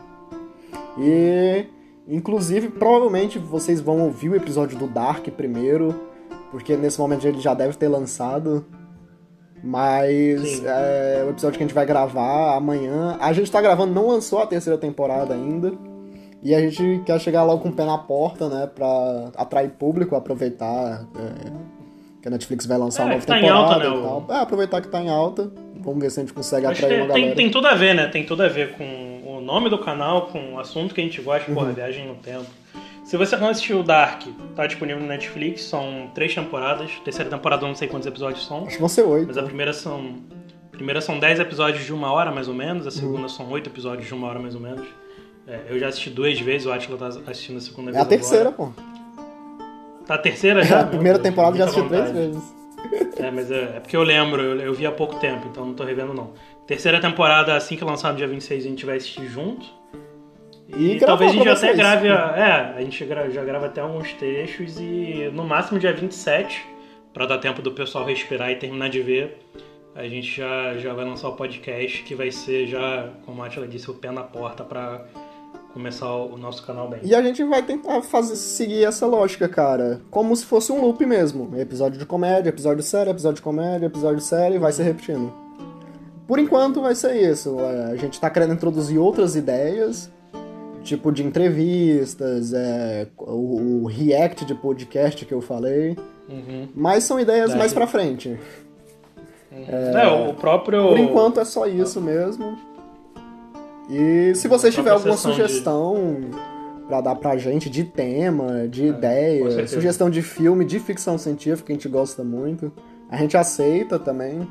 E, 0.98 1.66
inclusive, 2.08 2.68
provavelmente 2.68 3.38
vocês 3.38 3.80
vão 3.80 4.02
ouvir 4.02 4.30
o 4.30 4.36
episódio 4.36 4.76
do 4.76 4.88
Dark 4.88 5.28
primeiro, 5.28 5.94
porque 6.54 6.76
nesse 6.76 7.00
momento 7.00 7.26
ele 7.26 7.40
já 7.40 7.52
deve 7.52 7.76
ter 7.76 7.88
lançado. 7.88 8.64
Mas 9.60 10.62
é 10.64 11.24
o 11.26 11.30
episódio 11.30 11.58
que 11.58 11.64
a 11.64 11.66
gente 11.66 11.74
vai 11.74 11.84
gravar 11.84 12.54
amanhã. 12.54 13.16
A 13.20 13.32
gente 13.32 13.50
tá 13.50 13.60
gravando, 13.60 13.92
não 13.92 14.06
lançou 14.06 14.38
a 14.40 14.46
terceira 14.46 14.78
temporada 14.78 15.34
ainda. 15.34 15.72
E 16.44 16.54
a 16.54 16.60
gente 16.60 17.02
quer 17.04 17.18
chegar 17.20 17.42
logo 17.42 17.62
com 17.62 17.70
o 17.70 17.72
pé 17.72 17.84
na 17.84 17.98
porta, 17.98 18.48
né? 18.48 18.68
Pra 18.72 19.30
atrair 19.36 19.70
público, 19.70 20.14
aproveitar 20.14 21.06
é, 21.16 21.50
que 22.22 22.28
a 22.28 22.30
Netflix 22.30 22.66
vai 22.66 22.78
lançar 22.78 23.02
É, 23.02 23.06
uma 23.06 23.14
nova 23.14 23.26
tá 23.26 23.36
em 23.38 23.40
temporada 23.40 23.64
alta, 23.64 23.78
né, 23.78 23.86
e 23.86 23.98
o-. 23.98 24.32
É, 24.32 24.40
aproveitar 24.42 24.80
que 24.80 24.88
tá 24.88 25.00
em 25.02 25.08
alta. 25.08 25.50
Vamos 25.80 26.00
ver 26.00 26.10
se 26.10 26.20
a 26.20 26.22
gente 26.22 26.32
consegue 26.34 26.66
Acho 26.66 26.84
atrair 26.84 27.00
uma 27.02 27.12
tem, 27.14 27.22
galera. 27.22 27.36
tem 27.36 27.50
tudo 27.50 27.66
a 27.66 27.74
ver, 27.74 27.94
né? 27.94 28.06
Tem 28.08 28.24
tudo 28.24 28.42
a 28.44 28.48
ver 28.48 28.76
com 28.76 28.84
o 29.26 29.40
nome 29.40 29.70
do 29.70 29.78
canal, 29.78 30.26
com 30.26 30.54
o 30.54 30.60
assunto 30.60 30.94
que 30.94 31.00
a 31.00 31.04
gente 31.04 31.20
gosta, 31.20 31.50
porra, 31.50 31.68
Uhum. 31.68 31.72
viagem 31.74 32.06
no 32.06 32.14
tempo. 32.16 32.44
Se 33.04 33.16
você 33.18 33.36
não 33.36 33.48
assistiu 33.48 33.82
Dark, 33.82 34.22
tá 34.56 34.66
disponível 34.66 35.00
no 35.02 35.06
Netflix, 35.08 35.62
são 35.64 36.10
três 36.14 36.34
temporadas. 36.34 36.90
Terceira 37.04 37.28
temporada 37.30 37.62
eu 37.64 37.68
não 37.68 37.74
sei 37.74 37.86
quantos 37.86 38.06
episódios 38.06 38.46
são, 38.46 38.62
Acho 38.64 38.70
que 38.76 38.80
vão 38.80 38.88
ser 38.88 39.02
oito. 39.02 39.26
mas 39.26 39.36
a 39.38 39.42
primeira 39.42 39.72
são. 39.72 40.16
A 40.72 40.76
primeira 40.76 41.00
são 41.00 41.18
10 41.20 41.38
episódios 41.38 41.84
de 41.84 41.92
uma 41.92 42.10
hora 42.12 42.32
mais 42.32 42.48
ou 42.48 42.54
menos, 42.54 42.84
a 42.86 42.90
segunda 42.90 43.28
são 43.28 43.48
oito 43.50 43.68
episódios 43.70 44.08
de 44.08 44.14
uma 44.14 44.26
hora 44.26 44.40
mais 44.40 44.54
ou 44.56 44.60
menos. 44.60 44.84
É, 45.46 45.60
eu 45.68 45.78
já 45.78 45.86
assisti 45.88 46.10
duas 46.10 46.40
vezes, 46.40 46.66
o 46.66 46.72
Atila 46.72 46.96
tá 46.98 47.06
assistindo 47.30 47.58
a 47.58 47.60
segunda 47.60 47.90
É 47.90 47.92
vez. 47.92 48.04
a 48.04 48.08
terceira, 48.08 48.48
agora. 48.48 48.72
pô. 48.74 48.82
Tá 50.06 50.14
a 50.14 50.18
terceira 50.18 50.64
já? 50.64 50.80
a 50.82 50.86
primeira 50.86 51.18
Deus, 51.18 51.28
temporada 51.28 51.56
já 51.56 51.64
assisti 51.66 51.88
três 51.88 52.06
vontade. 52.08 52.18
vezes. 52.26 52.54
É, 53.18 53.30
mas 53.30 53.50
é, 53.50 53.62
é 53.76 53.80
porque 53.80 53.96
eu 53.96 54.02
lembro, 54.02 54.42
eu, 54.42 54.60
eu 54.60 54.74
vi 54.74 54.84
há 54.86 54.90
pouco 54.92 55.14
tempo, 55.20 55.46
então 55.48 55.64
não 55.64 55.74
tô 55.74 55.84
revendo 55.84 56.12
não. 56.12 56.32
Terceira 56.66 57.00
temporada, 57.00 57.54
assim 57.54 57.76
que 57.76 57.84
lançar 57.84 58.10
no 58.12 58.16
dia 58.18 58.26
26, 58.26 58.64
a 58.64 58.68
gente 58.68 58.84
vai 58.84 58.96
assistir 58.96 59.26
junto. 59.26 59.64
E 60.68 60.92
E, 60.96 60.98
talvez 60.98 61.30
a 61.30 61.34
gente 61.34 61.48
até 61.48 61.56
vocês. 61.58 61.76
grave. 61.76 62.08
a- 62.08 62.34
É, 62.36 62.78
a 62.78 62.80
gente 62.80 63.06
já 63.32 63.44
grava 63.44 63.66
até 63.66 63.80
alguns 63.80 64.12
trechos 64.14 64.78
e 64.80 65.30
no 65.32 65.44
máximo 65.44 65.78
dia 65.78 65.92
27, 65.92 66.64
pra 67.12 67.26
dar 67.26 67.38
tempo 67.38 67.60
do 67.62 67.72
pessoal 67.72 68.04
respirar 68.04 68.50
e 68.50 68.56
terminar 68.56 68.88
de 68.88 69.00
ver, 69.02 69.38
a 69.94 70.04
gente 70.08 70.36
já, 70.36 70.74
já 70.78 70.92
vai 70.92 71.04
lançar 71.04 71.28
o 71.28 71.36
podcast 71.36 72.02
que 72.02 72.14
vai 72.14 72.30
ser 72.30 72.66
já, 72.66 73.10
como 73.24 73.42
a 73.42 73.46
Atila 73.46 73.68
disse, 73.68 73.90
o 73.90 73.94
pé 73.94 74.10
na 74.10 74.22
porta 74.22 74.64
pra 74.64 75.04
começar 75.72 76.08
o, 76.12 76.36
nosso 76.38 76.64
canal 76.64 76.88
bem. 76.88 77.00
E 77.02 77.14
a 77.14 77.22
gente 77.22 77.42
vai 77.44 77.62
tentar 77.62 78.00
fazer, 78.02 78.36
seguir 78.36 78.84
essa 78.84 79.06
lógica, 79.06 79.48
cara. 79.48 80.00
Como 80.10 80.34
se 80.34 80.46
fosse 80.46 80.70
um 80.72 80.80
loop 80.80 81.04
mesmo. 81.04 81.50
Episódio 81.60 81.98
de 81.98 82.06
comédia, 82.06 82.48
episódio 82.48 82.82
sério, 82.82 83.10
episódio 83.10 83.36
de 83.36 83.42
comédia, 83.42 83.86
episódio 83.86 84.20
sério 84.20 84.54
e 84.56 84.58
vai 84.58 84.72
se 84.72 84.82
repetindo. 84.82 85.32
Por 86.28 86.38
enquanto 86.38 86.80
vai 86.80 86.94
ser 86.94 87.14
isso. 87.16 87.58
É, 87.60 87.92
A 87.92 87.96
gente 87.96 88.20
tá 88.20 88.30
querendo 88.30 88.54
introduzir 88.54 88.98
outras 88.98 89.34
ideias, 89.36 90.10
tipo 90.84 91.10
de 91.10 91.24
entrevistas, 91.24 92.52
é, 92.52 93.08
o, 93.18 93.82
o 93.82 93.86
react 93.86 94.44
de 94.44 94.54
podcast 94.54 95.24
que 95.24 95.32
eu 95.34 95.40
falei. 95.40 95.96
Uhum. 96.28 96.68
Mas 96.74 97.04
são 97.04 97.18
ideias 97.18 97.50
Daí. 97.50 97.58
mais 97.58 97.72
pra 97.72 97.86
frente. 97.86 98.38
É, 99.52 100.06
o 100.28 100.34
próprio. 100.34 100.88
Por 100.88 100.98
enquanto 100.98 101.40
é 101.40 101.44
só 101.44 101.66
isso 101.66 102.00
mesmo. 102.00 102.56
E 103.90 104.34
se 104.34 104.48
você 104.48 104.70
tiver 104.70 104.90
alguma 104.90 105.14
sessão 105.16 105.30
de- 105.32 105.36
sugestão 105.42 106.16
pra 106.88 107.00
dar 107.00 107.14
pra 107.16 107.36
gente 107.36 107.68
de 107.70 107.84
tema, 107.84 108.66
de 108.68 108.84
É, 108.84 108.88
ideia, 108.88 109.66
sugestão 109.68 110.08
de 110.10 110.22
filme, 110.22 110.64
de 110.64 110.78
ficção 110.80 111.16
científica, 111.18 111.66
que 111.66 111.72
a 111.72 111.74
gente 111.76 111.88
gosta 111.88 112.24
muito, 112.24 112.72
a 113.10 113.16
gente 113.16 113.36
aceita 113.36 113.98
também. 113.98 114.46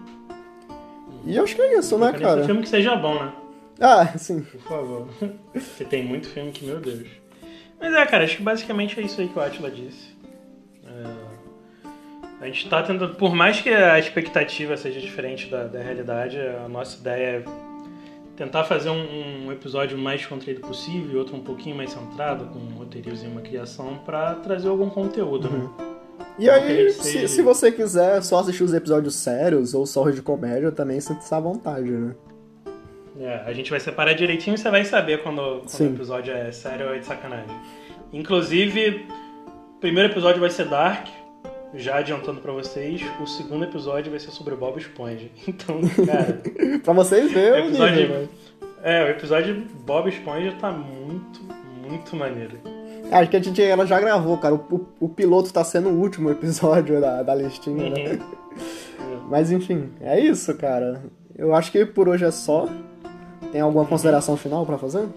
E 1.25 1.35
eu 1.35 1.43
acho 1.43 1.55
que 1.55 1.61
é 1.61 1.77
isso, 1.79 1.97
né, 1.97 2.11
cara? 2.13 2.43
filme 2.43 2.61
que 2.61 2.69
seja 2.69 2.95
bom, 2.95 3.15
né? 3.15 3.31
Ah, 3.79 4.17
sim. 4.17 4.41
Por 4.41 4.61
favor. 4.61 5.07
Porque 5.51 5.85
tem 5.85 6.03
muito 6.03 6.27
filme 6.27 6.51
que, 6.51 6.65
meu 6.65 6.79
Deus. 6.79 7.07
Mas 7.79 7.93
é, 7.93 8.05
cara, 8.05 8.23
acho 8.23 8.37
que 8.37 8.43
basicamente 8.43 8.99
é 8.99 9.03
isso 9.03 9.19
aí 9.19 9.27
que 9.27 9.37
o 9.37 9.41
Atila 9.41 9.69
disse. 9.69 10.15
É, 10.85 11.33
a 12.41 12.45
gente 12.45 12.69
tá 12.69 12.83
tentando, 12.83 13.15
por 13.15 13.35
mais 13.35 13.61
que 13.61 13.69
a 13.69 13.99
expectativa 13.99 14.75
seja 14.77 14.99
diferente 14.99 15.49
da, 15.49 15.65
da 15.65 15.81
realidade, 15.81 16.37
a 16.37 16.67
nossa 16.67 16.97
ideia 16.97 17.37
é 17.37 17.43
tentar 18.35 18.63
fazer 18.63 18.89
um, 18.89 19.45
um 19.47 19.51
episódio 19.51 19.97
mais 19.97 20.25
contraído 20.25 20.61
possível 20.61 21.11
e 21.11 21.15
outro 21.15 21.35
um 21.35 21.43
pouquinho 21.43 21.75
mais 21.75 21.91
centrado, 21.91 22.45
com 22.45 22.59
um 22.59 22.77
roteirozinho 22.77 23.29
e 23.29 23.31
uma 23.33 23.41
criação, 23.41 23.99
pra 24.05 24.35
trazer 24.35 24.67
algum 24.69 24.89
conteúdo, 24.89 25.49
né? 25.49 25.69
E 26.39 26.49
aí, 26.49 26.89
se, 26.89 27.27
se 27.27 27.41
você 27.41 27.71
quiser 27.71 28.23
só 28.23 28.39
assistir 28.39 28.63
os 28.63 28.73
episódios 28.73 29.15
sérios 29.15 29.73
ou 29.73 29.85
só 29.85 30.03
os 30.03 30.15
de 30.15 30.21
comédia, 30.21 30.71
também 30.71 30.99
sinta-se 30.99 31.33
à 31.33 31.39
vontade, 31.39 31.91
né? 31.91 32.15
É, 33.19 33.43
a 33.45 33.53
gente 33.53 33.69
vai 33.69 33.79
separar 33.79 34.13
direitinho 34.13 34.55
e 34.55 34.57
você 34.57 34.69
vai 34.69 34.83
saber 34.85 35.21
quando, 35.21 35.63
quando 35.69 35.81
o 35.81 35.95
episódio 35.95 36.33
é 36.33 36.51
sério 36.51 36.87
ou 36.87 36.95
é 36.95 36.99
de 36.99 37.05
sacanagem. 37.05 37.55
Inclusive, 38.11 39.07
o 39.75 39.79
primeiro 39.79 40.11
episódio 40.11 40.39
vai 40.39 40.49
ser 40.49 40.65
Dark, 40.65 41.07
já 41.75 41.97
adiantando 41.97 42.41
para 42.41 42.51
vocês, 42.51 43.01
o 43.19 43.25
segundo 43.25 43.63
episódio 43.63 44.11
vai 44.11 44.19
ser 44.19 44.31
sobre 44.31 44.55
Bob 44.55 44.79
Esponja. 44.79 45.27
Então, 45.47 45.81
cara. 46.05 46.41
pra 46.83 46.93
vocês 46.93 47.31
verem 47.31 47.63
o 47.63 47.67
episódio, 47.67 47.95
nível, 47.95 48.19
né? 48.19 48.27
É, 48.83 49.03
o 49.03 49.07
episódio 49.09 49.63
Bob 49.85 50.09
Esponja 50.09 50.51
tá 50.59 50.71
muito, 50.71 51.41
muito 51.87 52.15
maneiro. 52.15 52.57
Acho 53.11 53.29
que 53.29 53.37
a 53.37 53.43
gente 53.43 53.61
ela 53.61 53.85
já 53.85 53.99
gravou, 53.99 54.37
cara. 54.37 54.55
O, 54.55 54.57
o, 54.75 54.87
o 55.01 55.09
piloto 55.09 55.53
tá 55.53 55.63
sendo 55.63 55.89
o 55.89 55.99
último 55.99 56.31
episódio 56.31 56.99
da, 56.99 57.21
da 57.21 57.35
listinha, 57.35 57.89
né? 57.89 58.03
uhum. 58.03 58.09
né? 58.09 58.19
Mas 59.29 59.51
enfim, 59.51 59.91
é 60.01 60.19
isso, 60.19 60.53
cara. 60.55 61.01
Eu 61.35 61.55
acho 61.55 61.71
que 61.71 61.85
por 61.85 62.09
hoje 62.09 62.25
é 62.25 62.31
só. 62.31 62.67
Tem 63.53 63.61
alguma 63.61 63.85
consideração 63.85 64.35
final 64.35 64.65
para 64.65 64.79
fazer? 64.79 65.07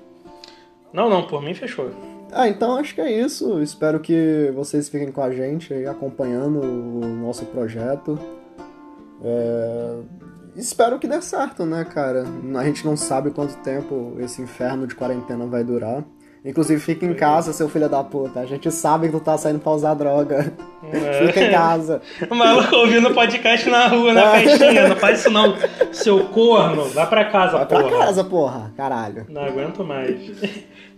Não, 0.92 1.08
não, 1.08 1.26
por 1.26 1.40
mim 1.42 1.54
fechou. 1.54 1.90
Ah, 2.30 2.46
então 2.46 2.76
acho 2.76 2.94
que 2.94 3.00
é 3.00 3.10
isso. 3.10 3.62
Espero 3.62 3.98
que 3.98 4.52
vocês 4.54 4.90
fiquem 4.90 5.10
com 5.10 5.22
a 5.22 5.30
gente 5.30 5.72
aí, 5.72 5.86
acompanhando 5.86 6.60
o 6.60 7.06
nosso 7.06 7.46
projeto. 7.46 8.18
É... 9.24 9.96
Espero 10.54 10.98
que 10.98 11.08
dê 11.08 11.22
certo, 11.22 11.64
né, 11.64 11.82
cara? 11.86 12.24
A 12.58 12.64
gente 12.64 12.84
não 12.84 12.94
sabe 12.94 13.30
quanto 13.30 13.56
tempo 13.62 14.16
esse 14.18 14.42
inferno 14.42 14.86
de 14.86 14.94
quarentena 14.94 15.46
vai 15.46 15.64
durar. 15.64 16.04
Inclusive, 16.46 16.80
fica 16.80 17.04
em 17.04 17.12
casa, 17.12 17.52
seu 17.52 17.68
filho 17.68 17.88
da 17.88 18.04
puta. 18.04 18.38
A 18.38 18.46
gente 18.46 18.70
sabe 18.70 19.08
que 19.08 19.12
tu 19.14 19.20
tá 19.20 19.36
saindo 19.36 19.58
pra 19.58 19.72
usar 19.72 19.94
droga. 19.94 20.52
É. 20.92 21.26
Fica 21.26 21.40
em 21.40 21.50
casa. 21.50 22.00
O 22.30 22.34
maluco 22.36 22.76
ouvindo 22.76 23.12
podcast 23.12 23.68
na 23.68 23.88
rua, 23.88 24.14
na 24.14 24.36
é. 24.36 24.44
festinha. 24.44 24.88
Não 24.88 24.96
faz 24.96 25.18
isso 25.18 25.30
não. 25.30 25.56
Seu 25.90 26.26
corno, 26.26 26.84
vai 26.90 27.04
pra 27.08 27.24
casa, 27.24 27.56
vai 27.56 27.66
porra. 27.66 27.82
Vai 27.82 27.90
pra 27.90 27.98
casa, 27.98 28.24
porra. 28.24 28.72
Caralho. 28.76 29.26
Não 29.28 29.42
aguento 29.42 29.82
mais. 29.82 30.16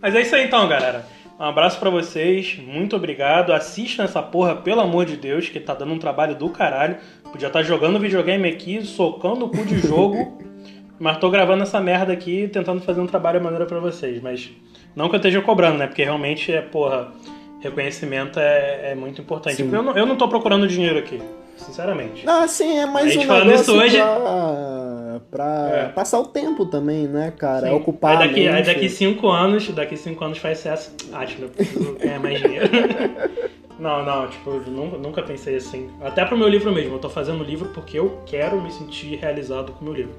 Mas 0.02 0.14
é 0.14 0.20
isso 0.20 0.36
aí 0.36 0.44
então, 0.44 0.68
galera. 0.68 1.06
Um 1.40 1.44
abraço 1.44 1.78
para 1.78 1.88
vocês, 1.88 2.58
muito 2.66 2.96
obrigado. 2.96 3.52
Assistam 3.52 4.04
essa 4.04 4.20
porra, 4.20 4.56
pelo 4.56 4.82
amor 4.82 5.06
de 5.06 5.16
Deus, 5.16 5.48
que 5.48 5.58
tá 5.58 5.72
dando 5.72 5.94
um 5.94 5.98
trabalho 5.98 6.34
do 6.34 6.50
caralho. 6.50 6.96
Podia 7.32 7.46
estar 7.46 7.60
tá 7.60 7.64
jogando 7.64 7.98
videogame 7.98 8.48
aqui, 8.48 8.84
socando 8.84 9.46
o 9.46 9.48
cu 9.48 9.64
de 9.64 9.78
jogo. 9.78 10.42
mas 10.98 11.16
tô 11.18 11.30
gravando 11.30 11.62
essa 11.62 11.80
merda 11.80 12.12
aqui, 12.12 12.48
tentando 12.48 12.82
fazer 12.82 13.00
um 13.00 13.06
trabalho 13.06 13.42
maneiro 13.42 13.66
para 13.66 13.78
vocês. 13.78 14.20
Mas 14.20 14.50
não 14.94 15.08
que 15.08 15.14
eu 15.14 15.18
esteja 15.18 15.40
cobrando, 15.40 15.78
né? 15.78 15.86
Porque 15.86 16.04
realmente 16.04 16.52
é, 16.52 16.60
porra, 16.60 17.12
reconhecimento 17.60 18.38
é, 18.38 18.92
é 18.92 18.94
muito 18.94 19.20
importante. 19.20 19.60
Eu 19.60 19.82
não, 19.82 19.96
eu 19.96 20.06
não 20.06 20.16
tô 20.16 20.28
procurando 20.28 20.66
dinheiro 20.66 20.98
aqui, 20.98 21.20
sinceramente. 21.56 22.24
Ah, 22.26 22.46
sim, 22.46 22.78
é 22.78 22.86
mais 22.86 23.16
um 23.16 23.20
negócio 23.20 23.74
hoje... 23.74 23.96
pra, 23.96 25.20
pra 25.30 25.70
é. 25.72 25.88
passar 25.88 26.20
o 26.20 26.26
tempo 26.26 26.66
também, 26.66 27.06
né, 27.06 27.32
cara? 27.36 27.68
Sim. 27.68 27.74
Ocupar 27.74 28.18
aí 28.18 28.28
daqui, 28.28 28.48
aí 28.48 28.62
daqui 28.62 28.88
cinco 28.88 29.28
anos, 29.28 29.68
daqui 29.70 29.96
cinco 29.96 30.24
anos 30.24 30.38
faz 30.38 30.58
sucesso. 30.58 30.92
Ah, 31.12 31.24
tipo, 31.24 31.42
eu 31.42 31.48
preciso 31.48 31.94
ganhar 31.94 32.20
mais 32.20 32.40
dinheiro. 32.40 32.68
Não, 33.78 34.04
não, 34.04 34.26
tipo, 34.26 34.50
eu 34.50 34.60
nunca, 34.72 34.98
nunca 34.98 35.22
pensei 35.22 35.54
assim. 35.54 35.88
Até 36.00 36.24
pro 36.24 36.36
meu 36.36 36.48
livro 36.48 36.72
mesmo, 36.72 36.94
eu 36.94 36.98
tô 36.98 37.08
fazendo 37.08 37.42
o 37.42 37.44
livro 37.44 37.68
porque 37.68 37.96
eu 37.98 38.20
quero 38.26 38.60
me 38.60 38.72
sentir 38.72 39.14
realizado 39.16 39.72
com 39.72 39.82
o 39.82 39.84
meu 39.84 39.94
livro. 39.94 40.16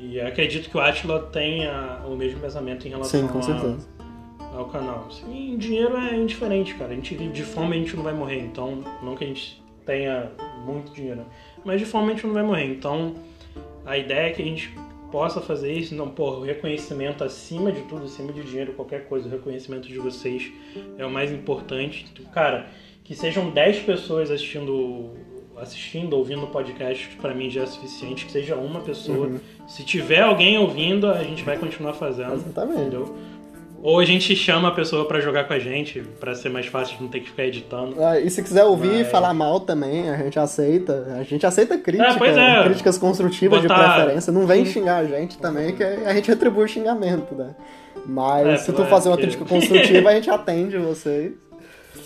E 0.00 0.18
acredito 0.18 0.70
que 0.70 0.76
o 0.76 0.80
Atila 0.80 1.20
tenha 1.30 2.00
o 2.06 2.16
mesmo 2.16 2.40
pensamento 2.40 2.86
em 2.86 2.90
relação 2.90 3.20
Sim, 3.20 3.28
com 3.28 3.42
certeza. 3.42 3.86
ao 4.54 4.64
canal. 4.64 5.10
Sim, 5.10 5.58
dinheiro 5.58 5.94
é 5.96 6.16
indiferente, 6.16 6.74
cara. 6.74 6.92
A 6.92 6.94
gente 6.94 7.14
de 7.14 7.42
fome 7.42 7.76
a 7.76 7.78
gente 7.78 7.94
não 7.94 8.02
vai 8.02 8.14
morrer, 8.14 8.40
então 8.40 8.82
não 9.02 9.14
que 9.14 9.24
a 9.24 9.26
gente 9.26 9.62
tenha 9.84 10.30
muito 10.64 10.92
dinheiro, 10.92 11.26
mas 11.64 11.80
de 11.80 11.86
fome 11.86 12.12
a 12.12 12.14
gente 12.14 12.26
não 12.26 12.32
vai 12.32 12.42
morrer. 12.42 12.64
Então 12.64 13.14
a 13.84 13.98
ideia 13.98 14.28
é 14.28 14.30
que 14.30 14.40
a 14.40 14.44
gente 14.44 14.74
possa 15.10 15.40
fazer 15.40 15.72
isso, 15.72 15.94
não, 15.94 16.08
pô, 16.08 16.30
o 16.30 16.44
reconhecimento 16.44 17.22
acima 17.24 17.70
de 17.70 17.82
tudo, 17.82 18.04
acima 18.04 18.32
de 18.32 18.42
dinheiro, 18.42 18.72
qualquer 18.72 19.06
coisa, 19.06 19.28
o 19.28 19.30
reconhecimento 19.30 19.88
de 19.88 19.98
vocês 19.98 20.50
é 20.96 21.04
o 21.04 21.10
mais 21.10 21.32
importante. 21.32 22.06
Cara, 22.32 22.68
que 23.04 23.14
sejam 23.14 23.50
10 23.50 23.80
pessoas 23.80 24.30
assistindo 24.30 25.10
assistindo, 25.60 26.14
ouvindo 26.14 26.44
o 26.44 26.46
podcast, 26.48 27.08
para 27.20 27.34
mim 27.34 27.50
já 27.50 27.62
é 27.62 27.66
suficiente, 27.66 28.26
que 28.26 28.32
seja 28.32 28.56
uma 28.56 28.80
pessoa. 28.80 29.26
Uhum. 29.26 29.40
Se 29.68 29.84
tiver 29.84 30.22
alguém 30.22 30.58
ouvindo, 30.58 31.08
a 31.08 31.22
gente 31.22 31.42
vai 31.42 31.56
continuar 31.56 31.94
fazendo. 31.94 32.34
Exatamente. 32.34 32.80
Entendeu? 32.80 33.16
Ou 33.82 33.98
a 33.98 34.04
gente 34.04 34.36
chama 34.36 34.68
a 34.68 34.70
pessoa 34.72 35.06
para 35.06 35.20
jogar 35.20 35.44
com 35.44 35.54
a 35.54 35.58
gente, 35.58 36.00
para 36.20 36.34
ser 36.34 36.50
mais 36.50 36.66
fácil 36.66 36.98
de 36.98 37.02
não 37.02 37.08
ter 37.08 37.20
que 37.20 37.30
ficar 37.30 37.44
editando. 37.44 37.96
Ah, 38.02 38.20
e 38.20 38.28
se 38.28 38.42
quiser 38.42 38.64
ouvir 38.64 38.88
Mas... 38.88 39.00
e 39.06 39.10
falar 39.10 39.32
mal 39.32 39.60
também, 39.60 40.10
a 40.10 40.18
gente 40.18 40.38
aceita. 40.38 41.16
A 41.18 41.22
gente 41.22 41.46
aceita 41.46 41.78
crítica, 41.78 42.26
é, 42.26 42.60
é. 42.60 42.64
críticas 42.64 42.98
construtivas 42.98 43.62
Botar... 43.62 43.74
de 43.74 43.94
preferência. 43.94 44.32
Não 44.32 44.46
vem 44.46 44.66
xingar 44.66 44.98
a 44.98 45.04
gente 45.06 45.38
também, 45.38 45.74
que 45.74 45.82
a 45.82 46.12
gente 46.12 46.28
retribui 46.28 46.64
o 46.64 46.68
xingamento, 46.68 47.34
né? 47.34 47.54
Mas 48.04 48.46
é, 48.46 48.56
se 48.58 48.72
tu 48.72 48.84
fazer 48.84 49.08
uma 49.08 49.16
crítica 49.16 49.46
construtiva, 49.46 50.10
a 50.10 50.14
gente 50.14 50.28
atende 50.30 50.76
vocês. 50.76 51.32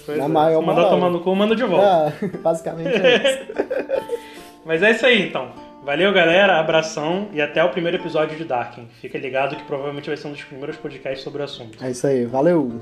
Pois 0.04 0.18
na 0.18 0.24
é. 0.24 0.28
maior 0.28 0.60
Se 0.60 0.66
mandar 0.66 0.88
tomar 0.88 1.10
no 1.10 1.20
cu, 1.20 1.34
manda 1.34 1.56
de 1.56 1.64
volta. 1.64 1.86
Ah, 1.86 2.28
basicamente 2.42 2.94
é 2.94 3.16
isso. 3.16 4.14
Mas 4.64 4.82
é 4.82 4.92
isso 4.92 5.04
aí, 5.04 5.28
então. 5.28 5.48
Valeu, 5.84 6.12
galera. 6.12 6.58
Abração 6.58 7.28
e 7.32 7.42
até 7.42 7.62
o 7.62 7.68
primeiro 7.68 7.98
episódio 7.98 8.36
de 8.36 8.44
Darken. 8.44 8.88
Fica 9.00 9.18
ligado 9.18 9.54
que 9.56 9.64
provavelmente 9.64 10.08
vai 10.08 10.16
ser 10.16 10.28
um 10.28 10.32
dos 10.32 10.42
primeiros 10.42 10.76
podcasts 10.76 11.22
sobre 11.22 11.42
o 11.42 11.44
assunto. 11.44 11.84
É 11.84 11.90
isso 11.90 12.06
aí. 12.06 12.24
Valeu. 12.24 12.80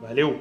Valeu. 0.00 0.40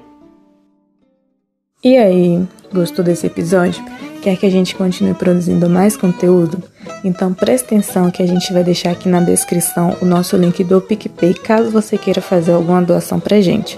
E 1.83 1.97
aí, 1.97 2.41
gostou 2.73 3.03
desse 3.03 3.27
episódio? 3.27 3.83
Quer 4.23 4.37
que 4.37 4.45
a 4.45 4.49
gente 4.49 4.75
continue 4.75 5.13
produzindo 5.13 5.69
mais 5.69 5.95
conteúdo? 5.95 6.63
Então 7.03 7.31
preste 7.33 7.65
atenção 7.65 8.09
que 8.09 8.23
a 8.23 8.25
gente 8.25 8.51
vai 8.51 8.63
deixar 8.63 8.91
aqui 8.91 9.07
na 9.07 9.19
descrição 9.19 9.95
o 10.01 10.05
nosso 10.05 10.35
link 10.35 10.63
do 10.63 10.81
PicPay 10.81 11.35
caso 11.35 11.69
você 11.69 11.97
queira 11.97 12.21
fazer 12.21 12.53
alguma 12.53 12.81
doação 12.81 13.19
pra 13.19 13.39
gente. 13.39 13.77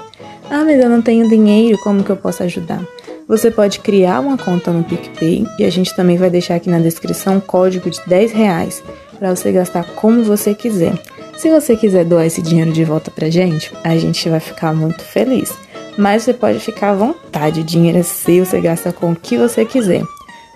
Ah, 0.50 0.64
mas 0.64 0.80
eu 0.82 0.90
não 0.90 1.02
tenho 1.02 1.28
dinheiro, 1.28 1.78
como 1.84 2.04
que 2.04 2.10
eu 2.10 2.16
posso 2.16 2.44
ajudar? 2.44 2.82
Você 3.28 3.52
pode 3.52 3.80
criar 3.80 4.22
uma 4.22 4.38
conta 4.38 4.72
no 4.72 4.84
PicPay 4.84 5.46
e 5.60 5.66
a 5.66 5.70
gente 5.70 5.94
também 5.94 6.16
vai 6.16 6.30
deixar 6.30 6.56
aqui 6.56 6.70
na 6.70 6.80
descrição 6.80 7.36
um 7.36 7.40
código 7.42 7.90
de 7.90 8.00
10 8.08 8.32
reais 8.32 8.82
para 9.20 9.36
você 9.36 9.52
gastar 9.52 9.84
como 9.96 10.24
você 10.24 10.54
quiser. 10.56 10.94
Se 11.36 11.50
você 11.50 11.76
quiser 11.76 12.06
doar 12.06 12.26
esse 12.26 12.42
dinheiro 12.42 12.72
de 12.72 12.86
volta 12.86 13.12
pra 13.12 13.30
gente, 13.30 13.72
a 13.84 13.98
gente 13.98 14.30
vai 14.30 14.40
ficar 14.40 14.74
muito 14.74 15.04
feliz. 15.04 15.54
Mas 15.98 16.24
você 16.24 16.34
pode 16.34 16.60
ficar 16.60 16.92
à 16.92 16.96
vontade, 16.96 17.62
o 17.62 17.64
dinheiro 17.64 17.98
é 17.98 18.04
seu, 18.04 18.46
você 18.46 18.62
gasta 18.62 18.94
com 18.94 19.12
o 19.12 19.16
que 19.16 19.38
você 19.38 19.66
quiser. 19.66 20.04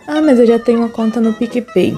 Ah, 0.07 0.21
mas 0.21 0.39
eu 0.39 0.45
já 0.45 0.57
tenho 0.57 0.79
uma 0.79 0.89
conta 0.89 1.19
no 1.19 1.33
PicPay. 1.33 1.97